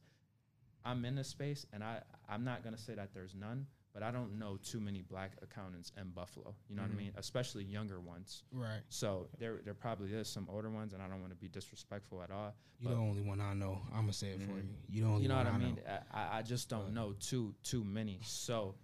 i'm 0.84 1.04
in 1.06 1.16
this 1.16 1.28
space 1.30 1.66
and 1.74 1.84
i 1.84 2.02
i'm 2.30 2.44
not 2.44 2.64
going 2.64 2.76
to 2.76 2.82
say 2.82 2.96
that 2.96 3.14
there's 3.14 3.34
none 3.36 3.66
but 3.96 4.04
i 4.04 4.12
don't 4.12 4.38
know 4.38 4.58
too 4.58 4.80
many 4.80 5.02
black 5.02 5.32
accountants 5.42 5.92
in 6.00 6.10
buffalo 6.10 6.54
you 6.70 6.76
know 6.76 6.84
Mhm. 6.84 6.90
what 6.90 6.94
i 6.94 6.98
mean 6.98 7.12
especially 7.16 7.64
younger 7.64 8.00
ones 8.00 8.44
Right. 8.52 8.82
so 8.90 9.30
there 9.40 9.62
there 9.64 9.74
probably 9.74 10.14
is 10.14 10.28
some 10.28 10.48
older 10.52 10.70
ones 10.70 10.94
and 10.94 11.02
i 11.02 11.08
don't 11.08 11.22
want 11.22 11.32
to 11.32 11.38
be 11.40 11.48
disrespectful 11.48 12.22
at 12.22 12.30
all 12.30 12.54
You're 12.80 12.92
the 12.94 13.00
only 13.00 13.22
one 13.22 13.40
I 13.40 13.54
know. 13.54 13.82
I'm 13.94 14.02
gonna 14.02 14.14
say 14.14 14.32
it 14.32 14.42
for 14.42 14.52
Mhm. 14.60 14.68
you. 14.68 14.76
You 14.90 15.06
only 15.08 15.22
you 15.24 15.30
know 15.30 15.38
what 15.38 15.48
I 15.48 15.58
mean? 15.58 15.80
I, 16.12 16.40
I 16.40 16.42
just 16.42 16.68
don't 16.70 16.94
know 16.94 17.14
too 17.14 17.56
too 17.64 17.86
many. 17.86 18.20
So, 18.22 18.76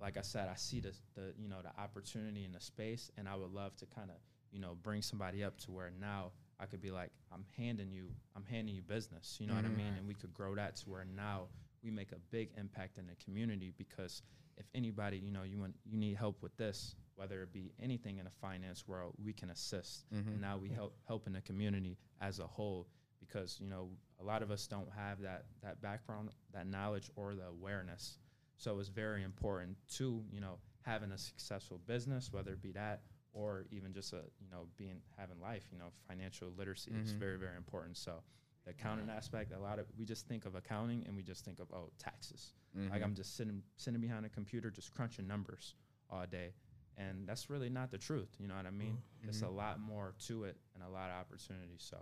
like 0.00 0.16
I 0.16 0.22
said, 0.22 0.48
I 0.48 0.54
see 0.56 0.80
the 0.80 0.92
the 1.14 1.34
you 1.36 1.46
know 1.48 1.60
the 1.60 1.78
opportunity 1.78 2.44
in 2.46 2.52
the 2.52 2.60
space, 2.60 3.10
and 3.18 3.28
I 3.28 3.34
would 3.36 3.52
love 3.52 3.76
to 3.76 3.86
kind 3.86 4.10
of 4.10 4.16
you 4.50 4.60
know 4.60 4.74
bring 4.82 5.02
somebody 5.02 5.44
up 5.44 5.58
to 5.64 5.72
where 5.72 5.90
now 5.90 6.32
I 6.58 6.64
could 6.64 6.80
be 6.80 6.90
like, 6.90 7.10
I'm 7.30 7.44
handing 7.58 7.92
you, 7.92 8.06
I'm 8.34 8.44
handing 8.46 8.74
you 8.74 8.82
business. 8.82 9.36
You 9.38 9.46
know 9.46 9.56
what 9.56 9.66
I 9.66 9.68
Mhm. 9.68 9.76
mean? 9.76 9.94
And 9.98 10.06
we 10.08 10.14
could 10.14 10.32
grow 10.32 10.54
that 10.54 10.76
to 10.76 10.88
where 10.88 11.04
now 11.04 11.48
we 11.82 11.90
make 11.90 12.12
a 12.12 12.18
big 12.30 12.48
impact 12.56 12.96
in 12.96 13.06
the 13.06 13.16
community 13.16 13.72
because 13.76 14.22
if 14.56 14.66
anybody 14.74 15.18
you 15.18 15.30
know 15.30 15.42
you 15.42 15.58
want 15.58 15.74
you 15.84 15.96
need 15.98 16.16
help 16.16 16.42
with 16.42 16.56
this, 16.56 16.94
whether 17.16 17.42
it 17.42 17.52
be 17.52 17.72
anything 17.80 18.18
in 18.18 18.24
the 18.24 18.30
finance 18.30 18.86
world, 18.88 19.14
we 19.22 19.32
can 19.32 19.50
assist. 19.50 20.06
Mhm. 20.12 20.26
And 20.28 20.40
now 20.40 20.56
we 20.58 20.68
help 20.70 20.96
help 21.06 21.26
in 21.26 21.32
the 21.32 21.40
community 21.42 21.98
as 22.20 22.38
a 22.38 22.46
whole 22.46 22.86
because 23.20 23.58
you 23.60 23.66
know 23.66 23.90
a 24.20 24.24
lot 24.24 24.42
of 24.42 24.50
us 24.50 24.66
don't 24.66 24.90
have 24.92 25.20
that 25.20 25.46
that 25.62 25.80
background 25.80 26.30
that 26.52 26.66
knowledge 26.66 27.10
or 27.16 27.34
the 27.34 27.46
awareness 27.46 28.18
so 28.56 28.78
it's 28.78 28.88
very 28.90 29.22
important 29.22 29.76
to 29.88 30.24
you 30.30 30.40
know 30.40 30.58
having 30.82 31.10
a 31.12 31.18
successful 31.18 31.78
business 31.86 32.32
whether 32.32 32.52
it 32.52 32.60
be 32.62 32.70
that 32.72 33.02
or 33.32 33.64
even 33.70 33.92
just 33.94 34.12
a 34.12 34.22
you 34.40 34.48
know 34.50 34.66
being 34.76 35.00
having 35.16 35.40
life 35.40 35.64
you 35.72 35.78
know 35.78 35.90
financial 36.06 36.50
literacy 36.56 36.90
is 36.92 37.12
Mhm. 37.12 37.18
very 37.18 37.38
very 37.38 37.56
important 37.56 37.96
so 37.96 38.22
the 38.64 38.70
accounting 38.70 39.10
aspect 39.10 39.52
a 39.52 39.58
lot 39.58 39.78
of 39.78 39.86
we 39.98 40.04
just 40.04 40.26
think 40.26 40.44
of 40.46 40.54
accounting 40.54 41.04
and 41.06 41.14
we 41.16 41.22
just 41.22 41.44
think 41.44 41.58
of 41.58 41.66
oh 41.72 41.90
taxes. 41.98 42.52
Like 42.74 43.00
Mhm. 43.00 43.04
i'm 43.04 43.14
just 43.14 43.36
sitting 43.36 43.62
sitting 43.76 44.00
behind 44.00 44.24
a 44.26 44.28
computer 44.28 44.70
just 44.70 44.92
crunching 44.94 45.26
numbers 45.26 45.74
all 46.10 46.26
day. 46.26 46.54
And 46.96 47.26
that's 47.28 47.50
really 47.50 47.68
not 47.68 47.90
the 47.90 47.98
truth 47.98 48.36
you 48.38 48.46
know 48.48 48.54
what 48.56 48.66
i 48.66 48.70
mean? 48.70 48.96
It's 49.22 49.42
a 49.42 49.48
lot 49.48 49.80
more 49.80 50.14
to 50.26 50.44
it 50.44 50.56
and 50.74 50.82
a 50.82 50.88
lot 50.88 51.10
of 51.10 51.16
opportunities 51.20 51.82
so 51.90 51.98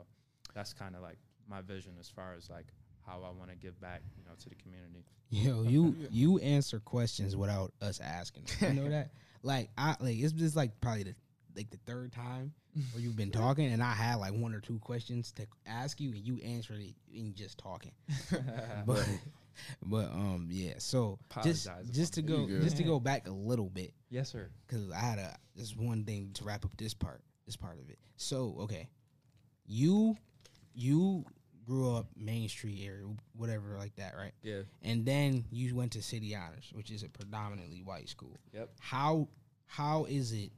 that's 0.54 0.72
kind 0.72 0.94
of 0.96 1.02
like 1.02 1.18
my 1.48 1.60
vision 1.62 1.92
as 1.98 2.08
far 2.08 2.34
as 2.34 2.48
like 2.50 2.66
how 3.06 3.22
i 3.24 3.30
want 3.38 3.50
to 3.50 3.56
give 3.56 3.80
back 3.80 4.02
you 4.16 4.24
know 4.24 4.32
to 4.38 4.48
the 4.48 4.54
community. 4.56 5.04
Yo, 5.30 5.62
you 5.74 5.96
you 6.10 6.38
answer 6.38 6.78
questions 6.80 7.34
without 7.36 7.72
us 7.80 8.00
asking. 8.00 8.44
You 8.60 8.74
know 8.74 8.88
that? 8.88 9.10
Like 9.44 9.70
I 9.76 9.96
like 9.98 10.18
it's 10.18 10.32
just 10.32 10.54
like 10.54 10.80
probably 10.80 11.02
the 11.02 11.14
like 11.56 11.70
the 11.70 11.78
third 11.86 12.12
time 12.12 12.52
where 12.92 13.02
you've 13.02 13.16
been 13.16 13.30
talking 13.30 13.72
and 13.72 13.82
I 13.82 13.92
had 13.92 14.16
like 14.16 14.32
one 14.32 14.54
or 14.54 14.60
two 14.60 14.78
questions 14.78 15.32
to 15.32 15.46
ask 15.66 16.00
you 16.00 16.10
and 16.10 16.26
you 16.26 16.38
answered 16.44 16.80
it 16.80 16.94
in 17.12 17.34
just 17.34 17.58
talking. 17.58 17.92
But 18.86 19.06
but 19.82 20.06
um 20.06 20.48
yeah, 20.50 20.74
so 20.78 21.18
just 21.42 21.66
Apologize 21.66 21.88
if 21.90 21.94
just 21.94 22.14
to 22.14 22.22
go 22.22 22.48
just 22.48 22.76
to 22.78 22.82
go 22.82 22.98
back 22.98 23.28
a 23.28 23.30
little 23.30 23.68
bit 23.68 23.92
yes 24.10 24.30
sir 24.32 24.48
because 24.66 24.90
I 24.90 24.98
had 24.98 25.18
a 25.18 25.36
just 25.56 25.76
one 25.78 26.04
thing 26.04 26.30
to 26.34 26.44
wrap 26.44 26.64
up 26.64 26.76
this 26.76 26.94
part 26.94 27.22
this 27.46 27.56
part 27.56 27.78
of 27.78 27.90
it. 27.90 27.98
So 28.16 28.56
okay, 28.60 28.88
you 29.66 30.16
you 30.74 31.24
grew 31.66 31.94
up 31.94 32.06
Main 32.16 32.48
Street 32.48 32.82
area, 32.84 33.04
whatever 33.36 33.76
like 33.78 33.94
that, 33.96 34.14
right? 34.16 34.32
yeah 34.42 34.62
and 34.82 35.04
then 35.04 35.44
you 35.50 35.74
went 35.76 35.92
to 35.92 36.02
City 36.02 36.34
Honors, 36.34 36.70
which 36.72 36.90
is 36.90 37.02
a 37.02 37.08
predominantly 37.08 37.82
white 37.82 38.08
school. 38.08 38.40
Yep. 38.52 38.70
How 38.80 39.28
how 39.66 40.06
is 40.06 40.32
it? 40.32 40.50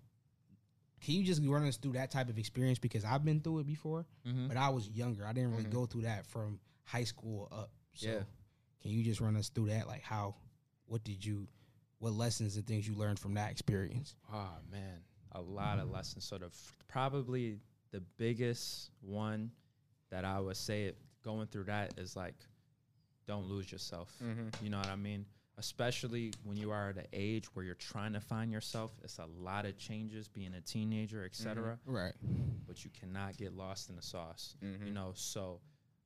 Can 1.04 1.14
you 1.14 1.22
just 1.22 1.42
run 1.44 1.66
us 1.66 1.76
through 1.76 1.92
that 1.92 2.10
type 2.10 2.28
of 2.30 2.38
experience? 2.38 2.78
Because 2.78 3.04
I've 3.04 3.24
been 3.24 3.40
through 3.40 3.58
it 3.60 3.66
before, 3.66 4.06
mm-hmm. 4.26 4.48
but 4.48 4.56
I 4.56 4.70
was 4.70 4.88
younger. 4.88 5.26
I 5.26 5.32
didn't 5.32 5.50
really 5.52 5.64
Mhm. 5.64 5.70
go 5.72 5.86
through 5.86 6.02
that 6.02 6.26
from 6.26 6.58
high 6.84 7.04
school 7.04 7.48
up. 7.52 7.70
So 7.94 8.08
Yeah. 8.08 8.22
can 8.80 8.90
you 8.90 9.04
just 9.04 9.20
run 9.20 9.36
us 9.36 9.48
through 9.50 9.66
that? 9.68 9.86
Like 9.86 10.02
how? 10.02 10.34
What 10.86 11.04
did 11.04 11.24
you? 11.24 11.46
What 11.98 12.12
lessons 12.14 12.56
and 12.56 12.66
things 12.66 12.86
you 12.88 12.94
learned 12.94 13.18
from 13.18 13.34
that 13.34 13.50
experience? 13.50 14.16
oh 14.32 14.58
man 14.70 15.00
a 15.32 15.40
lot 15.40 15.78
of 15.80 15.90
lessons 15.90 16.24
sort 16.24 16.42
of 16.42 16.54
probably 16.86 17.58
the 17.90 18.00
biggest 18.18 18.90
one 19.00 19.50
that 20.10 20.24
i 20.24 20.38
would 20.38 20.56
say 20.56 20.84
it 20.84 20.96
going 21.22 21.46
through 21.48 21.64
that 21.64 21.98
is 21.98 22.14
like 22.14 22.34
don't 23.26 23.46
lose 23.48 23.72
yourself 23.72 24.14
Mhm. 24.22 24.62
You 24.62 24.70
know 24.70 24.78
what 24.78 24.86
I 24.88 24.96
mean? 24.96 25.24
Especially 25.56 26.32
when 26.42 26.56
you 26.56 26.72
are 26.72 26.90
at 26.90 26.96
an 26.96 27.06
age 27.12 27.46
where 27.54 27.64
you're 27.64 27.76
trying 27.76 28.12
to 28.14 28.20
find 28.20 28.50
yourself. 28.50 28.90
It's 29.04 29.18
a 29.18 29.26
lot 29.26 29.66
of 29.66 29.78
changes 29.78 30.26
being 30.26 30.52
a 30.54 30.60
teenager, 30.60 31.24
etc. 31.24 31.78
Right. 31.86 32.12
But 32.66 32.84
you 32.84 32.90
cannot 32.90 33.36
get 33.36 33.52
lost 33.54 33.88
in 33.88 33.94
the 33.96 34.02
sauce. 34.02 34.56
Mhm. 34.62 34.86
You 34.86 34.92
know, 34.92 35.12
so 35.14 35.60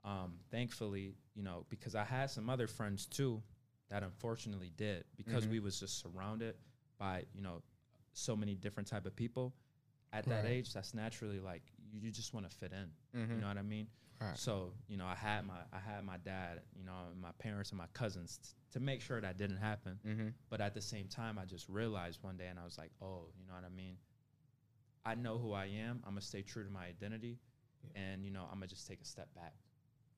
um, 0.04 0.38
thankfully, 0.50 1.16
you 1.34 1.42
know, 1.42 1.64
because 1.70 1.94
I 1.94 2.04
had 2.04 2.30
some 2.30 2.50
other 2.50 2.66
friends 2.66 3.06
too 3.06 3.42
that 3.88 4.02
unfortunately 4.02 4.70
did 4.76 5.04
because 5.16 5.46
Mhm. 5.46 5.50
we 5.50 5.60
was 5.60 5.80
just 5.80 5.98
surrounded 5.98 6.56
by, 6.98 7.24
you 7.34 7.40
know, 7.40 7.62
so 8.12 8.36
many 8.36 8.54
different 8.54 8.86
type 8.86 9.06
of 9.06 9.16
people. 9.16 9.54
At 10.12 10.24
that 10.26 10.44
Right. 10.44 10.52
age, 10.52 10.72
that's 10.72 10.94
naturally 10.94 11.40
like 11.40 11.62
you, 11.90 12.00
you 12.00 12.10
just 12.10 12.32
want 12.34 12.48
to 12.48 12.54
fit 12.54 12.72
in. 12.72 12.90
You 13.14 13.40
know 13.40 13.48
what 13.48 13.58
I 13.58 13.62
mean? 13.62 13.88
Right. 14.20 14.36
So 14.36 14.74
you 14.88 14.96
know, 14.98 15.06
I 15.06 15.14
had 15.14 15.46
my 15.46 15.62
I 15.72 15.78
had 15.78 16.04
my 16.04 16.18
dad, 16.18 16.62
you 16.74 16.84
know, 16.84 17.12
my 17.16 17.32
parents 17.32 17.70
and 17.70 17.78
my 17.78 17.86
cousins 17.88 18.54
to 18.72 18.80
make 18.80 19.00
sure 19.00 19.20
that 19.20 19.38
didn't 19.38 19.56
happen. 19.58 19.98
Mhm. 20.04 20.34
But 20.50 20.60
at 20.60 20.74
the 20.74 20.82
same 20.82 21.08
time, 21.08 21.38
I 21.38 21.44
just 21.44 21.68
realized 21.68 22.22
one 22.22 22.36
day, 22.36 22.48
and 22.48 22.58
I 22.58 22.64
was 22.64 22.76
like, 22.78 22.92
oh, 23.00 23.32
you 23.38 23.46
know 23.46 23.54
what 23.54 23.64
I 23.64 23.68
mean? 23.70 23.98
I 25.04 25.14
know 25.14 25.38
who 25.38 25.52
I 25.52 25.66
am. 25.66 26.02
I'm 26.04 26.10
gonna 26.12 26.20
stay 26.20 26.42
true 26.42 26.64
to 26.64 26.70
my 26.70 26.86
identity, 26.86 27.38
and 27.94 28.24
you 28.24 28.30
know, 28.30 28.44
I'm 28.44 28.58
gonna 28.58 28.66
just 28.66 28.86
take 28.86 29.00
a 29.00 29.04
step 29.04 29.32
back. 29.34 29.54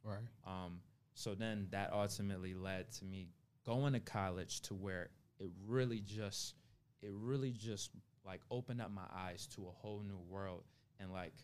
Right. 0.03 0.27
Um, 0.45 0.83
so 1.15 1.35
then 1.35 1.69
that 1.71 1.93
ultimately 1.93 2.55
led 2.55 2.91
to 2.93 3.05
me 3.05 3.29
going 3.65 3.93
to 3.93 4.01
college 4.01 4.63
to 4.63 4.75
where 4.75 5.11
it 5.39 5.51
really 5.67 6.01
just, 6.01 6.55
it 7.03 7.13
really 7.13 7.53
just 7.53 7.91
like 8.25 8.41
opened 8.51 8.81
up 8.81 8.91
my 8.91 9.07
eyes 9.13 9.47
to 9.49 9.67
a 9.67 9.71
whole 9.71 10.03
new 10.03 10.19
world, 10.19 10.65
and 10.99 11.13
like, 11.13 11.35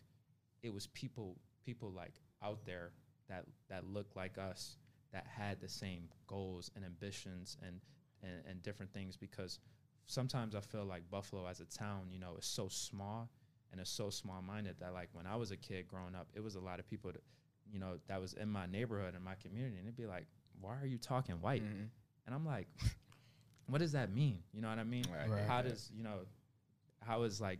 it 0.63 0.73
was 0.73 0.87
people, 0.87 1.37
people 1.63 1.91
like 1.91 2.19
out 2.41 2.65
there 2.65 2.91
that 3.29 3.45
that 3.69 3.85
looked 3.85 4.15
like 4.15 4.37
us 4.37 4.77
that 5.11 5.25
had 5.27 5.59
the 5.61 5.69
same 5.69 6.09
goals 6.27 6.71
and 6.75 6.83
ambitions 6.85 7.57
and 7.65 7.79
and, 8.23 8.43
and 8.49 8.63
different 8.63 8.91
things 8.91 9.15
because 9.15 9.59
sometimes 10.07 10.55
I 10.55 10.59
feel 10.61 10.85
like 10.85 11.03
Buffalo 11.11 11.45
as 11.47 11.59
a 11.59 11.65
town, 11.65 12.07
you 12.09 12.17
know, 12.19 12.35
is 12.37 12.45
so 12.45 12.67
small 12.67 13.29
and 13.71 13.79
it's 13.79 13.91
so 13.91 14.09
small 14.09 14.41
minded 14.41 14.75
that 14.79 14.93
like 14.93 15.09
when 15.13 15.27
I 15.27 15.35
was 15.35 15.51
a 15.51 15.57
kid 15.57 15.87
growing 15.87 16.15
up, 16.15 16.27
it 16.33 16.39
was 16.43 16.55
a 16.55 16.59
lot 16.59 16.79
of 16.79 16.87
people 16.89 17.11
that 17.11 17.21
you 17.71 17.79
know, 17.79 17.99
that 18.07 18.19
was 18.21 18.33
in 18.33 18.49
my 18.49 18.65
neighborhood 18.65 19.13
in 19.15 19.21
my 19.21 19.35
community 19.35 19.75
and 19.77 19.85
it'd 19.85 19.97
be 19.97 20.05
like, 20.05 20.25
Why 20.61 20.75
are 20.81 20.85
you 20.85 20.97
talking 20.97 21.35
white? 21.41 21.61
Mhm. 21.63 21.89
And 22.25 22.33
I'm 22.35 22.45
like, 22.45 22.67
What 23.67 23.79
does 23.79 23.91
that 23.91 24.11
mean? 24.13 24.39
You 24.53 24.61
know 24.61 24.69
what 24.69 24.79
I 24.79 24.83
mean? 24.85 25.05
Right. 25.11 25.29
Right. 25.29 25.43
How 25.45 25.61
does 25.61 25.91
you 25.95 26.03
know 26.03 26.19
how 27.03 27.23
is 27.23 27.39
like 27.41 27.59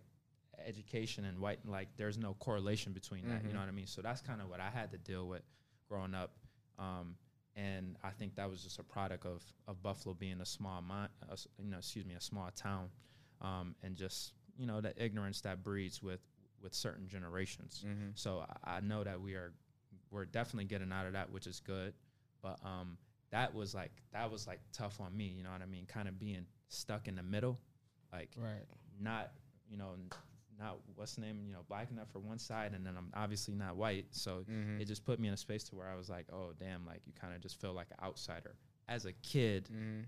education 0.66 1.26
and 1.26 1.40
white 1.40 1.60
like 1.68 1.90
there's 1.98 2.18
no 2.18 2.34
correlation 2.36 2.94
between 2.94 3.28
that, 3.28 3.44
you 3.44 3.50
Mhm. 3.50 3.54
know 3.54 3.60
what 3.60 3.68
I 3.68 3.72
mean? 3.72 3.88
So 3.88 4.02
that's 4.02 4.22
kind 4.22 4.42
of 4.42 4.50
what 4.50 4.60
I 4.60 4.70
had 4.70 4.92
to 4.92 4.98
deal 4.98 5.28
with 5.28 5.44
growing 5.88 6.16
up. 6.16 6.32
Um, 6.80 7.16
and 7.58 7.98
I 8.04 8.12
think 8.12 8.36
that 8.36 8.50
was 8.50 8.62
just 8.64 8.80
a 8.80 8.84
product 8.84 9.26
of, 9.26 9.44
of 9.68 9.82
Buffalo 9.84 10.14
being 10.16 10.40
a 10.42 10.46
small 10.46 10.82
uh, 10.90 11.36
you 11.62 11.70
know, 11.70 11.80
excuse 11.80 12.06
me, 12.06 12.14
a 12.16 12.22
small 12.22 12.50
town, 12.56 12.90
um, 13.42 13.76
and 13.84 13.96
just 13.98 14.34
you 14.58 14.66
know 14.68 14.80
the 14.80 14.94
ignorance 15.04 15.42
that 15.42 15.64
breeds 15.64 16.02
with 16.02 16.22
with 16.62 16.74
certain 16.74 17.08
generations. 17.08 17.84
Mhm. 17.86 18.12
So 18.16 18.46
I, 18.66 18.78
I 18.78 18.80
know 18.80 19.04
that 19.04 19.20
we 19.20 19.34
are 19.34 19.54
we're 20.12 20.26
definitely 20.26 20.66
getting 20.66 20.92
out 20.94 21.06
of 21.08 21.14
that, 21.14 21.30
which 21.32 21.48
is 21.48 21.60
good. 21.60 21.94
But 22.42 22.60
um, 22.64 22.98
that 23.32 23.54
was 23.54 23.74
like 23.76 23.92
that 24.14 24.32
was 24.32 24.48
like 24.48 24.62
tough 24.72 25.02
on 25.02 25.16
me. 25.18 25.26
You 25.26 25.44
know 25.44 25.52
what 25.52 25.62
I 25.62 25.66
mean? 25.66 25.86
Kind 25.88 26.08
of 26.08 26.20
being 26.20 26.46
stuck 26.70 27.08
in 27.08 27.16
the 27.16 27.24
middle, 27.24 27.60
like 28.14 28.30
Right. 28.38 28.64
not 29.00 29.32
you 29.70 29.78
know 29.78 29.96
not 30.60 30.80
what's 30.96 31.16
the 31.16 31.22
name 31.22 31.46
you 31.48 31.54
know 31.54 31.64
black 31.68 31.92
enough 31.92 32.10
for 32.12 32.20
one 32.20 32.40
side, 32.40 32.74
and 32.74 32.86
then 32.86 32.96
I'm 32.98 33.12
obviously 33.14 33.54
not 33.56 33.76
white. 33.76 34.08
So 34.12 34.44
Mhm. 34.50 34.80
it 34.82 34.86
just 34.86 35.06
put 35.06 35.20
me 35.20 35.28
in 35.28 35.34
a 35.34 35.38
space 35.38 35.64
to 35.66 35.76
where 35.76 35.88
I 35.88 35.96
was 35.96 36.10
like, 36.10 36.26
oh 36.32 36.54
damn, 36.60 36.86
like 36.86 37.02
you 37.06 37.14
kind 37.14 37.34
of 37.36 37.42
just 37.42 37.60
feel 37.62 37.74
like 37.74 37.88
an 37.92 37.98
outsider. 38.04 38.56
As 38.88 39.06
a 39.06 39.14
kid, 39.14 39.70
Mhm. 39.72 40.06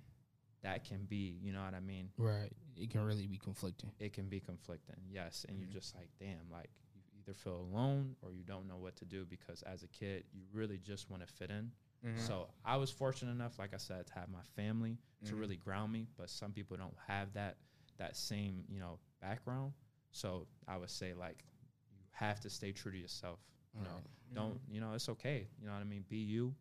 that 0.61 0.83
can 0.85 1.05
be, 1.05 1.37
you 1.41 1.51
know 1.53 1.63
what 1.63 1.73
I 1.73 1.79
mean? 1.79 2.11
Right. 2.17 2.51
It 2.75 2.89
can 2.89 3.01
really 3.01 3.27
be 3.27 3.37
conflicting. 3.37 3.91
It 3.99 4.13
can 4.13 4.27
be 4.29 4.39
conflicting, 4.39 4.95
yes. 5.09 5.45
And 5.47 5.57
Mhm. 5.57 5.61
you 5.61 5.67
just 5.67 5.95
like, 5.95 6.09
damn, 6.17 6.49
like 6.49 6.69
you 6.95 7.01
either 7.19 7.33
feel 7.33 7.57
alone 7.57 8.15
or 8.21 8.33
you 8.33 8.43
don't 8.43 8.67
know 8.67 8.77
what 8.77 8.95
to 8.97 9.05
do 9.05 9.25
because 9.25 9.61
as 9.63 9.83
a 9.83 9.87
kid, 9.89 10.25
you 10.33 10.43
really 10.51 10.77
just 10.79 11.09
want 11.09 11.21
to 11.25 11.27
fit 11.27 11.49
in. 11.51 11.71
Mhm. 12.03 12.17
So 12.19 12.49
I 12.63 12.77
was 12.77 12.89
fortunate 12.91 13.31
enough, 13.31 13.59
like 13.59 13.73
I 13.73 13.77
said, 13.77 14.07
to 14.07 14.13
have 14.13 14.29
my 14.29 14.43
family 14.55 14.97
to 15.25 15.35
Mhm. 15.35 15.39
really 15.39 15.57
ground 15.57 15.91
me. 15.91 16.07
But 16.15 16.29
some 16.29 16.53
people 16.53 16.75
don't 16.77 16.97
have 17.07 17.33
that 17.33 17.57
that 17.97 18.15
same 18.15 18.63
you 18.69 18.79
know 18.79 18.97
background. 19.19 19.73
So 20.11 20.47
I 20.67 20.77
would 20.77 20.89
say 20.89 21.13
like 21.13 21.43
you 21.91 21.99
have 22.11 22.39
to 22.41 22.49
stay 22.49 22.71
true 22.71 22.91
to 22.91 22.97
yourself. 22.97 23.39
You 23.75 23.81
know, 23.83 24.01
don't 24.33 24.59
you 24.69 24.81
know 24.81 24.93
it's 24.93 25.09
okay. 25.09 25.47
You 25.61 25.67
know 25.67 25.73
what 25.73 25.81
I 25.81 25.85
mean. 25.85 26.05
Be 26.09 26.17
you. 26.17 26.53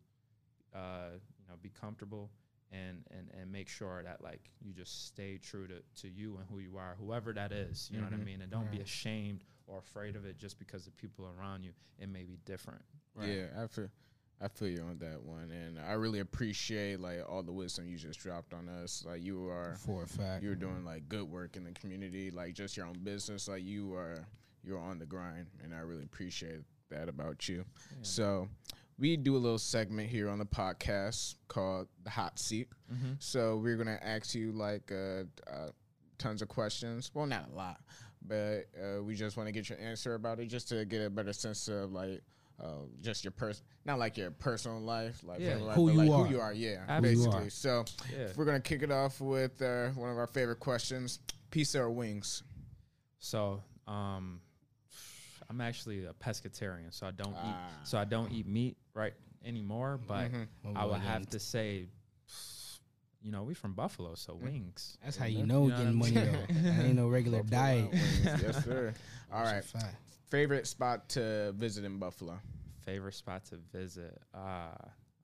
Uh, 0.73 1.13
you 1.39 1.45
know, 1.49 1.55
be 1.61 1.69
comfortable 1.69 2.29
and 2.71 3.03
and 3.11 3.29
and 3.39 3.51
make 3.51 3.67
sure 3.67 4.03
that 4.03 4.21
like 4.23 4.51
you 4.61 4.71
just 4.73 5.07
stay 5.07 5.37
true 5.37 5.67
to 5.67 5.81
to 6.01 6.07
you 6.07 6.37
and 6.37 6.45
who 6.49 6.59
you 6.59 6.77
are, 6.77 6.95
whoever 6.99 7.33
that 7.33 7.51
is. 7.51 7.89
You 7.91 7.97
know 7.99 8.05
what 8.05 8.13
I 8.13 8.17
Mhm. 8.17 8.25
mean. 8.25 8.41
And 8.41 8.51
don't 8.51 8.69
be 8.71 8.81
ashamed 8.81 9.43
or 9.67 9.79
afraid 9.79 10.15
of 10.15 10.25
it 10.25 10.37
just 10.37 10.59
because 10.59 10.85
the 10.85 10.91
people 10.91 11.25
around 11.25 11.63
you 11.63 11.73
it 11.97 12.07
may 12.09 12.23
be 12.23 12.37
different. 12.45 12.83
Right? 13.15 13.29
Yeah, 13.29 13.63
I 13.63 13.67
feel 13.67 13.89
I 14.41 14.47
feel 14.47 14.69
you 14.69 14.81
on 14.81 14.97
that 14.99 15.21
one, 15.21 15.51
and 15.51 15.77
I 15.79 15.93
really 15.93 16.19
appreciate 16.19 16.99
like 17.01 17.19
all 17.27 17.43
the 17.43 17.51
wisdom 17.51 17.87
you 17.87 17.97
just 17.97 18.19
dropped 18.19 18.53
on 18.53 18.69
us. 18.69 19.03
Like 19.05 19.21
you 19.21 19.49
are 19.49 19.75
For 19.85 20.03
a 20.03 20.07
fact. 20.07 20.43
you're 20.43 20.55
doing 20.55 20.85
like 20.85 21.09
good 21.09 21.29
work 21.29 21.57
in 21.57 21.65
the 21.65 21.71
community, 21.71 22.31
like 22.31 22.53
just 22.53 22.77
your 22.77 22.85
own 22.85 22.99
business. 23.03 23.47
Like 23.49 23.63
you 23.63 23.93
are 23.95 24.25
you're 24.63 24.79
on 24.79 24.97
the 24.99 25.05
grind, 25.05 25.47
and 25.63 25.73
I 25.73 25.79
really 25.79 26.03
appreciate 26.03 26.61
that 26.89 27.09
about 27.09 27.49
you. 27.49 27.65
So 28.01 28.47
we 28.97 29.17
do 29.17 29.35
a 29.35 29.39
little 29.39 29.57
segment 29.57 30.09
here 30.09 30.29
on 30.29 30.39
the 30.39 30.45
podcast 30.45 31.35
called 31.47 31.87
the 32.03 32.09
hot 32.09 32.39
seat. 32.39 32.69
Mm-hmm. 32.93 33.13
So 33.19 33.57
we're 33.57 33.77
gonna 33.77 33.99
ask 34.01 34.33
you 34.35 34.53
like 34.53 34.89
uh, 34.91 35.23
uh, 35.51 35.69
tons 36.17 36.41
of 36.41 36.47
questions. 36.47 37.11
Well, 37.13 37.25
not 37.25 37.49
a 37.51 37.55
lot, 37.55 37.81
but 38.25 38.65
uh, 38.81 39.03
we 39.03 39.15
just 39.15 39.35
want 39.35 39.47
to 39.47 39.51
get 39.51 39.69
your 39.69 39.79
answer 39.79 40.15
about 40.15 40.39
it, 40.39 40.47
just 40.47 40.69
to 40.69 40.85
get 40.85 41.01
a 41.05 41.09
better 41.09 41.33
sense 41.33 41.67
of 41.67 41.91
like 41.91 42.21
uh, 42.61 42.65
just 43.01 43.23
your 43.23 43.31
person, 43.31 43.63
not 43.85 43.99
like 43.99 44.17
your 44.17 44.31
personal 44.31 44.79
life, 44.81 45.21
like 45.23 45.39
Yeah. 45.39 45.55
life, 45.57 45.75
Who 45.75 45.91
you 45.91 45.97
like 45.97 46.09
are. 46.11 46.25
who 46.25 46.29
you 46.29 46.41
are. 46.41 46.53
Yeah, 46.53 46.83
Absolutely. 46.87 47.25
Basically. 47.25 47.47
are. 47.47 47.49
So 47.49 47.85
Yeah. 48.17 48.27
we're 48.35 48.45
gonna 48.45 48.59
kick 48.59 48.81
it 48.83 48.91
off 48.91 49.21
with 49.21 49.61
uh, 49.61 49.89
one 49.91 50.09
of 50.11 50.17
our 50.17 50.27
favorite 50.27 50.59
questions: 50.59 51.19
pizza 51.51 51.79
or 51.81 51.89
wings? 51.89 52.43
So, 53.19 53.61
um, 53.87 54.41
I'm 55.49 55.61
actually 55.61 56.05
a 56.05 56.13
pescatarian, 56.13 56.93
so 56.93 57.07
I 57.07 57.11
don't 57.11 57.31
eat. 57.31 57.35
Ah. 57.55 57.79
So 57.83 57.97
I 57.97 58.05
don't 58.05 58.31
eat 58.31 58.45
meat 58.47 58.77
right 58.93 59.13
anymore. 59.43 59.99
But 60.07 60.31
Mhm. 60.31 60.47
Oh, 60.65 60.73
I 60.75 60.85
would 60.85 60.99
have 61.01 61.27
to 61.29 61.39
say, 61.39 61.87
you 63.21 63.31
know, 63.31 63.43
we 63.43 63.53
from 63.53 63.73
Buffalo, 63.73 64.15
so 64.15 64.35
wings. 64.35 64.97
That's 65.03 65.17
how 65.17 65.25
you 65.25 65.45
know 65.45 65.63
You 65.63 65.69
know 65.71 65.77
getting 65.77 65.95
money 65.95 66.17
I'm 66.17 66.31
though. 66.31 66.83
ain't 66.83 66.95
no 66.95 67.07
regular 67.07 67.41
Buffalo 67.43 67.61
diet. 67.61 67.81
Wild 67.81 67.93
Wings. 67.93 68.23
yes, 68.41 68.63
sir. 68.63 68.93
All 69.31 69.43
That's 69.43 69.51
a 69.51 69.55
right, 69.55 69.83
fact. 69.83 69.95
Favorite 70.29 70.67
spot 70.67 71.09
to 71.09 71.51
visit 71.55 71.83
in 71.85 71.97
Buffalo? 71.97 72.39
Favorite 72.85 73.13
spot 73.15 73.45
to 73.45 73.57
visit? 73.71 74.19
Uh, 74.33 74.75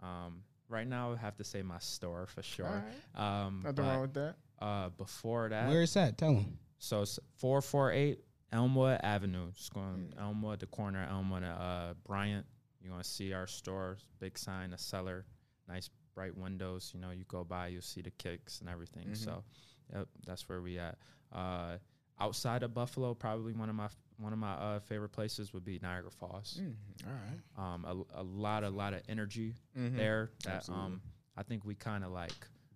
um, 0.02 0.42
right 0.70 0.88
now 0.88 1.08
I 1.08 1.10
would 1.12 1.20
have 1.20 1.36
to 1.38 1.44
say 1.44 1.62
my 1.62 1.80
store 1.80 2.26
for 2.28 2.44
sure. 2.44 2.84
Um, 3.16 3.62
Nothing 3.64 3.76
but, 3.76 3.82
wrong 3.84 4.02
with 4.02 4.14
that. 4.16 4.36
uh, 4.60 4.90
before 4.90 5.50
that, 5.50 5.70
Where 5.70 5.82
is 5.82 5.94
that? 5.96 6.18
Tell 6.18 6.36
him. 6.36 6.58
So 6.80 7.02
it's 7.02 7.20
four 7.38 7.62
four 7.62 7.92
eight 7.92 8.20
Elmwood 8.52 9.00
Avenue. 9.04 9.52
Just 9.54 9.74
going 9.74 10.14
Mm. 10.16 10.22
Elmwood, 10.22 10.60
the 10.60 10.68
corner 10.68 11.04
of 11.04 11.10
Elmwood, 11.12 11.44
and, 11.44 11.52
uh, 11.60 11.94
Bryant. 12.06 12.46
You're 12.82 12.92
gonna 12.92 13.04
see 13.04 13.34
our 13.34 13.48
store, 13.48 13.98
big 14.20 14.38
sign, 14.38 14.72
a 14.74 14.78
cellar, 14.78 15.26
nice 15.68 15.90
bright 16.14 16.38
windows. 16.38 16.92
You 16.94 17.00
know, 17.00 17.10
you 17.12 17.24
go 17.26 17.44
by, 17.44 17.68
you'll 17.68 17.82
see 17.82 18.02
the 18.02 18.12
kicks 18.12 18.60
and 18.62 18.70
everything. 18.70 19.08
Mhm. 19.08 19.18
So, 19.18 19.44
yep, 19.92 20.08
that's 20.26 20.48
where 20.48 20.62
we 20.62 20.78
at. 20.78 20.98
Uh, 21.32 21.80
outside 22.20 22.62
of 22.64 22.74
Buffalo, 22.76 23.14
probably 23.16 23.54
one 23.54 23.70
of 23.70 23.76
my 23.76 23.90
one 24.18 24.34
of 24.34 24.40
my 24.40 24.54
uh, 24.54 24.80
favorite 24.80 25.10
places 25.10 25.54
would 25.54 25.64
be 25.66 25.80
Niagara 25.82 26.12
Falls. 26.12 26.60
Mm, 26.62 26.76
all 27.08 27.14
right. 27.14 27.74
Um, 27.74 28.06
a, 28.14 28.22
a 28.22 28.24
lot, 28.24 28.64
a 28.64 28.70
lot 28.70 28.94
of 28.94 29.02
energy 29.10 29.56
Mhm. 29.78 29.96
there 29.96 30.32
that 30.44 30.58
Absolutely. 30.58 30.86
um 30.86 31.02
I 31.38 31.44
think 31.44 31.66
we 31.66 31.76
kind 31.76 32.04
of 32.04 32.12
like 32.12 32.32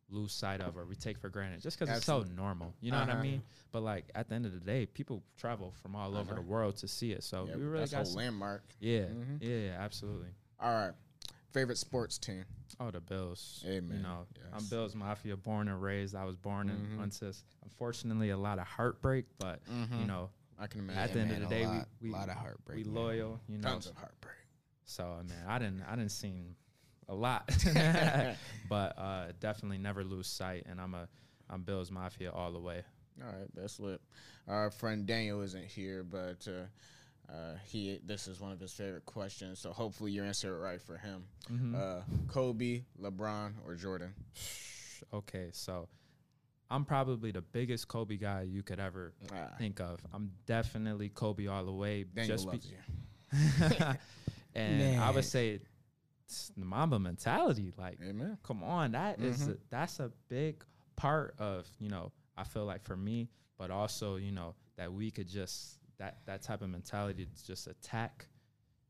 lose 0.09 0.33
sight 0.33 0.59
of 0.59 0.75
or 0.75 0.85
we 0.85 0.95
take 0.95 1.17
for 1.19 1.29
granted 1.29 1.61
just 1.61 1.79
because 1.79 1.95
it's 1.95 2.05
so 2.05 2.23
normal. 2.35 2.73
You 2.81 2.91
know 2.91 2.99
what 2.99 3.09
Uh-huh. 3.09 3.19
I 3.19 3.21
mean? 3.21 3.43
But 3.71 3.83
like 3.83 4.09
at 4.15 4.27
the 4.27 4.35
end 4.35 4.45
of 4.45 4.53
the 4.53 4.59
day, 4.59 4.85
people 4.85 5.23
travel 5.37 5.71
from 5.81 5.95
all 5.95 6.17
over 6.17 6.31
Uh-huh. 6.31 6.35
the 6.35 6.41
world 6.41 6.75
to 6.77 6.87
see 6.87 7.11
it. 7.13 7.23
So 7.23 7.45
Yeah, 7.47 7.55
we 7.55 7.63
really 7.63 7.79
that's 7.81 7.93
a 7.93 7.95
got 7.97 8.05
whole 8.07 8.15
landmark. 8.15 8.63
yeah, 8.79 9.05
Mhm. 9.05 9.37
yeah, 9.41 9.55
yeah, 9.57 9.77
absolutely. 9.79 10.29
All 10.59 10.73
right. 10.73 10.93
Favorite 11.51 11.77
sports 11.77 12.17
team? 12.17 12.45
Oh, 12.79 12.91
the 12.91 12.99
Bills. 13.01 13.63
Amen. 13.65 13.97
You 13.97 14.03
know, 14.03 14.27
I'm 14.51 14.59
Yes. 14.61 14.69
Bills 14.69 14.93
Mafia, 14.95 15.35
born 15.37 15.67
and 15.67 15.81
raised. 15.81 16.15
I 16.15 16.25
was 16.25 16.35
born 16.35 16.67
Mhm. 16.67 17.03
in. 17.03 17.33
Unfortunately, 17.63 18.29
a 18.31 18.37
lot 18.37 18.59
of 18.59 18.67
heartbreak, 18.67 19.25
but 19.37 19.61
you 19.67 20.05
know, 20.05 20.29
I 20.59 20.67
can 20.67 20.81
imagine. 20.81 20.99
at 21.01 21.11
imagine. 21.11 21.29
the 21.29 21.35
end 21.35 21.43
of 21.43 21.49
the 21.49 21.55
day, 21.55 21.65
lot, 21.65 21.87
we 22.01 22.09
we 22.09 22.13
lot 22.13 22.29
of 22.29 22.35
heartbreak. 22.35 22.77
we 22.77 22.83
man. 22.83 22.93
loyal. 22.93 23.39
You 23.47 23.57
know, 23.57 23.69
Tons 23.69 23.87
of 23.87 23.95
heartbreak. 23.95 24.35
so 24.85 25.03
I 25.19 25.23
mean, 25.23 25.33
I 25.47 25.59
didn't 25.59 25.83
I 25.89 25.95
didn't 25.95 26.11
seen 26.11 26.55
a 27.07 27.15
lot, 27.15 27.49
but 28.69 28.97
uh, 28.97 29.25
definitely 29.39 29.77
never 29.77 30.03
lose 30.03 30.27
sight. 30.27 30.65
And 30.69 30.79
I'm 30.79 30.93
a 30.93 31.07
I'm 31.49 31.63
Bills 31.63 31.91
Mafia 31.91 32.31
all 32.31 32.51
the 32.51 32.59
way. 32.59 32.83
All 33.21 33.27
right, 33.27 33.47
that's 33.53 33.79
lit. 33.79 34.01
Our 34.47 34.71
friend 34.71 35.05
Daniel 35.05 35.41
isn't 35.41 35.65
here, 35.65 36.03
but 36.03 36.47
uh, 36.47 37.31
uh, 37.31 37.55
he 37.65 37.99
this 38.05 38.27
is 38.27 38.39
one 38.39 38.51
of 38.51 38.59
his 38.59 38.71
favorite 38.73 39.05
questions. 39.05 39.59
So 39.59 39.71
hopefully 39.71 40.11
you 40.11 40.23
answer 40.23 40.55
it 40.55 40.59
right 40.59 40.81
for 40.81 40.97
him. 40.97 41.23
Mm-hmm. 41.51 41.75
Uh, 41.75 42.01
Kobe, 42.27 42.83
LeBron, 43.01 43.53
or 43.65 43.75
Jordan? 43.75 44.13
Okay, 45.13 45.49
so 45.51 45.87
I'm 46.71 46.85
probably 46.85 47.31
the 47.31 47.41
biggest 47.41 47.87
Kobe 47.87 48.17
guy 48.17 48.43
you 48.43 48.61
could 48.63 48.79
ever 48.79 49.13
Ah, 49.33 49.49
think 49.57 49.79
of. 49.79 49.99
I'm 50.13 50.31
definitely 50.45 51.09
Kobe 51.09 51.47
all 51.47 51.65
the 51.65 51.71
way. 51.71 52.03
Daniel 52.03 52.35
just 52.37 52.45
loves 52.47 52.71
you. 52.71 52.77
and 54.55 54.99
I 54.99 55.11
would 55.11 55.25
say 55.25 55.59
it's 56.25 56.51
the 56.57 56.65
Mamba 56.65 56.99
mentality. 56.99 57.73
Like, 57.77 57.99
Amen. 58.07 58.37
come 58.43 58.63
on, 58.63 58.91
that 58.91 59.19
is 59.19 59.41
Mhm. 59.47 59.53
a, 59.53 59.57
that's 59.69 59.99
a 59.99 60.11
big 60.27 60.63
part 60.95 61.35
of 61.39 61.67
you 61.79 61.89
know. 61.89 62.11
I 62.37 62.43
feel 62.43 62.65
like 62.65 62.83
for 62.83 62.95
me, 62.95 63.29
but 63.57 63.71
also 63.71 64.15
you 64.15 64.31
know 64.31 64.55
that 64.77 64.91
we 64.93 65.11
could 65.11 65.27
just 65.27 65.79
that 65.97 66.19
that 66.25 66.41
type 66.41 66.61
of 66.61 66.69
mentality 66.69 67.25
to 67.25 67.45
just 67.45 67.67
attack, 67.67 68.27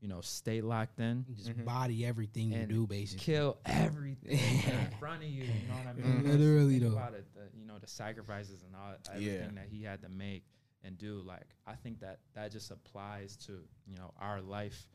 you 0.02 0.08
know, 0.08 0.22
stay 0.22 0.62
locked 0.62 1.00
in, 1.00 1.26
You 1.28 1.36
Just 1.36 1.50
Mhm. 1.50 1.66
body 1.66 2.06
everything 2.06 2.52
you 2.52 2.66
do, 2.66 2.88
basically. 2.88 3.24
kill 3.34 3.58
everything 3.66 4.40
in 4.66 4.90
front 5.00 5.24
of 5.24 5.30
you. 5.30 5.44
You 5.44 5.68
know 5.68 5.74
what 5.76 5.88
I 5.88 5.94
mean? 5.94 6.24
Literally, 6.24 6.80
though. 6.80 6.94
about 6.94 7.14
it, 7.14 7.26
the, 7.34 7.50
you 7.58 7.66
know, 7.66 7.78
the 7.80 7.88
sacrifices 7.88 8.64
and 8.64 8.76
all 8.76 8.96
everything 9.14 9.56
that 9.56 9.68
he 9.70 9.84
had 9.84 10.02
to 10.04 10.10
make 10.10 10.44
and 10.84 10.98
do. 10.98 11.22
Like, 11.26 11.48
I 11.68 11.76
think 11.76 12.00
that 12.00 12.20
that 12.34 12.52
just 12.52 12.72
applies 12.72 13.36
to 13.48 13.62
you 13.88 13.96
know 13.98 14.14
our 14.20 14.42
life 14.42 14.88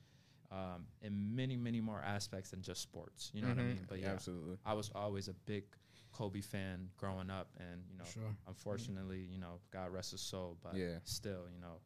um, 0.51 0.87
in 1.03 1.35
many, 1.35 1.57
many 1.57 1.81
more 1.81 2.01
aspects 2.01 2.51
than 2.51 2.63
just 2.63 2.81
sports. 2.81 3.31
You 3.35 3.43
know 3.43 3.49
what 3.49 3.59
I 3.59 3.63
Mhm. 3.63 3.75
mean? 3.75 3.85
But 3.89 3.99
yeah, 4.01 4.13
absolutely. 4.13 4.57
I 4.65 4.73
was 4.75 4.91
always 4.95 5.29
a 5.29 5.35
big 5.35 5.65
Kobe 6.13 6.41
fan 6.41 6.89
growing 6.97 7.29
up, 7.29 7.49
and 7.59 7.83
you 7.91 7.99
know, 7.99 8.05
Sure. 8.05 8.35
unfortunately, 8.47 9.21
you 9.21 9.39
know, 9.39 9.61
God 9.71 9.91
rest 9.93 10.13
his 10.13 10.21
soul, 10.23 10.57
but 10.63 10.77
Yeah. 10.77 11.01
still, 11.05 11.51
you 11.53 11.59
know, 11.61 11.81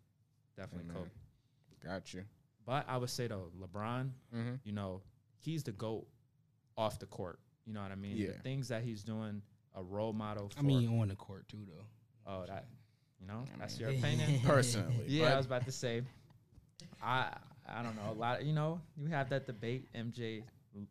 definitely 0.57 0.85
Amen. 0.91 0.97
Kobe. 1.05 1.11
Got 1.81 2.13
you. 2.15 2.25
But 2.69 2.85
I 2.87 2.99
would 2.99 3.09
say 3.09 3.27
though, 3.29 3.51
LeBron, 3.59 4.11
Mm-hmm. 4.37 4.55
you 4.63 4.73
know, 4.73 5.01
he's 5.39 5.63
the 5.65 5.73
goat 5.73 6.07
off 6.77 6.99
the 6.99 7.07
court. 7.07 7.41
You 7.65 7.73
know 7.73 7.81
what 7.83 7.91
I 7.91 7.95
mean? 7.95 8.17
Yeah. 8.19 8.27
The 8.29 8.33
things 8.41 8.69
that 8.69 8.83
he's 8.83 9.03
doing, 9.03 9.41
a 9.75 9.83
role 9.83 10.13
model. 10.13 10.51
For, 10.51 10.59
I 10.59 10.63
mean, 10.63 11.01
on 11.01 11.09
the 11.09 11.17
court 11.17 11.49
too, 11.49 11.67
though. 11.67 12.31
oh, 12.31 12.45
that, 12.47 12.67
you 13.19 13.27
know, 13.27 13.45
I 13.55 13.59
that's 13.59 13.81
mean- 13.81 13.89
your 13.89 13.99
opinion. 13.99 14.41
Personally, 14.45 14.95
yeah, 15.07 15.25
but- 15.25 15.33
I 15.33 15.37
was 15.39 15.47
about 15.47 15.65
to 15.65 15.73
say. 15.73 16.03
I 17.03 17.33
I 17.67 17.83
don't 17.83 17.97
know 17.97 18.11
a 18.11 18.13
lot. 18.19 18.45
You 18.45 18.53
know, 18.53 18.81
you 18.97 19.09
have 19.09 19.31
that 19.31 19.47
debate, 19.47 19.89
MJ, 19.95 20.43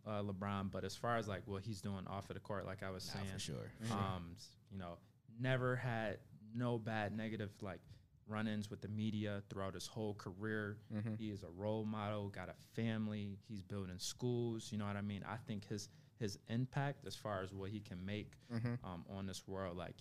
uh, 0.05 0.21
LeBron, 0.23 0.71
but 0.71 0.84
as 0.84 0.95
far 0.95 1.17
as 1.17 1.28
like 1.28 1.41
what 1.45 1.63
he's 1.63 1.82
doing 1.82 2.05
off 2.07 2.30
of 2.30 2.34
the 2.36 2.39
court, 2.39 2.65
like 2.65 2.82
I 2.84 2.89
was 2.89 3.05
Nah, 3.07 3.13
saying, 3.21 3.34
for 3.34 3.39
sure. 3.39 3.71
um, 3.91 4.32
s- 4.36 4.47
you 4.71 4.78
know, 4.80 4.97
never 5.39 5.75
had 5.75 6.17
no 6.55 6.78
bad 6.80 7.15
negative 7.15 7.51
like 7.61 7.80
run-ins 8.28 8.69
with 8.69 8.82
the 8.82 8.88
media 8.89 9.41
throughout 9.49 9.73
his 9.73 9.88
whole 9.88 10.13
career. 10.15 10.78
Mm-hmm. 10.93 11.15
He 11.17 11.30
is 11.30 11.43
a 11.43 11.49
role 11.55 11.86
model, 11.86 12.30
got 12.30 12.49
a 12.49 12.55
family, 12.75 13.38
he's 13.47 13.61
building 13.61 13.95
schools, 13.99 14.69
you 14.71 14.78
know 14.78 14.86
what 14.86 14.95
I 14.97 15.01
mean? 15.01 15.23
I 15.28 15.38
think 15.38 15.67
his 15.67 15.89
his 16.19 16.39
impact 16.49 17.05
as 17.05 17.15
far 17.15 17.41
as 17.43 17.53
what 17.53 17.69
he 17.69 17.80
can 17.80 18.03
make 18.05 18.32
Mm-hmm. 18.53 18.73
um, 18.84 19.05
on 19.09 19.28
this 19.28 19.47
world, 19.47 19.78
like 19.78 19.95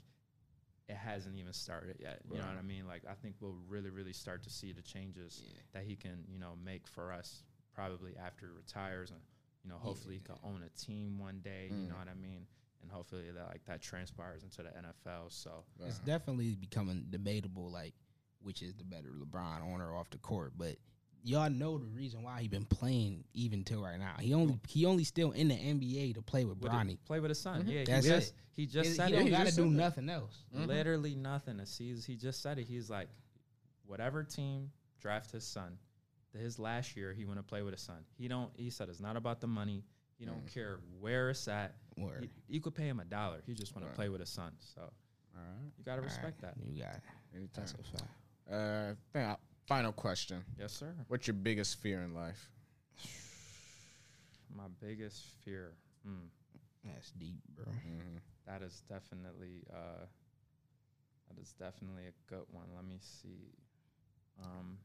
it 0.89 0.97
hasn't 0.97 1.37
even 1.37 1.53
started 1.53 1.97
yet. 2.01 2.21
You 2.31 2.39
know 2.39 2.47
what 2.47 2.57
I 2.59 2.63
mean? 2.63 2.87
Like 2.87 3.03
I 3.11 3.15
think 3.15 3.35
we'll 3.41 3.57
really, 3.69 3.91
really 3.91 4.13
start 4.13 4.43
to 4.45 4.51
see 4.51 4.73
the 4.73 4.83
changes 4.83 5.43
Yeah. 5.45 5.61
that 5.73 5.83
he 5.85 5.97
can, 5.97 6.25
you 6.33 6.39
know, 6.39 6.55
make 6.65 6.87
for 6.87 7.13
us 7.13 7.43
probably 7.75 8.17
after 8.17 8.47
he 8.47 8.53
retires 8.57 9.11
and 9.11 9.21
you 9.65 9.71
know, 9.71 9.79
hopefully 9.79 10.15
he 10.15 10.21
can 10.21 10.37
own 10.45 10.63
a 10.65 10.69
team 10.81 11.19
one 11.19 11.41
day, 11.43 11.67
you 11.71 11.75
Mm. 11.75 11.89
know 11.89 11.97
what 11.97 12.09
I 12.09 12.15
mean? 12.15 12.47
And 12.83 12.91
hopefully 12.93 13.29
that 13.33 13.49
like 13.49 13.65
that 13.65 13.83
transpires 13.83 14.45
into 14.45 14.63
the 14.63 14.69
NFL. 14.71 15.33
So 15.33 15.65
It's 15.85 15.99
definitely 15.99 16.55
becoming 16.55 17.07
debatable, 17.11 17.69
like 17.71 17.95
which 18.47 18.63
is 18.63 18.75
the 18.75 18.85
better 18.85 19.09
LeBron 19.09 19.63
on 19.75 19.81
or 19.83 19.95
off 19.97 20.09
the 20.11 20.19
court. 20.19 20.53
But 20.57 20.77
y'all 21.25 21.51
know 21.51 21.77
the 21.79 21.87
reason 21.87 22.23
why 22.23 22.41
he 22.41 22.47
been 22.47 22.65
playing 22.65 23.25
even 23.35 23.65
till 23.65 23.83
right 23.83 23.99
now. 23.99 24.15
He 24.21 24.33
only 24.33 24.59
he 24.69 24.87
only 24.87 25.03
still 25.05 25.33
in 25.33 25.49
the 25.49 25.57
NBA 25.57 26.15
to 26.15 26.23
play 26.23 26.45
with 26.45 26.59
with 26.59 26.73
it- 26.73 26.75
Bronny. 26.75 26.99
play 27.05 27.19
with 27.21 27.31
his 27.31 27.41
son. 27.41 27.65
Mhm. 27.65 27.69
Yeah, 27.73 27.85
That's 27.85 28.07
he 28.07 28.13
it. 28.13 28.15
just 28.21 28.35
he 28.53 28.67
just 28.67 28.89
he 28.91 28.95
said 28.95 29.11
don't 29.11 29.27
it. 29.27 29.31
got 29.31 29.39
to 29.41 29.45
do 29.47 29.51
said 29.51 29.65
that. 29.65 29.71
nothing 29.71 30.09
else. 30.09 30.45
Mhm. 30.55 30.67
Literally 30.69 31.17
nothing. 31.17 31.55
It's- 31.57 31.77
He's, 31.77 32.05
he 32.05 32.15
just 32.17 32.41
said 32.41 32.59
it. 32.61 32.67
He's 32.69 32.89
like, 32.89 33.09
whatever 33.85 34.23
team 34.23 34.71
draft 35.01 35.33
his 35.33 35.45
son, 35.45 35.77
his 36.33 36.59
last 36.59 36.97
year 36.97 37.13
he 37.13 37.25
want 37.25 37.39
to 37.41 37.43
play 37.43 37.63
with 37.63 37.75
his 37.75 37.83
son. 37.83 38.05
He 38.17 38.29
don't. 38.29 38.51
He 38.57 38.71
said 38.71 38.89
it's 38.89 39.01
not 39.01 39.17
about 39.17 39.41
the 39.41 39.47
money. 39.49 39.83
He 40.19 40.25
don't 40.25 40.47
Mm. 40.47 40.55
care 40.55 40.79
where 41.01 41.31
it's 41.31 41.47
at. 41.49 41.75
Word. 41.99 42.23
You, 42.23 42.29
you 42.49 42.61
could 42.61 42.75
pay 42.75 42.89
him 42.89 43.01
a 43.01 43.05
dollar. 43.05 43.43
He 43.47 43.55
just 43.55 43.75
want 43.75 43.85
Right. 43.85 43.91
to 43.91 43.97
play 43.97 44.09
with 44.09 44.21
his 44.21 44.31
son. 44.31 44.53
So 44.61 44.81
All 44.83 45.43
right. 45.43 45.73
You 45.77 45.85
gotta 45.85 46.01
respect 46.03 46.43
right, 46.43 46.55
that. 46.57 46.65
You 46.65 46.81
got 46.83 46.95
it. 46.95 47.03
Anytime. 47.35 47.51
That's 47.57 47.73
a 47.73 47.77
fact. 47.99 48.11
Uh, 48.51 48.95
thing, 49.13 49.25
uh, 49.25 49.37
final 49.67 49.93
question. 49.93 50.45
Yes, 50.59 50.73
sir. 50.73 50.95
What's 51.09 51.27
your 51.27 51.35
biggest 51.35 51.81
fear 51.81 52.03
in 52.03 52.15
life? 52.15 52.49
My 54.57 54.65
biggest 54.81 55.23
fear. 55.45 55.73
Hmm. 56.05 56.27
That's 56.85 57.11
deep, 57.13 57.41
bro. 57.55 57.65
Mm-hmm. 57.67 58.19
That 58.47 58.63
is 58.63 58.83
definitely 58.89 59.65
uh 59.73 60.07
that 61.29 61.41
is 61.41 61.53
definitely 61.59 62.05
a 62.05 62.31
good 62.33 62.45
one. 62.53 62.67
Let 62.75 62.85
me 62.85 62.99
see. 63.01 63.53
Um 64.43 64.79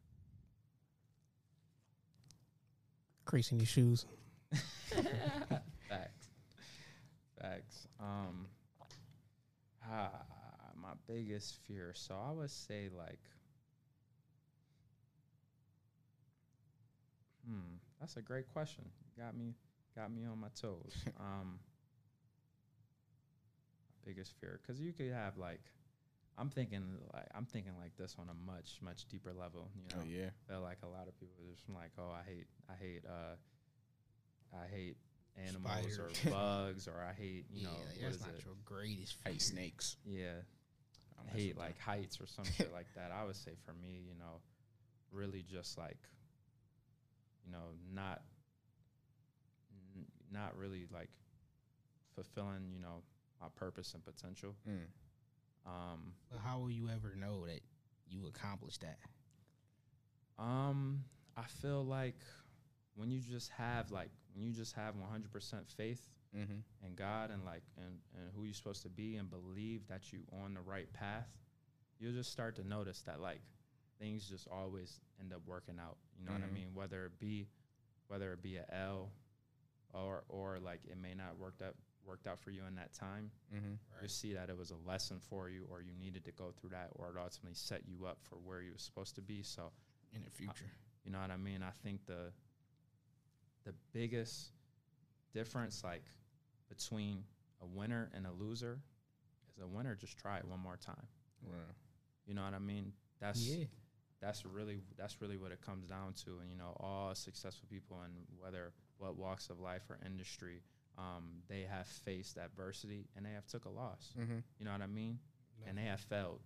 Creasing 3.26 3.60
your 3.60 3.68
shoes. 3.68 4.06
facts. 5.88 6.28
Facts. 7.40 7.88
Um 8.00 8.48
ah, 9.88 10.10
my 10.76 10.94
biggest 11.08 11.58
fear. 11.68 11.94
So 11.96 12.16
I 12.16 12.32
would 12.32 12.50
say 12.50 12.90
like 12.98 13.20
Hmm, 17.46 17.78
that's 18.00 18.18
a 18.18 18.22
great 18.22 18.48
question. 18.52 18.86
You 19.16 19.24
got 19.24 19.36
me 19.36 19.56
got 19.96 20.12
me 20.12 20.26
on 20.26 20.40
my 20.40 20.50
toes. 20.60 20.94
um 21.20 21.60
biggest 24.06 24.34
fear 24.40 24.60
cuz 24.66 24.80
you 24.80 24.94
could 24.94 25.12
have 25.12 25.38
like 25.38 25.62
I'm 26.38 26.50
thinking 26.50 26.98
like 27.14 27.28
I'm 27.36 27.46
thinking 27.46 27.74
like 27.80 27.96
this 27.98 28.16
on 28.18 28.28
a 28.30 28.34
much 28.34 28.80
much 28.82 29.06
deeper 29.10 29.34
level, 29.34 29.70
you 29.76 29.84
know. 29.96 30.02
Oh 30.02 30.08
yeah. 30.08 30.30
feel 30.48 30.62
like 30.62 30.80
a 30.84 30.88
lot 30.88 31.08
of 31.08 31.20
people 31.20 31.36
are 31.44 31.54
just 31.54 31.70
like, 31.70 31.92
oh, 32.00 32.10
I 32.12 32.24
hate, 32.28 32.48
I 32.70 32.74
hate, 32.74 33.04
uh, 33.06 33.36
I 34.56 34.68
hate 34.68 34.98
animals 35.38 36.00
or 36.00 36.10
bugs, 36.32 36.88
or 36.88 36.96
I 37.02 37.14
hate, 37.14 37.46
you 37.54 37.62
yeah, 37.62 37.68
know, 37.68 37.78
what 38.00 38.12
that's 38.12 38.22
not 38.22 38.30
it? 38.38 38.46
your 38.46 38.56
greatest 38.66 39.16
fear. 39.22 39.34
Hate 39.34 39.42
snakes. 39.42 39.98
Yeah, 40.06 40.42
I 41.20 41.28
I 41.28 41.38
hate 41.38 41.58
like 41.58 41.80
heights 41.80 42.20
or 42.20 42.28
some 42.28 42.46
shit 42.46 42.72
like 42.74 42.88
that. 42.96 43.12
I 43.12 43.24
would 43.26 43.36
say 43.36 43.52
for 43.66 43.74
me, 43.74 44.02
you 44.08 44.16
know, 44.18 44.42
really 45.12 45.44
just 45.44 45.78
like, 45.78 46.00
you 47.46 47.52
know, 47.52 47.76
not, 47.94 48.22
n- 49.96 50.06
not 50.32 50.58
really 50.58 50.88
like 50.92 51.10
fulfilling, 52.16 52.72
you 52.74 52.80
know, 52.80 53.02
my 53.40 53.48
purpose 53.56 53.94
and 53.94 54.04
potential. 54.04 54.56
Mm. 54.70 54.86
Um, 55.66 56.14
But 56.30 56.40
how 56.40 56.60
will 56.60 56.72
you 56.72 56.90
ever 56.90 57.16
know 57.16 57.46
that 57.48 57.62
you 58.10 58.28
accomplished 58.28 58.82
that? 58.82 58.98
Um, 60.40 61.04
I 61.38 61.44
feel 61.62 61.84
like 61.86 62.16
when 62.96 63.12
you 63.12 63.20
just 63.20 63.50
have 63.52 63.92
like 63.92 64.10
when 64.34 64.46
you 64.46 64.54
just 64.54 64.76
have 64.76 64.96
100% 64.96 65.70
faith 65.76 66.02
Mm-hmm. 66.34 66.88
in 66.88 66.96
God 66.96 67.30
and 67.30 67.44
like 67.44 67.64
and, 67.76 67.98
and 68.18 68.30
who 68.34 68.46
you're 68.46 68.54
supposed 68.54 68.84
to 68.84 68.90
be 68.90 69.18
and 69.18 69.30
believe 69.30 69.86
that 69.90 70.14
you're 70.14 70.22
on 70.46 70.54
the 70.54 70.62
right 70.62 70.92
path, 70.94 71.28
you'll 72.00 72.14
just 72.14 72.32
start 72.32 72.56
to 72.56 72.66
notice 72.66 73.02
that 73.02 73.20
like 73.20 73.42
things 74.02 74.28
just 74.28 74.48
always 74.52 75.00
end 75.20 75.32
up 75.32 75.42
working 75.46 75.78
out. 75.80 75.98
You 76.18 76.26
know 76.26 76.32
what 76.34 76.42
Mhm. 76.42 76.50
I 76.50 76.52
mean? 76.52 76.74
Whether 76.74 77.06
it 77.06 77.20
be 77.20 77.48
whether 78.08 78.34
it 78.34 78.42
be 78.42 78.58
a 78.58 78.66
L 78.74 79.14
or 79.94 80.26
or 80.28 80.60
like 80.60 80.84
it 80.86 80.98
may 80.98 81.14
not 81.14 81.38
worked 81.38 81.62
out 81.62 81.76
worked 82.04 82.26
out 82.26 82.40
for 82.40 82.50
you 82.50 82.66
in 82.66 82.74
that 82.76 82.92
time. 82.94 83.32
Mm-hmm. 83.54 83.76
You 84.02 84.08
see 84.08 84.34
that 84.34 84.50
it 84.50 84.58
was 84.58 84.72
a 84.72 84.76
lesson 84.78 85.20
for 85.20 85.50
you 85.50 85.66
or 85.70 85.82
you 85.82 85.94
needed 85.94 86.26
to 86.26 86.32
go 86.32 86.52
through 86.52 86.72
that 86.72 86.90
or 86.96 87.10
it 87.12 87.16
ultimately 87.18 87.54
set 87.54 87.88
you 87.88 88.06
up 88.08 88.18
for 88.24 88.38
where 88.40 88.62
you 88.62 88.72
were 88.72 88.78
supposed 88.80 89.14
to 89.16 89.22
be. 89.22 89.44
So 89.44 89.72
In 90.14 90.24
the 90.24 90.30
future, 90.32 90.66
you 91.06 91.12
know 91.12 91.22
what 91.22 91.30
I 91.32 91.38
mean? 91.38 91.62
I 91.64 91.72
think 91.72 92.06
the 92.08 92.34
the 93.64 93.74
biggest 93.94 94.52
difference 95.32 95.84
like 95.84 96.04
between 96.68 97.24
a 97.62 97.66
winner 97.68 98.10
and 98.14 98.26
a 98.26 98.32
loser 98.32 98.82
is 99.56 99.60
a 99.62 99.68
winner 99.68 99.96
just 99.96 100.18
try 100.18 100.38
it 100.40 100.46
one 100.46 100.60
more 100.60 100.78
time. 100.78 101.08
Well, 101.44 101.56
You 102.26 102.34
know 102.34 102.44
what 102.44 102.54
I 102.56 102.60
mean? 102.60 102.94
That's 103.20 103.40
yeah, 103.48 103.66
that's 104.22 104.46
really 104.46 104.82
that's 104.98 105.22
really 105.22 105.38
what 105.38 105.52
it 105.52 105.62
comes 105.62 105.86
down 105.88 106.14
to. 106.26 106.40
And 106.42 106.50
you 106.52 106.58
know, 106.58 106.76
all 106.80 107.14
successful 107.16 107.68
people 107.70 107.98
and 108.04 108.14
whether 108.40 108.72
what 108.98 109.18
walks 109.18 109.50
of 109.50 109.60
life 109.60 109.84
or 109.90 109.98
industry, 110.06 110.62
um, 110.98 111.42
they 111.50 111.66
have 111.70 111.88
faced 111.88 112.38
adversity 112.38 113.08
and 113.16 113.26
they 113.26 113.32
have 113.32 113.48
took 113.48 113.66
a 113.66 113.70
loss. 113.70 114.14
mm-hmm. 114.20 114.38
You 114.60 114.66
know 114.66 114.72
what 114.72 114.82
I 114.82 114.88
mean? 114.88 115.20
And 115.68 115.78
they 115.78 115.84
have 115.84 116.00
failed. 116.02 116.42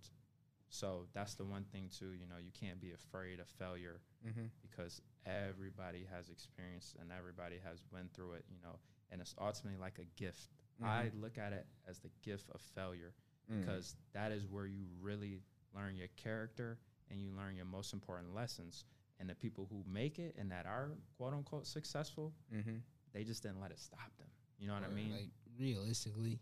So 0.68 1.06
that's 1.14 1.34
the 1.34 1.44
one 1.44 1.64
thing 1.72 1.88
too. 1.96 2.12
You 2.12 2.26
know, 2.26 2.36
you 2.42 2.50
can't 2.58 2.80
be 2.80 2.92
afraid 2.92 3.40
of 3.40 3.48
failure 3.48 4.00
Mm-hmm. 4.26 4.46
because 4.62 5.00
everybody 5.24 6.04
has 6.12 6.30
experienced 6.30 6.96
and 7.00 7.12
everybody 7.16 7.56
has 7.64 7.78
went 7.92 8.12
through 8.12 8.32
it, 8.32 8.44
you 8.50 8.56
know, 8.62 8.76
and 9.12 9.20
it's 9.20 9.34
ultimately 9.40 9.78
like 9.80 9.98
a 10.00 10.20
gift. 10.20 10.48
I 10.84 11.10
look 11.20 11.38
at 11.38 11.52
it 11.52 11.64
as 11.88 11.98
the 12.00 12.10
gift 12.24 12.50
of 12.54 12.60
failure 12.74 13.12
Mm. 13.52 13.60
because 13.60 13.94
that 14.12 14.32
is 14.32 14.44
where 14.50 14.66
you 14.66 14.86
really 15.00 15.38
learn 15.72 15.94
your 15.94 16.08
character 16.16 16.78
and 17.10 17.20
you 17.20 17.30
learn 17.36 17.56
your 17.56 17.64
most 17.66 17.92
important 17.92 18.34
lessons. 18.34 18.84
And 19.18 19.30
the 19.30 19.34
people 19.34 19.66
who 19.70 19.82
make 19.90 20.18
it 20.18 20.34
and 20.38 20.50
that 20.52 20.66
are 20.66 20.90
quote 21.16 21.32
unquote 21.32 21.66
successful, 21.66 22.32
Mm-hmm. 22.54 22.76
they 23.14 23.24
just 23.24 23.42
didn't 23.42 23.60
let 23.60 23.70
it 23.70 23.78
stop 23.80 24.14
them. 24.18 24.26
You 24.58 24.68
know 24.68 24.74
what 24.74 24.84
I 24.84 24.88
mean? 24.88 25.12
Like 25.12 25.30
realistically, 25.58 26.38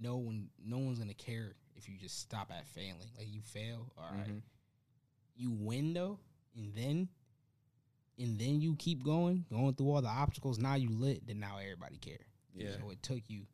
no 0.00 0.16
one, 0.16 0.48
no 0.64 0.78
one's 0.78 0.98
gonna 0.98 1.14
care 1.14 1.54
if 1.76 1.88
you 1.88 1.96
just 1.96 2.18
stop 2.20 2.50
at 2.50 2.66
failing. 2.66 3.10
Like 3.16 3.28
you 3.32 3.40
fail, 3.40 3.92
all 3.96 4.10
right. 4.16 4.28
Mhm. 4.28 4.42
You 5.36 5.50
win 5.52 5.94
though, 5.94 6.18
and 6.56 6.74
then, 6.74 7.08
and 8.18 8.38
then 8.38 8.60
you 8.60 8.74
keep 8.76 9.04
going, 9.04 9.44
going 9.50 9.74
through 9.74 9.90
all 9.90 10.02
the 10.02 10.08
obstacles. 10.08 10.58
Now 10.58 10.74
you 10.74 10.88
lit. 10.90 11.24
Then 11.26 11.38
now 11.38 11.58
everybody 11.58 11.98
care. 11.98 12.26
Yeah. 12.52 12.72
So 12.80 12.90
it 12.90 13.00
took 13.02 13.20
you. 13.28 13.46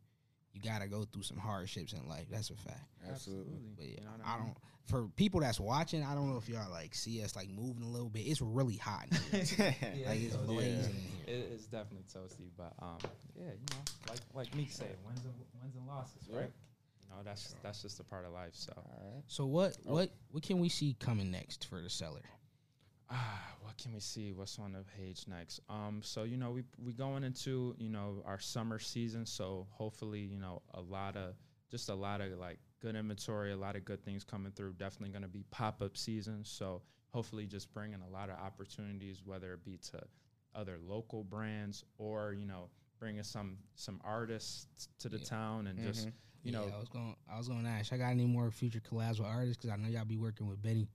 You 0.54 0.60
gotta 0.62 0.86
go 0.86 1.04
through 1.04 1.22
some 1.24 1.36
hardships 1.36 1.92
in 1.92 2.08
life. 2.08 2.26
That's 2.30 2.48
a 2.50 2.54
fact. 2.54 2.86
Absolutely. 3.10 3.58
But 3.76 3.84
yeah, 3.86 3.90
You 3.98 4.04
know 4.06 4.10
what 4.12 4.26
I 4.26 4.36
mean? 4.38 4.46
don't. 4.46 4.56
For 4.86 5.08
people 5.16 5.40
that's 5.40 5.58
watching, 5.58 6.02
I 6.04 6.14
don't 6.14 6.30
know 6.30 6.36
if 6.36 6.48
y'all 6.48 6.70
like 6.70 6.94
see 6.94 7.22
us 7.24 7.34
like 7.34 7.48
moving 7.50 7.82
a 7.82 7.88
little 7.88 8.08
bit. 8.10 8.20
It's 8.20 8.40
really 8.40 8.76
hot. 8.76 9.06
In 9.32 9.44
here. 9.44 9.74
like 10.06 10.20
it's 10.22 10.34
Yeah. 10.34 10.40
blazing 10.46 10.94
in 10.94 11.26
here. 11.26 11.36
It 11.36 11.52
is 11.52 11.66
definitely 11.66 12.04
toasty, 12.14 12.50
but 12.56 12.72
um, 12.80 12.98
yeah, 13.36 13.46
you 13.46 13.66
know, 13.72 13.82
like 14.08 14.20
like 14.34 14.54
Meek 14.54 14.70
said, 14.70 14.96
wins 15.06 15.24
and 15.24 15.34
wins 15.60 15.74
and 15.76 15.86
losses, 15.86 16.22
right? 16.30 16.40
Right. 16.42 16.52
You 17.02 17.08
know, 17.10 17.22
that's 17.24 17.54
that's 17.62 17.82
just 17.82 17.98
a 18.00 18.04
part 18.04 18.24
of 18.26 18.32
life. 18.32 18.52
So, 18.54 18.72
All 18.76 18.84
right. 19.14 19.22
So 19.26 19.46
what 19.46 19.76
Oh. 19.88 19.94
what 19.94 20.10
what 20.30 20.42
can 20.44 20.60
we 20.60 20.68
see 20.68 20.96
coming 21.00 21.30
next 21.30 21.66
for 21.66 21.80
the 21.80 21.90
Cellar? 21.90 22.22
Ah, 23.14 23.54
what 23.62 23.76
can 23.78 23.92
we 23.94 24.00
see? 24.00 24.32
What's 24.32 24.58
on 24.58 24.72
the 24.72 24.84
page 24.98 25.24
next? 25.28 25.60
Um, 25.68 26.00
so 26.02 26.24
you 26.24 26.36
know, 26.36 26.50
we 26.50 26.64
we 26.84 26.92
going 26.92 27.24
into 27.24 27.74
you 27.78 27.88
know 27.88 28.22
our 28.26 28.38
summer 28.38 28.78
season, 28.78 29.24
so 29.26 29.66
hopefully 29.70 30.20
you 30.20 30.38
know 30.38 30.62
a 30.74 30.80
lot 30.80 31.16
of 31.16 31.34
just 31.70 31.88
a 31.88 31.94
lot 31.94 32.20
of 32.20 32.32
like 32.38 32.58
good 32.80 32.94
inventory, 32.96 33.52
a 33.52 33.56
lot 33.56 33.76
of 33.76 33.84
good 33.84 34.04
things 34.04 34.24
coming 34.24 34.52
through. 34.52 34.74
Definitely 34.74 35.10
going 35.10 35.22
to 35.22 35.28
be 35.28 35.44
pop 35.50 35.80
up 35.82 35.96
season, 35.96 36.44
so 36.44 36.82
hopefully 37.12 37.46
just 37.46 37.72
bringing 37.72 38.00
a 38.02 38.12
lot 38.12 38.28
of 38.30 38.38
opportunities, 38.38 39.22
whether 39.24 39.52
it 39.54 39.64
be 39.64 39.78
to 39.92 40.00
other 40.54 40.78
local 40.86 41.24
brands 41.24 41.84
or 41.98 42.32
you 42.32 42.46
know 42.46 42.68
bringing 43.00 43.22
some 43.24 43.56
some 43.74 44.00
artists 44.04 44.88
to 44.98 45.08
the 45.08 45.18
Yeah. 45.18 45.24
town 45.24 45.66
and 45.66 45.78
just 45.80 46.06
Mhm. 46.06 46.12
you 46.44 46.52
know 46.52 46.70
I 46.72 46.78
was 46.78 46.88
going 46.88 47.16
I 47.28 47.38
was 47.38 47.48
going 47.48 47.64
to 47.64 47.68
ask. 47.70 47.92
I 47.92 47.96
got 47.98 48.10
any 48.10 48.26
more 48.26 48.50
future 48.50 48.80
collabs 48.80 49.18
with 49.18 49.26
artists? 49.26 49.56
Because 49.56 49.70
I 49.70 49.76
know 49.82 49.88
y'all 49.88 50.04
be 50.04 50.16
working 50.16 50.46
with 50.46 50.62
Benny, 50.62 50.88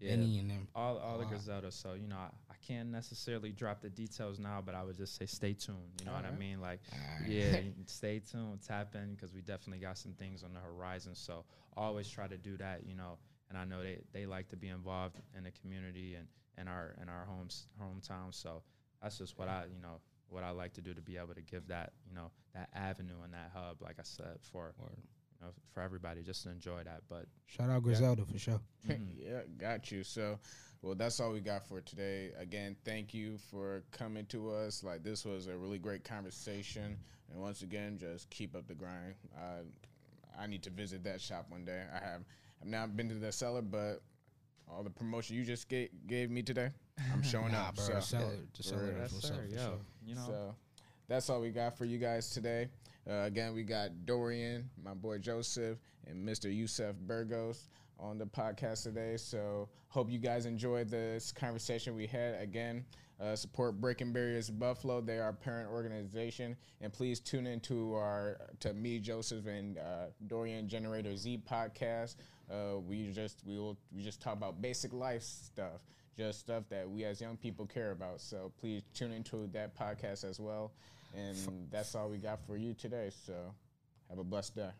yeah, 0.00 0.16
Benny 0.16 0.38
and 0.38 0.50
them. 0.50 0.68
all 0.74 0.98
all 0.98 1.18
the. 1.18 1.26
Griselda. 1.26 1.70
So 1.70 1.94
you 1.94 2.08
know, 2.08 2.16
I, 2.16 2.30
I 2.50 2.54
can't 2.66 2.90
necessarily 2.90 3.50
drop 3.52 3.82
the 3.82 3.90
details 3.90 4.38
now, 4.38 4.62
but 4.64 4.74
I 4.74 4.82
would 4.82 4.96
just 4.96 5.16
say 5.16 5.26
stay 5.26 5.52
tuned. 5.52 5.78
You 6.00 6.06
know 6.06 6.12
what 6.12 6.24
I 6.24 6.34
mean? 6.34 6.60
Like, 6.60 6.80
yeah, 7.26 7.60
stay 7.86 8.20
tuned, 8.20 8.60
tap 8.66 8.94
in 8.94 9.14
because 9.14 9.34
we 9.34 9.42
definitely 9.42 9.80
got 9.80 9.98
some 9.98 10.12
things 10.12 10.42
on 10.42 10.54
the 10.54 10.60
horizon. 10.60 11.14
So 11.14 11.44
always 11.76 12.08
try 12.08 12.26
to 12.26 12.36
do 12.38 12.56
that. 12.56 12.80
You 12.86 12.94
know, 12.94 13.18
and 13.50 13.58
I 13.58 13.64
know 13.64 13.82
they 13.82 13.98
they 14.12 14.26
like 14.26 14.48
to 14.48 14.56
be 14.56 14.68
involved 14.68 15.16
in 15.36 15.44
the 15.44 15.50
community 15.50 16.14
and 16.14 16.26
and 16.56 16.68
our 16.68 16.94
in 17.00 17.08
our 17.08 17.26
homes 17.26 17.66
hometown. 17.80 18.34
So 18.34 18.62
that's 19.02 19.18
just 19.18 19.38
what 19.38 19.48
I 19.48 19.64
you 19.72 19.80
know 19.80 20.00
what 20.28 20.44
I 20.44 20.50
like 20.50 20.72
to 20.74 20.80
do 20.80 20.94
to 20.94 21.02
be 21.02 21.16
able 21.16 21.34
to 21.34 21.42
give 21.42 21.66
that 21.68 21.92
you 22.08 22.14
know 22.14 22.30
that 22.54 22.70
avenue 22.74 23.22
and 23.24 23.32
that 23.34 23.50
hub, 23.54 23.82
like 23.82 23.96
I 23.98 24.04
said, 24.04 24.38
for 24.52 24.72
Word. 24.78 24.96
You 25.40 25.46
know 25.46 25.52
for 25.72 25.82
everybody 25.82 26.22
just 26.22 26.42
to 26.44 26.50
enjoy 26.50 26.82
that. 26.84 27.02
But 27.08 27.26
Shout 27.46 27.70
out 27.70 27.82
Griselda 27.82 28.24
for 28.24 28.38
sure. 28.38 28.60
mhm. 28.88 29.06
yeah, 29.16 29.40
got 29.58 29.90
you. 29.90 30.04
So, 30.04 30.38
well, 30.82 30.94
that's 30.94 31.18
all 31.20 31.32
we 31.32 31.40
got 31.40 31.66
for 31.66 31.80
today. 31.80 32.30
Again, 32.38 32.76
thank 32.84 33.14
you 33.14 33.38
for 33.50 33.82
coming 33.90 34.26
to 34.26 34.50
us. 34.50 34.84
Like 34.84 35.02
this 35.02 35.24
was 35.24 35.46
a 35.46 35.56
really 35.56 35.78
great 35.78 36.04
conversation, 36.04 36.96
and 37.32 37.40
once 37.40 37.62
again, 37.62 37.98
just 37.98 38.28
keep 38.30 38.54
up 38.54 38.66
the 38.66 38.74
grind. 38.74 39.14
Uh, 39.36 39.62
I 40.38 40.46
need 40.46 40.62
to 40.64 40.70
visit 40.70 41.04
that 41.04 41.20
shop 41.20 41.46
one 41.48 41.64
day. 41.64 41.84
I 41.92 42.04
have 42.04 42.20
I've 42.62 42.68
not 42.68 42.96
been 42.96 43.08
to 43.08 43.14
the 43.14 43.32
cellar, 43.32 43.62
but 43.62 44.02
all 44.68 44.82
the 44.82 44.90
promotion 44.90 45.34
you 45.36 45.44
just 45.44 45.68
gave, 45.68 45.88
gave 46.06 46.30
me 46.30 46.42
today, 46.42 46.70
I'm 47.12 47.22
showing 47.24 47.52
Nah, 47.52 47.68
up. 47.68 47.74
bro, 47.76 47.84
so, 47.86 47.92
the 47.94 48.00
Cellar, 48.02 48.24
yeah, 48.26 48.36
the 48.52 48.56
for 48.56 48.62
Cellar 48.62 48.82
real. 48.84 48.98
yes, 49.00 49.12
sir, 49.12 49.46
yo, 49.50 49.56
sure. 49.58 49.78
you 50.06 50.14
know. 50.14 50.24
So 50.26 50.54
that's 51.08 51.28
all 51.28 51.40
we 51.40 51.50
got 51.50 51.76
for 51.76 51.84
you 51.86 51.98
guys 51.98 52.30
today. 52.30 52.68
Uh, 53.10 53.24
again, 53.24 53.54
we 53.54 53.64
got 53.64 53.90
Dorian, 54.06 54.70
my 54.84 54.94
boy 54.94 55.18
Joseph, 55.18 55.78
and 56.06 56.26
Mr. 56.26 56.54
Yusef 56.54 56.94
Burgos 56.94 57.68
on 57.98 58.18
the 58.18 58.26
podcast 58.26 58.84
today. 58.84 59.16
So 59.16 59.68
hope 59.88 60.08
you 60.08 60.18
guys 60.18 60.46
enjoyed 60.46 60.88
this 60.88 61.32
conversation 61.32 61.96
we 61.96 62.06
had. 62.06 62.40
Again, 62.40 62.84
uh, 63.20 63.34
support 63.34 63.80
Breaking 63.80 64.12
Barriers 64.12 64.48
Buffalo. 64.48 65.00
They 65.00 65.18
are 65.18 65.24
our 65.24 65.32
parent 65.32 65.68
organization, 65.70 66.56
and 66.80 66.92
please 66.92 67.18
tune 67.18 67.48
into 67.48 67.94
our 67.94 68.38
to 68.60 68.72
me, 68.74 69.00
Joseph, 69.00 69.46
and 69.46 69.78
uh, 69.78 70.06
Dorian 70.28 70.68
Generator 70.68 71.16
Z 71.16 71.42
podcast. 71.50 72.14
Uh, 72.48 72.78
we 72.78 73.10
just 73.10 73.42
we 73.44 73.58
will 73.58 73.76
we 73.94 74.04
just 74.04 74.20
talk 74.20 74.34
about 74.34 74.62
basic 74.62 74.92
life 74.92 75.22
stuff, 75.22 75.80
just 76.16 76.38
stuff 76.38 76.62
that 76.70 76.88
we 76.88 77.04
as 77.04 77.20
young 77.20 77.36
people 77.36 77.66
care 77.66 77.90
about. 77.90 78.20
So 78.20 78.52
please 78.60 78.82
tune 78.94 79.10
into 79.10 79.48
that 79.52 79.76
podcast 79.76 80.22
as 80.22 80.38
well. 80.38 80.70
And 81.16 81.68
that's 81.70 81.94
all 81.94 82.08
we 82.08 82.18
got 82.18 82.40
for 82.46 82.56
you 82.56 82.74
today. 82.74 83.10
So 83.26 83.34
have 84.08 84.18
a 84.18 84.24
blessed 84.24 84.56
day. 84.56 84.70